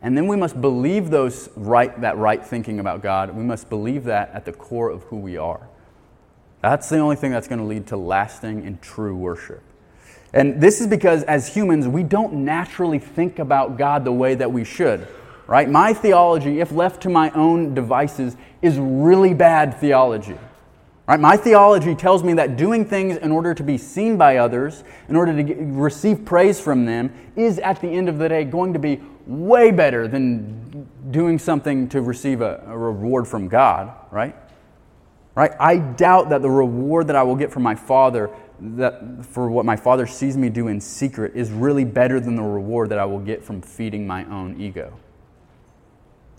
And 0.02 0.16
then 0.16 0.26
we 0.26 0.36
must 0.36 0.60
believe 0.60 1.10
those 1.10 1.50
right, 1.56 1.98
that 2.00 2.16
right 2.16 2.44
thinking 2.44 2.80
about 2.80 3.02
God. 3.02 3.36
We 3.36 3.42
must 3.42 3.68
believe 3.68 4.04
that 4.04 4.30
at 4.32 4.44
the 4.44 4.52
core 4.52 4.90
of 4.90 5.02
who 5.04 5.16
we 5.16 5.36
are. 5.36 5.68
That's 6.62 6.88
the 6.88 6.98
only 6.98 7.16
thing 7.16 7.30
that's 7.30 7.48
going 7.48 7.58
to 7.58 7.64
lead 7.64 7.86
to 7.88 7.96
lasting 7.96 8.66
and 8.66 8.80
true 8.80 9.16
worship. 9.16 9.62
And 10.32 10.60
this 10.60 10.80
is 10.80 10.86
because 10.86 11.22
as 11.24 11.52
humans, 11.52 11.88
we 11.88 12.02
don't 12.02 12.44
naturally 12.44 12.98
think 12.98 13.38
about 13.38 13.76
God 13.76 14.04
the 14.04 14.12
way 14.12 14.34
that 14.34 14.52
we 14.52 14.64
should, 14.64 15.08
right? 15.46 15.68
My 15.68 15.92
theology, 15.92 16.60
if 16.60 16.70
left 16.70 17.02
to 17.02 17.08
my 17.08 17.30
own 17.30 17.74
devices, 17.74 18.36
is 18.62 18.78
really 18.78 19.34
bad 19.34 19.78
theology. 19.78 20.38
Right? 21.10 21.18
My 21.18 21.36
theology 21.36 21.96
tells 21.96 22.22
me 22.22 22.34
that 22.34 22.56
doing 22.56 22.84
things 22.84 23.16
in 23.16 23.32
order 23.32 23.52
to 23.52 23.64
be 23.64 23.76
seen 23.76 24.16
by 24.16 24.36
others, 24.36 24.84
in 25.08 25.16
order 25.16 25.34
to 25.34 25.42
get, 25.42 25.56
receive 25.58 26.24
praise 26.24 26.60
from 26.60 26.84
them, 26.84 27.12
is 27.34 27.58
at 27.58 27.80
the 27.80 27.88
end 27.88 28.08
of 28.08 28.18
the 28.18 28.28
day 28.28 28.44
going 28.44 28.74
to 28.74 28.78
be 28.78 29.00
way 29.26 29.70
better 29.70 30.08
than 30.08 30.88
doing 31.10 31.38
something 31.38 31.88
to 31.88 32.00
receive 32.00 32.40
a, 32.40 32.62
a 32.66 32.76
reward 32.76 33.26
from 33.26 33.48
God, 33.48 33.92
right? 34.10 34.36
Right? 35.34 35.52
I 35.58 35.78
doubt 35.78 36.30
that 36.30 36.42
the 36.42 36.50
reward 36.50 37.06
that 37.06 37.16
I 37.16 37.22
will 37.22 37.36
get 37.36 37.52
from 37.52 37.62
my 37.62 37.74
Father 37.74 38.30
that 38.60 39.24
for 39.24 39.50
what 39.50 39.64
my 39.64 39.76
father 39.76 40.06
sees 40.06 40.36
me 40.36 40.48
do 40.48 40.68
in 40.68 40.80
secret 40.80 41.32
is 41.34 41.50
really 41.50 41.84
better 41.84 42.20
than 42.20 42.36
the 42.36 42.42
reward 42.42 42.90
that 42.90 42.98
I 42.98 43.04
will 43.04 43.18
get 43.18 43.42
from 43.42 43.62
feeding 43.62 44.06
my 44.06 44.24
own 44.26 44.60
ego. 44.60 44.98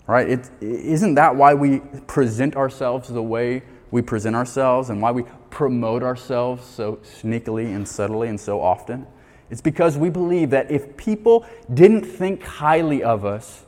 Right? 0.06 0.28
It, 0.28 0.50
isn't 0.60 1.14
that 1.14 1.34
why 1.34 1.54
we 1.54 1.80
present 2.06 2.56
ourselves 2.56 3.08
the 3.08 3.22
way 3.22 3.62
we 3.90 4.02
present 4.02 4.36
ourselves 4.36 4.90
and 4.90 5.02
why 5.02 5.10
we 5.10 5.24
promote 5.50 6.02
ourselves 6.02 6.66
so 6.66 6.96
sneakily 7.02 7.74
and 7.74 7.86
subtly 7.86 8.28
and 8.28 8.38
so 8.38 8.60
often? 8.60 9.06
It's 9.52 9.60
because 9.60 9.98
we 9.98 10.08
believe 10.08 10.48
that 10.50 10.70
if 10.70 10.96
people 10.96 11.44
didn't 11.72 12.04
think 12.04 12.42
highly 12.42 13.04
of 13.04 13.26
us, 13.26 13.66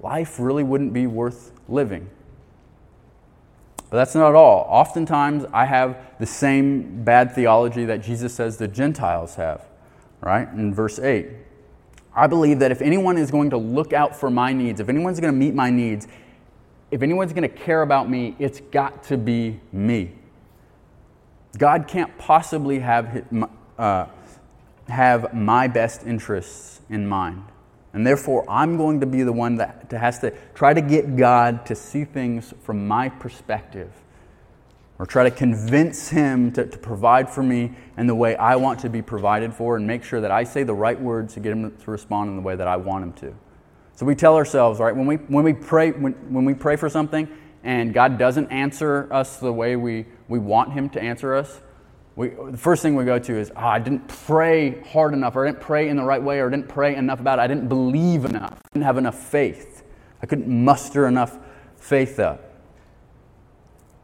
life 0.00 0.38
really 0.38 0.62
wouldn't 0.62 0.92
be 0.92 1.08
worth 1.08 1.50
living. 1.68 2.08
But 3.90 3.96
that's 3.96 4.14
not 4.14 4.36
all. 4.36 4.64
Oftentimes, 4.70 5.44
I 5.52 5.64
have 5.64 5.98
the 6.20 6.26
same 6.26 7.02
bad 7.02 7.34
theology 7.34 7.84
that 7.84 8.00
Jesus 8.00 8.32
says 8.32 8.58
the 8.58 8.68
Gentiles 8.68 9.34
have, 9.34 9.66
right? 10.20 10.48
In 10.50 10.72
verse 10.72 11.00
8. 11.00 11.26
I 12.14 12.28
believe 12.28 12.60
that 12.60 12.70
if 12.70 12.80
anyone 12.80 13.18
is 13.18 13.32
going 13.32 13.50
to 13.50 13.58
look 13.58 13.92
out 13.92 14.14
for 14.14 14.30
my 14.30 14.52
needs, 14.52 14.78
if 14.78 14.88
anyone's 14.88 15.18
going 15.18 15.34
to 15.34 15.36
meet 15.36 15.52
my 15.52 15.68
needs, 15.68 16.06
if 16.92 17.02
anyone's 17.02 17.32
going 17.32 17.42
to 17.42 17.56
care 17.56 17.82
about 17.82 18.08
me, 18.08 18.36
it's 18.38 18.60
got 18.60 19.02
to 19.04 19.18
be 19.18 19.58
me. 19.72 20.12
God 21.58 21.88
can't 21.88 22.16
possibly 22.18 22.78
have, 22.78 23.24
uh, 23.76 24.06
have 24.88 25.34
my 25.34 25.68
best 25.68 26.04
interests 26.04 26.80
in 26.88 27.06
mind. 27.06 27.44
And 27.92 28.06
therefore, 28.06 28.44
I'm 28.50 28.76
going 28.76 29.00
to 29.00 29.06
be 29.06 29.22
the 29.22 29.32
one 29.32 29.56
that 29.56 29.90
has 29.92 30.18
to 30.18 30.32
try 30.54 30.74
to 30.74 30.80
get 30.80 31.16
God 31.16 31.64
to 31.66 31.76
see 31.76 32.04
things 32.04 32.52
from 32.62 32.88
my 32.88 33.08
perspective 33.08 33.90
or 34.98 35.06
try 35.06 35.24
to 35.24 35.30
convince 35.30 36.08
Him 36.08 36.52
to, 36.52 36.66
to 36.66 36.78
provide 36.78 37.30
for 37.30 37.42
me 37.42 37.72
in 37.96 38.06
the 38.06 38.14
way 38.14 38.36
I 38.36 38.56
want 38.56 38.80
to 38.80 38.88
be 38.88 39.00
provided 39.02 39.54
for 39.54 39.76
and 39.76 39.86
make 39.86 40.02
sure 40.02 40.20
that 40.20 40.30
I 40.30 40.44
say 40.44 40.64
the 40.64 40.74
right 40.74 41.00
words 41.00 41.34
to 41.34 41.40
get 41.40 41.52
Him 41.52 41.76
to 41.76 41.90
respond 41.90 42.30
in 42.30 42.36
the 42.36 42.42
way 42.42 42.56
that 42.56 42.66
I 42.66 42.76
want 42.76 43.04
Him 43.04 43.12
to. 43.14 43.34
So 43.96 44.04
we 44.04 44.16
tell 44.16 44.34
ourselves, 44.34 44.80
right, 44.80 44.94
when 44.94 45.06
we, 45.06 45.16
when 45.16 45.44
we, 45.44 45.52
pray, 45.52 45.92
when, 45.92 46.12
when 46.32 46.44
we 46.44 46.54
pray 46.54 46.74
for 46.74 46.88
something 46.88 47.28
and 47.62 47.94
God 47.94 48.18
doesn't 48.18 48.50
answer 48.50 49.08
us 49.12 49.36
the 49.36 49.52
way 49.52 49.76
we, 49.76 50.06
we 50.28 50.40
want 50.40 50.72
Him 50.72 50.88
to 50.90 51.02
answer 51.02 51.34
us, 51.34 51.60
we, 52.16 52.28
the 52.28 52.56
first 52.56 52.82
thing 52.82 52.94
we 52.94 53.04
go 53.04 53.18
to 53.18 53.36
is, 53.36 53.50
oh, 53.56 53.60
I 53.60 53.78
didn't 53.80 54.06
pray 54.06 54.80
hard 54.82 55.14
enough, 55.14 55.34
or 55.34 55.46
I 55.46 55.50
didn't 55.50 55.62
pray 55.62 55.88
in 55.88 55.96
the 55.96 56.04
right 56.04 56.22
way, 56.22 56.38
or 56.38 56.46
I 56.46 56.50
didn't 56.50 56.68
pray 56.68 56.94
enough 56.94 57.20
about 57.20 57.38
it. 57.38 57.42
I 57.42 57.46
didn't 57.46 57.68
believe 57.68 58.24
enough. 58.24 58.52
I 58.52 58.68
didn't 58.72 58.84
have 58.84 58.98
enough 58.98 59.18
faith. 59.18 59.82
I 60.22 60.26
couldn't 60.26 60.48
muster 60.48 61.08
enough 61.08 61.38
faith 61.76 62.20
up. 62.20 62.54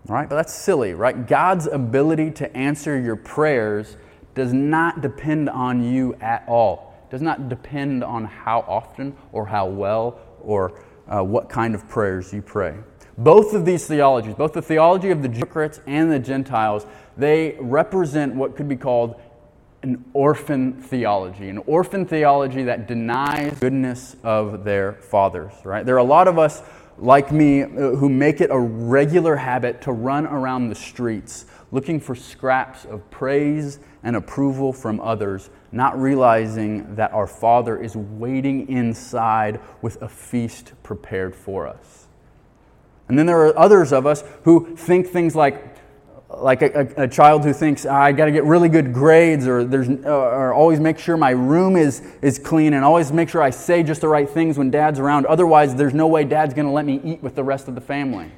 All 0.08 0.16
right, 0.16 0.28
but 0.28 0.36
that's 0.36 0.54
silly, 0.54 0.94
right? 0.94 1.26
God's 1.26 1.66
ability 1.66 2.32
to 2.32 2.56
answer 2.56 2.98
your 2.98 3.16
prayers 3.16 3.96
does 4.34 4.52
not 4.52 5.02
depend 5.02 5.48
on 5.48 5.84
you 5.84 6.14
at 6.20 6.44
all. 6.48 6.94
It 7.06 7.12
does 7.12 7.22
not 7.22 7.48
depend 7.48 8.02
on 8.02 8.24
how 8.24 8.64
often 8.66 9.16
or 9.30 9.46
how 9.46 9.66
well 9.66 10.18
or 10.42 10.82
uh, 11.06 11.22
what 11.22 11.48
kind 11.48 11.74
of 11.74 11.88
prayers 11.88 12.32
you 12.32 12.42
pray. 12.42 12.76
Both 13.18 13.52
of 13.52 13.66
these 13.66 13.86
theologies, 13.86 14.34
both 14.34 14.54
the 14.54 14.62
theology 14.62 15.10
of 15.10 15.22
the 15.22 15.28
hypocrites 15.28 15.80
and 15.86 16.10
the 16.10 16.18
Gentiles, 16.18 16.86
they 17.20 17.56
represent 17.60 18.34
what 18.34 18.56
could 18.56 18.68
be 18.68 18.76
called 18.76 19.20
an 19.82 20.04
orphan 20.12 20.74
theology, 20.74 21.48
an 21.48 21.58
orphan 21.58 22.04
theology 22.04 22.64
that 22.64 22.86
denies 22.86 23.58
goodness 23.60 24.16
of 24.22 24.64
their 24.64 24.92
fathers, 24.94 25.52
right? 25.64 25.86
There 25.86 25.94
are 25.94 25.98
a 25.98 26.04
lot 26.04 26.28
of 26.28 26.38
us 26.38 26.62
like 26.98 27.32
me 27.32 27.62
uh, 27.62 27.66
who 27.66 28.10
make 28.10 28.40
it 28.40 28.50
a 28.50 28.58
regular 28.58 29.36
habit 29.36 29.80
to 29.82 29.92
run 29.92 30.26
around 30.26 30.68
the 30.68 30.74
streets 30.74 31.46
looking 31.72 32.00
for 32.00 32.14
scraps 32.14 32.84
of 32.84 33.08
praise 33.10 33.78
and 34.02 34.16
approval 34.16 34.72
from 34.72 35.00
others, 35.00 35.50
not 35.72 35.98
realizing 36.00 36.94
that 36.96 37.12
our 37.12 37.26
Father 37.26 37.80
is 37.80 37.96
waiting 37.96 38.68
inside 38.68 39.60
with 39.82 40.00
a 40.02 40.08
feast 40.08 40.72
prepared 40.82 41.34
for 41.34 41.66
us. 41.66 42.06
And 43.08 43.18
then 43.18 43.26
there 43.26 43.40
are 43.46 43.58
others 43.58 43.92
of 43.92 44.06
us 44.06 44.22
who 44.44 44.76
think 44.76 45.08
things 45.08 45.34
like, 45.34 45.69
like 46.38 46.62
a, 46.62 46.88
a, 46.96 47.04
a 47.04 47.08
child 47.08 47.44
who 47.44 47.52
thinks 47.52 47.84
ah, 47.84 48.02
I 48.02 48.12
got 48.12 48.26
to 48.26 48.32
get 48.32 48.44
really 48.44 48.68
good 48.68 48.92
grades, 48.92 49.46
or 49.46 49.64
there's, 49.64 49.88
uh, 49.88 50.08
or 50.08 50.54
always 50.54 50.80
make 50.80 50.98
sure 50.98 51.16
my 51.16 51.30
room 51.30 51.76
is 51.76 52.02
is 52.22 52.38
clean, 52.38 52.74
and 52.74 52.84
always 52.84 53.12
make 53.12 53.28
sure 53.28 53.42
I 53.42 53.50
say 53.50 53.82
just 53.82 54.00
the 54.00 54.08
right 54.08 54.28
things 54.28 54.56
when 54.56 54.70
Dad's 54.70 54.98
around. 54.98 55.26
Otherwise, 55.26 55.74
there's 55.74 55.94
no 55.94 56.06
way 56.06 56.24
Dad's 56.24 56.54
going 56.54 56.66
to 56.66 56.72
let 56.72 56.84
me 56.84 57.00
eat 57.02 57.22
with 57.22 57.34
the 57.34 57.44
rest 57.44 57.68
of 57.68 57.74
the 57.74 57.80
family. 57.80 58.30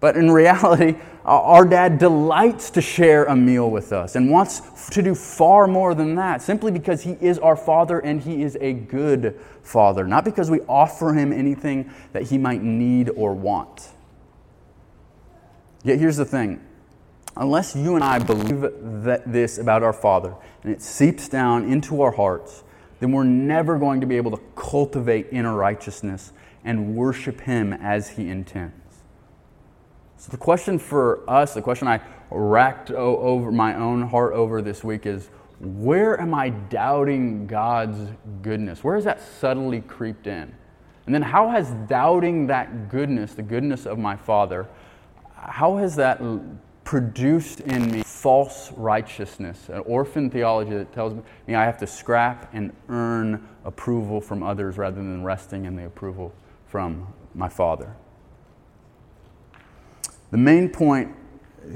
But 0.00 0.16
in 0.16 0.30
reality, 0.30 0.96
our 1.24 1.64
dad 1.64 1.98
delights 1.98 2.70
to 2.70 2.80
share 2.80 3.24
a 3.24 3.34
meal 3.34 3.70
with 3.70 3.92
us 3.92 4.14
and 4.14 4.30
wants 4.30 4.88
to 4.90 5.02
do 5.02 5.14
far 5.14 5.66
more 5.66 5.94
than 5.94 6.14
that, 6.14 6.40
simply 6.40 6.70
because 6.70 7.02
he 7.02 7.16
is 7.20 7.38
our 7.38 7.56
father 7.56 7.98
and 7.98 8.22
he 8.22 8.42
is 8.42 8.56
a 8.60 8.72
good 8.72 9.38
father, 9.62 10.06
not 10.06 10.24
because 10.24 10.50
we 10.50 10.60
offer 10.62 11.12
him 11.12 11.32
anything 11.32 11.90
that 12.12 12.22
he 12.24 12.38
might 12.38 12.62
need 12.62 13.10
or 13.10 13.34
want. 13.34 13.88
Yet 15.82 15.98
here's 15.98 16.16
the 16.16 16.24
thing 16.24 16.60
unless 17.38 17.74
you 17.74 17.94
and 17.94 18.04
I 18.04 18.18
believe 18.18 18.60
that 19.04 19.22
this 19.32 19.58
about 19.58 19.82
our 19.82 19.92
Father 19.92 20.34
and 20.62 20.72
it 20.72 20.82
seeps 20.82 21.28
down 21.28 21.70
into 21.70 22.02
our 22.02 22.10
hearts, 22.10 22.64
then 23.00 23.12
we're 23.12 23.24
never 23.24 23.78
going 23.78 24.00
to 24.00 24.06
be 24.06 24.16
able 24.16 24.32
to 24.32 24.42
cultivate 24.56 25.28
inner 25.30 25.54
righteousness 25.54 26.32
and 26.64 26.96
worship 26.96 27.40
Him 27.40 27.72
as 27.72 28.10
He 28.10 28.28
intends. 28.28 28.74
So, 30.16 30.30
the 30.32 30.36
question 30.36 30.80
for 30.80 31.28
us, 31.30 31.54
the 31.54 31.62
question 31.62 31.86
I 31.86 32.00
racked 32.30 32.90
over 32.90 33.52
my 33.52 33.76
own 33.76 34.02
heart 34.02 34.34
over 34.34 34.60
this 34.60 34.82
week 34.82 35.06
is 35.06 35.28
where 35.60 36.20
am 36.20 36.34
I 36.34 36.50
doubting 36.50 37.46
God's 37.46 38.10
goodness? 38.42 38.82
Where 38.82 38.96
has 38.96 39.04
that 39.04 39.20
subtly 39.20 39.80
creeped 39.80 40.26
in? 40.26 40.52
And 41.06 41.14
then, 41.14 41.22
how 41.22 41.50
has 41.50 41.70
doubting 41.88 42.48
that 42.48 42.88
goodness, 42.88 43.34
the 43.34 43.42
goodness 43.42 43.86
of 43.86 43.96
my 43.98 44.16
Father, 44.16 44.66
how 45.34 45.76
has 45.76 45.94
that 45.96 46.20
produced 46.88 47.60
in 47.60 47.90
me 47.90 48.02
false 48.02 48.72
righteousness, 48.72 49.68
an 49.68 49.80
orphan 49.80 50.30
theology 50.30 50.70
that 50.70 50.90
tells 50.90 51.12
me 51.46 51.54
I 51.54 51.66
have 51.66 51.76
to 51.80 51.86
scrap 51.86 52.48
and 52.54 52.74
earn 52.88 53.46
approval 53.66 54.22
from 54.22 54.42
others 54.42 54.78
rather 54.78 54.96
than 54.96 55.22
resting 55.22 55.66
in 55.66 55.76
the 55.76 55.84
approval 55.84 56.32
from 56.66 57.06
my 57.34 57.46
Father? 57.46 57.94
The 60.30 60.38
main 60.38 60.70
point 60.70 61.14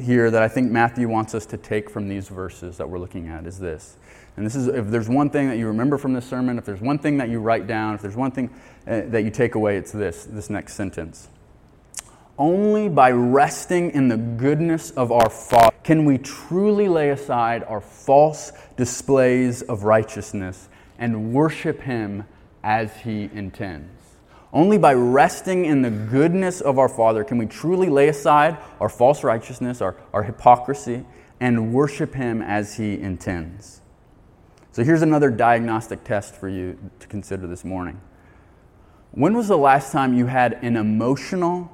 here 0.00 0.30
that 0.30 0.42
I 0.42 0.48
think 0.48 0.70
Matthew 0.70 1.10
wants 1.10 1.34
us 1.34 1.44
to 1.44 1.58
take 1.58 1.90
from 1.90 2.08
these 2.08 2.28
verses 2.28 2.78
that 2.78 2.88
we're 2.88 2.98
looking 2.98 3.28
at 3.28 3.46
is 3.46 3.58
this. 3.58 3.98
And 4.38 4.46
this 4.46 4.54
is 4.54 4.66
if 4.68 4.86
there's 4.86 5.10
one 5.10 5.28
thing 5.28 5.46
that 5.50 5.58
you 5.58 5.66
remember 5.66 5.98
from 5.98 6.14
this 6.14 6.24
sermon, 6.24 6.56
if 6.56 6.64
there's 6.64 6.80
one 6.80 6.98
thing 6.98 7.18
that 7.18 7.28
you 7.28 7.38
write 7.38 7.66
down, 7.66 7.94
if 7.94 8.00
there's 8.00 8.16
one 8.16 8.30
thing 8.30 8.48
uh, 8.86 9.02
that 9.08 9.24
you 9.24 9.30
take 9.30 9.56
away, 9.56 9.76
it's 9.76 9.92
this 9.92 10.24
this 10.24 10.48
next 10.48 10.72
sentence. 10.72 11.28
Only 12.38 12.88
by 12.88 13.10
resting 13.10 13.90
in 13.90 14.08
the 14.08 14.16
goodness 14.16 14.90
of 14.90 15.12
our 15.12 15.28
Father 15.28 15.74
can 15.84 16.04
we 16.04 16.18
truly 16.18 16.88
lay 16.88 17.10
aside 17.10 17.62
our 17.64 17.80
false 17.80 18.52
displays 18.76 19.62
of 19.62 19.84
righteousness 19.84 20.68
and 20.98 21.32
worship 21.34 21.80
Him 21.82 22.24
as 22.62 22.96
He 22.98 23.28
intends. 23.34 23.90
Only 24.52 24.78
by 24.78 24.94
resting 24.94 25.64
in 25.64 25.82
the 25.82 25.90
goodness 25.90 26.60
of 26.60 26.78
our 26.78 26.88
Father 26.88 27.24
can 27.24 27.38
we 27.38 27.46
truly 27.46 27.88
lay 27.88 28.08
aside 28.08 28.58
our 28.80 28.88
false 28.88 29.24
righteousness, 29.24 29.80
our, 29.80 29.96
our 30.12 30.22
hypocrisy, 30.22 31.04
and 31.40 31.72
worship 31.72 32.14
Him 32.14 32.40
as 32.40 32.76
He 32.76 32.98
intends. 32.98 33.80
So 34.72 34.84
here's 34.84 35.02
another 35.02 35.30
diagnostic 35.30 36.02
test 36.02 36.34
for 36.34 36.48
you 36.48 36.78
to 37.00 37.06
consider 37.06 37.46
this 37.46 37.64
morning. 37.64 38.00
When 39.10 39.34
was 39.34 39.48
the 39.48 39.58
last 39.58 39.92
time 39.92 40.14
you 40.14 40.26
had 40.26 40.54
an 40.62 40.76
emotional, 40.76 41.70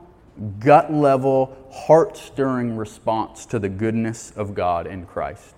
gut 0.59 0.93
level, 0.93 1.57
heart 1.73 2.17
stirring 2.17 2.77
response 2.77 3.47
to 3.47 3.59
the 3.59 3.69
goodness 3.69 4.33
of 4.37 4.55
God 4.55 4.87
in 4.87 5.07
Christ? 5.07 5.55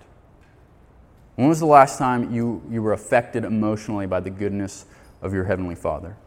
When 1.35 1.47
was 1.47 1.59
the 1.59 1.65
last 1.65 1.97
time 1.97 2.33
you, 2.33 2.61
you 2.69 2.81
were 2.83 2.93
affected 2.93 3.45
emotionally 3.45 4.05
by 4.05 4.19
the 4.19 4.29
goodness 4.29 4.85
of 5.21 5.33
your 5.33 5.45
Heavenly 5.45 5.75
Father? 5.75 6.17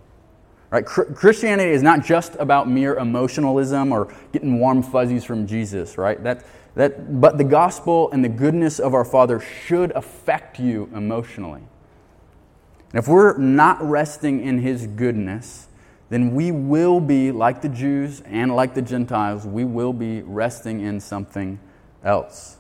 Right? 0.71 0.85
Christianity 0.85 1.71
is 1.71 1.83
not 1.85 2.05
just 2.05 2.35
about 2.41 2.69
mere 2.69 2.97
emotionalism 2.97 3.93
or 3.93 4.13
getting 4.33 4.59
warm 4.59 4.83
fuzzies 4.83 5.23
from 5.23 5.47
Jesus, 5.47 5.97
right? 5.97 6.21
That, 6.25 6.45
that, 6.75 7.21
but 7.21 7.39
the 7.39 7.45
gospel 7.45 8.11
and 8.11 8.25
the 8.25 8.29
goodness 8.29 8.81
of 8.81 8.93
our 8.93 9.05
Father 9.05 9.39
should 9.39 9.93
affect 9.93 10.59
you 10.59 10.91
emotionally. 10.93 11.63
And 12.91 12.99
if 12.99 13.07
we're 13.07 13.39
not 13.39 13.81
resting 13.89 14.43
in 14.43 14.59
His 14.59 14.89
goodness, 14.89 15.69
then 16.15 16.33
we 16.33 16.53
will 16.53 17.01
be, 17.01 17.33
like 17.33 17.61
the 17.61 17.69
Jews 17.69 18.23
and 18.27 18.55
like 18.55 18.73
the 18.73 18.83
Gentiles, 18.83 19.45
we 19.45 19.65
will 19.65 19.93
be 19.93 20.23
resting 20.23 20.81
in 20.81 21.01
something 21.01 21.59
else. 22.05 22.59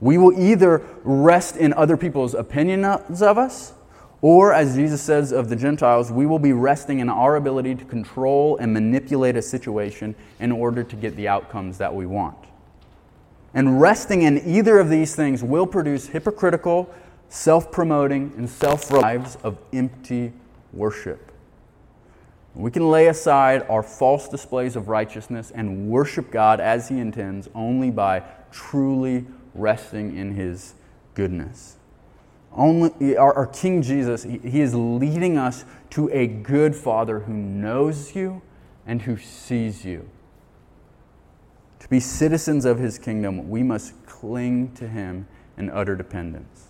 We 0.00 0.16
will 0.16 0.32
either 0.40 0.82
rest 1.04 1.58
in 1.58 1.74
other 1.74 1.98
people's 1.98 2.32
opinions 2.32 3.20
of 3.20 3.36
us, 3.36 3.74
or, 4.22 4.54
as 4.54 4.74
Jesus 4.74 5.02
says 5.02 5.32
of 5.32 5.50
the 5.50 5.54
Gentiles, 5.54 6.10
we 6.10 6.24
will 6.24 6.38
be 6.38 6.54
resting 6.54 7.00
in 7.00 7.10
our 7.10 7.36
ability 7.36 7.74
to 7.74 7.84
control 7.84 8.56
and 8.56 8.72
manipulate 8.72 9.36
a 9.36 9.42
situation 9.42 10.14
in 10.40 10.50
order 10.50 10.82
to 10.82 10.96
get 10.96 11.14
the 11.14 11.28
outcomes 11.28 11.76
that 11.76 11.94
we 11.94 12.06
want. 12.06 12.38
And 13.52 13.82
resting 13.82 14.22
in 14.22 14.38
either 14.48 14.78
of 14.78 14.88
these 14.88 15.14
things 15.14 15.44
will 15.44 15.66
produce 15.66 16.06
hypocritical, 16.06 16.88
self 17.28 17.70
promoting, 17.70 18.32
and 18.38 18.48
self 18.48 18.90
lives 18.90 19.36
of 19.42 19.58
empty 19.74 20.32
worship. 20.72 21.32
We 22.58 22.72
can 22.72 22.90
lay 22.90 23.06
aside 23.06 23.64
our 23.68 23.84
false 23.84 24.28
displays 24.28 24.74
of 24.74 24.88
righteousness 24.88 25.52
and 25.54 25.88
worship 25.88 26.32
God 26.32 26.58
as 26.58 26.88
He 26.88 26.98
intends 26.98 27.48
only 27.54 27.92
by 27.92 28.24
truly 28.50 29.26
resting 29.54 30.16
in 30.16 30.34
His 30.34 30.74
goodness. 31.14 31.76
Only, 32.52 33.16
our, 33.16 33.32
our 33.32 33.46
King 33.46 33.80
Jesus, 33.80 34.24
he, 34.24 34.38
he 34.38 34.60
is 34.60 34.74
leading 34.74 35.38
us 35.38 35.64
to 35.90 36.10
a 36.10 36.26
good 36.26 36.74
Father 36.74 37.20
who 37.20 37.32
knows 37.32 38.16
you 38.16 38.42
and 38.84 39.02
who 39.02 39.16
sees 39.16 39.84
you. 39.84 40.08
To 41.78 41.88
be 41.88 42.00
citizens 42.00 42.64
of 42.64 42.80
his 42.80 42.98
kingdom, 42.98 43.48
we 43.48 43.62
must 43.62 44.04
cling 44.06 44.74
to 44.74 44.88
him 44.88 45.28
in 45.56 45.70
utter 45.70 45.94
dependence. 45.94 46.68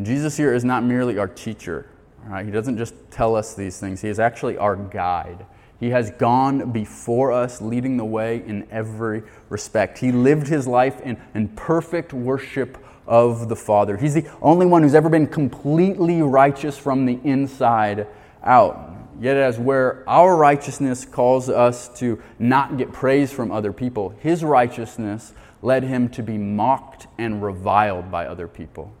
Jesus 0.00 0.36
here 0.36 0.54
is 0.54 0.64
not 0.64 0.84
merely 0.84 1.18
our 1.18 1.26
teacher. 1.26 1.86
Right? 2.26 2.44
He 2.44 2.50
doesn't 2.50 2.76
just 2.76 2.94
tell 3.10 3.36
us 3.36 3.54
these 3.54 3.78
things, 3.78 4.00
he 4.00 4.08
is 4.08 4.18
actually 4.18 4.58
our 4.58 4.76
guide. 4.76 5.46
He 5.78 5.90
has 5.90 6.10
gone 6.12 6.72
before 6.72 7.32
us, 7.32 7.60
leading 7.60 7.98
the 7.98 8.04
way 8.04 8.42
in 8.46 8.66
every 8.70 9.22
respect. 9.50 9.98
He 9.98 10.10
lived 10.10 10.46
his 10.46 10.66
life 10.66 11.00
in, 11.02 11.20
in 11.34 11.48
perfect 11.48 12.14
worship 12.14 12.78
of 13.06 13.48
the 13.48 13.56
Father. 13.56 13.96
He's 13.96 14.14
the 14.14 14.26
only 14.40 14.64
one 14.66 14.82
who's 14.82 14.94
ever 14.94 15.10
been 15.10 15.26
completely 15.26 16.22
righteous 16.22 16.78
from 16.78 17.04
the 17.04 17.20
inside 17.24 18.06
out. 18.42 18.92
Yet, 19.20 19.36
as 19.36 19.58
where 19.58 20.02
our 20.08 20.36
righteousness 20.36 21.04
calls 21.04 21.48
us 21.48 21.88
to 22.00 22.22
not 22.38 22.76
get 22.76 22.92
praise 22.92 23.32
from 23.32 23.50
other 23.50 23.72
people, 23.72 24.10
his 24.20 24.44
righteousness 24.44 25.32
led 25.62 25.84
him 25.84 26.08
to 26.10 26.22
be 26.22 26.36
mocked 26.36 27.06
and 27.16 27.42
reviled 27.42 28.10
by 28.10 28.26
other 28.26 28.48
people. 28.48 28.92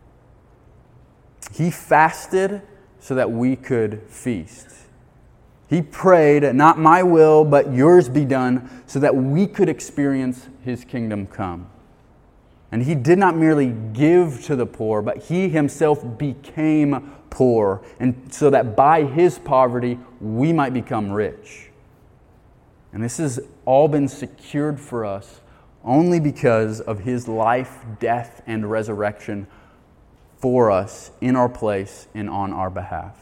He 1.52 1.70
fasted 1.70 2.62
so 3.06 3.14
that 3.14 3.30
we 3.30 3.54
could 3.54 4.02
feast. 4.08 4.66
He 5.68 5.80
prayed, 5.80 6.42
Not 6.56 6.76
my 6.76 7.04
will, 7.04 7.44
but 7.44 7.72
yours 7.72 8.08
be 8.08 8.24
done, 8.24 8.82
so 8.88 8.98
that 8.98 9.14
we 9.14 9.46
could 9.46 9.68
experience 9.68 10.48
his 10.64 10.84
kingdom 10.84 11.28
come. 11.28 11.70
And 12.72 12.82
he 12.82 12.96
did 12.96 13.16
not 13.16 13.36
merely 13.36 13.72
give 13.92 14.42
to 14.46 14.56
the 14.56 14.66
poor, 14.66 15.02
but 15.02 15.18
he 15.18 15.48
himself 15.48 16.18
became 16.18 17.12
poor, 17.30 17.80
and 18.00 18.34
so 18.34 18.50
that 18.50 18.74
by 18.74 19.04
his 19.04 19.38
poverty 19.38 20.00
we 20.20 20.52
might 20.52 20.74
become 20.74 21.12
rich. 21.12 21.70
And 22.92 23.04
this 23.04 23.18
has 23.18 23.38
all 23.66 23.86
been 23.86 24.08
secured 24.08 24.80
for 24.80 25.04
us 25.04 25.42
only 25.84 26.18
because 26.18 26.80
of 26.80 26.98
his 26.98 27.28
life, 27.28 27.84
death, 28.00 28.42
and 28.48 28.68
resurrection 28.68 29.46
for 30.38 30.70
us 30.70 31.10
in 31.20 31.36
our 31.36 31.48
place 31.48 32.08
and 32.14 32.28
on 32.28 32.52
our 32.52 32.70
behalf. 32.70 33.16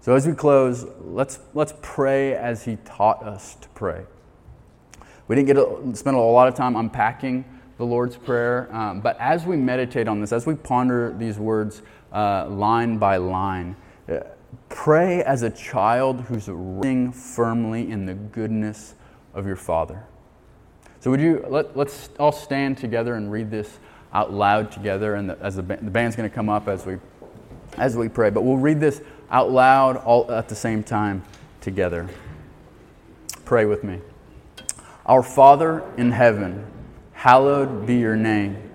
So 0.00 0.14
as 0.14 0.26
we 0.26 0.34
close, 0.34 0.86
let's, 1.00 1.40
let's 1.52 1.74
pray 1.82 2.34
as 2.34 2.64
he 2.64 2.76
taught 2.84 3.22
us 3.24 3.56
to 3.56 3.68
pray. 3.70 4.04
We 5.26 5.34
didn't 5.34 5.48
get 5.48 5.54
to 5.54 5.96
spend 5.96 6.16
a 6.16 6.20
lot 6.20 6.46
of 6.46 6.54
time 6.54 6.76
unpacking 6.76 7.44
the 7.78 7.84
Lord's 7.84 8.16
Prayer, 8.16 8.68
um, 8.74 9.00
but 9.00 9.18
as 9.18 9.44
we 9.44 9.56
meditate 9.56 10.06
on 10.08 10.20
this, 10.20 10.32
as 10.32 10.46
we 10.46 10.54
ponder 10.54 11.12
these 11.18 11.38
words 11.38 11.82
uh, 12.12 12.46
line 12.48 12.98
by 12.98 13.16
line, 13.16 13.76
uh, 14.08 14.20
pray 14.68 15.22
as 15.24 15.42
a 15.42 15.50
child 15.50 16.20
who's 16.22 16.48
resting 16.48 17.12
firmly 17.12 17.90
in 17.90 18.06
the 18.06 18.14
goodness 18.14 18.94
of 19.34 19.46
your 19.46 19.56
Father. 19.56 20.04
So 21.00 21.10
would 21.10 21.20
you 21.20 21.44
let, 21.48 21.76
let's 21.76 22.10
all 22.18 22.32
stand 22.32 22.78
together 22.78 23.14
and 23.14 23.30
read 23.30 23.50
this 23.50 23.78
out 24.12 24.32
loud 24.32 24.72
together, 24.72 25.14
and 25.14 25.30
the, 25.30 25.38
as 25.40 25.56
the, 25.56 25.62
the 25.62 25.90
band's 25.90 26.16
going 26.16 26.28
to 26.28 26.34
come 26.34 26.48
up 26.48 26.68
as 26.68 26.86
we 26.86 26.98
as 27.76 27.96
we 27.96 28.08
pray, 28.08 28.30
but 28.30 28.42
we'll 28.42 28.56
read 28.56 28.80
this 28.80 29.02
out 29.30 29.50
loud 29.50 29.96
all 29.98 30.30
at 30.30 30.48
the 30.48 30.54
same 30.54 30.82
time 30.82 31.22
together. 31.60 32.08
Pray 33.44 33.64
with 33.64 33.84
me. 33.84 34.00
Our 35.04 35.22
Father 35.22 35.84
in 35.96 36.10
heaven, 36.10 36.66
hallowed 37.12 37.86
be 37.86 37.96
your 37.96 38.16
name. 38.16 38.70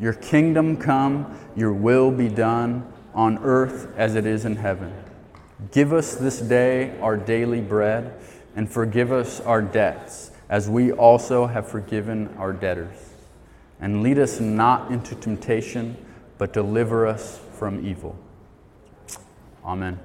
Your 0.00 0.14
kingdom 0.14 0.76
come, 0.76 1.38
your 1.56 1.72
will 1.72 2.10
be 2.10 2.28
done 2.28 2.90
on 3.14 3.38
earth 3.38 3.92
as 3.96 4.14
it 4.14 4.26
is 4.26 4.44
in 4.44 4.56
heaven. 4.56 4.92
Give 5.72 5.92
us 5.92 6.14
this 6.14 6.40
day 6.40 6.98
our 7.00 7.16
daily 7.16 7.60
bread, 7.60 8.14
and 8.56 8.70
forgive 8.70 9.12
us 9.12 9.40
our 9.40 9.62
debts, 9.62 10.30
as 10.48 10.68
we 10.68 10.90
also 10.92 11.46
have 11.46 11.68
forgiven 11.68 12.34
our 12.38 12.52
debtors. 12.52 13.09
And 13.80 14.02
lead 14.02 14.18
us 14.18 14.40
not 14.40 14.90
into 14.90 15.14
temptation, 15.14 15.96
but 16.38 16.52
deliver 16.52 17.06
us 17.06 17.40
from 17.58 17.86
evil. 17.86 18.16
Amen. 19.64 19.98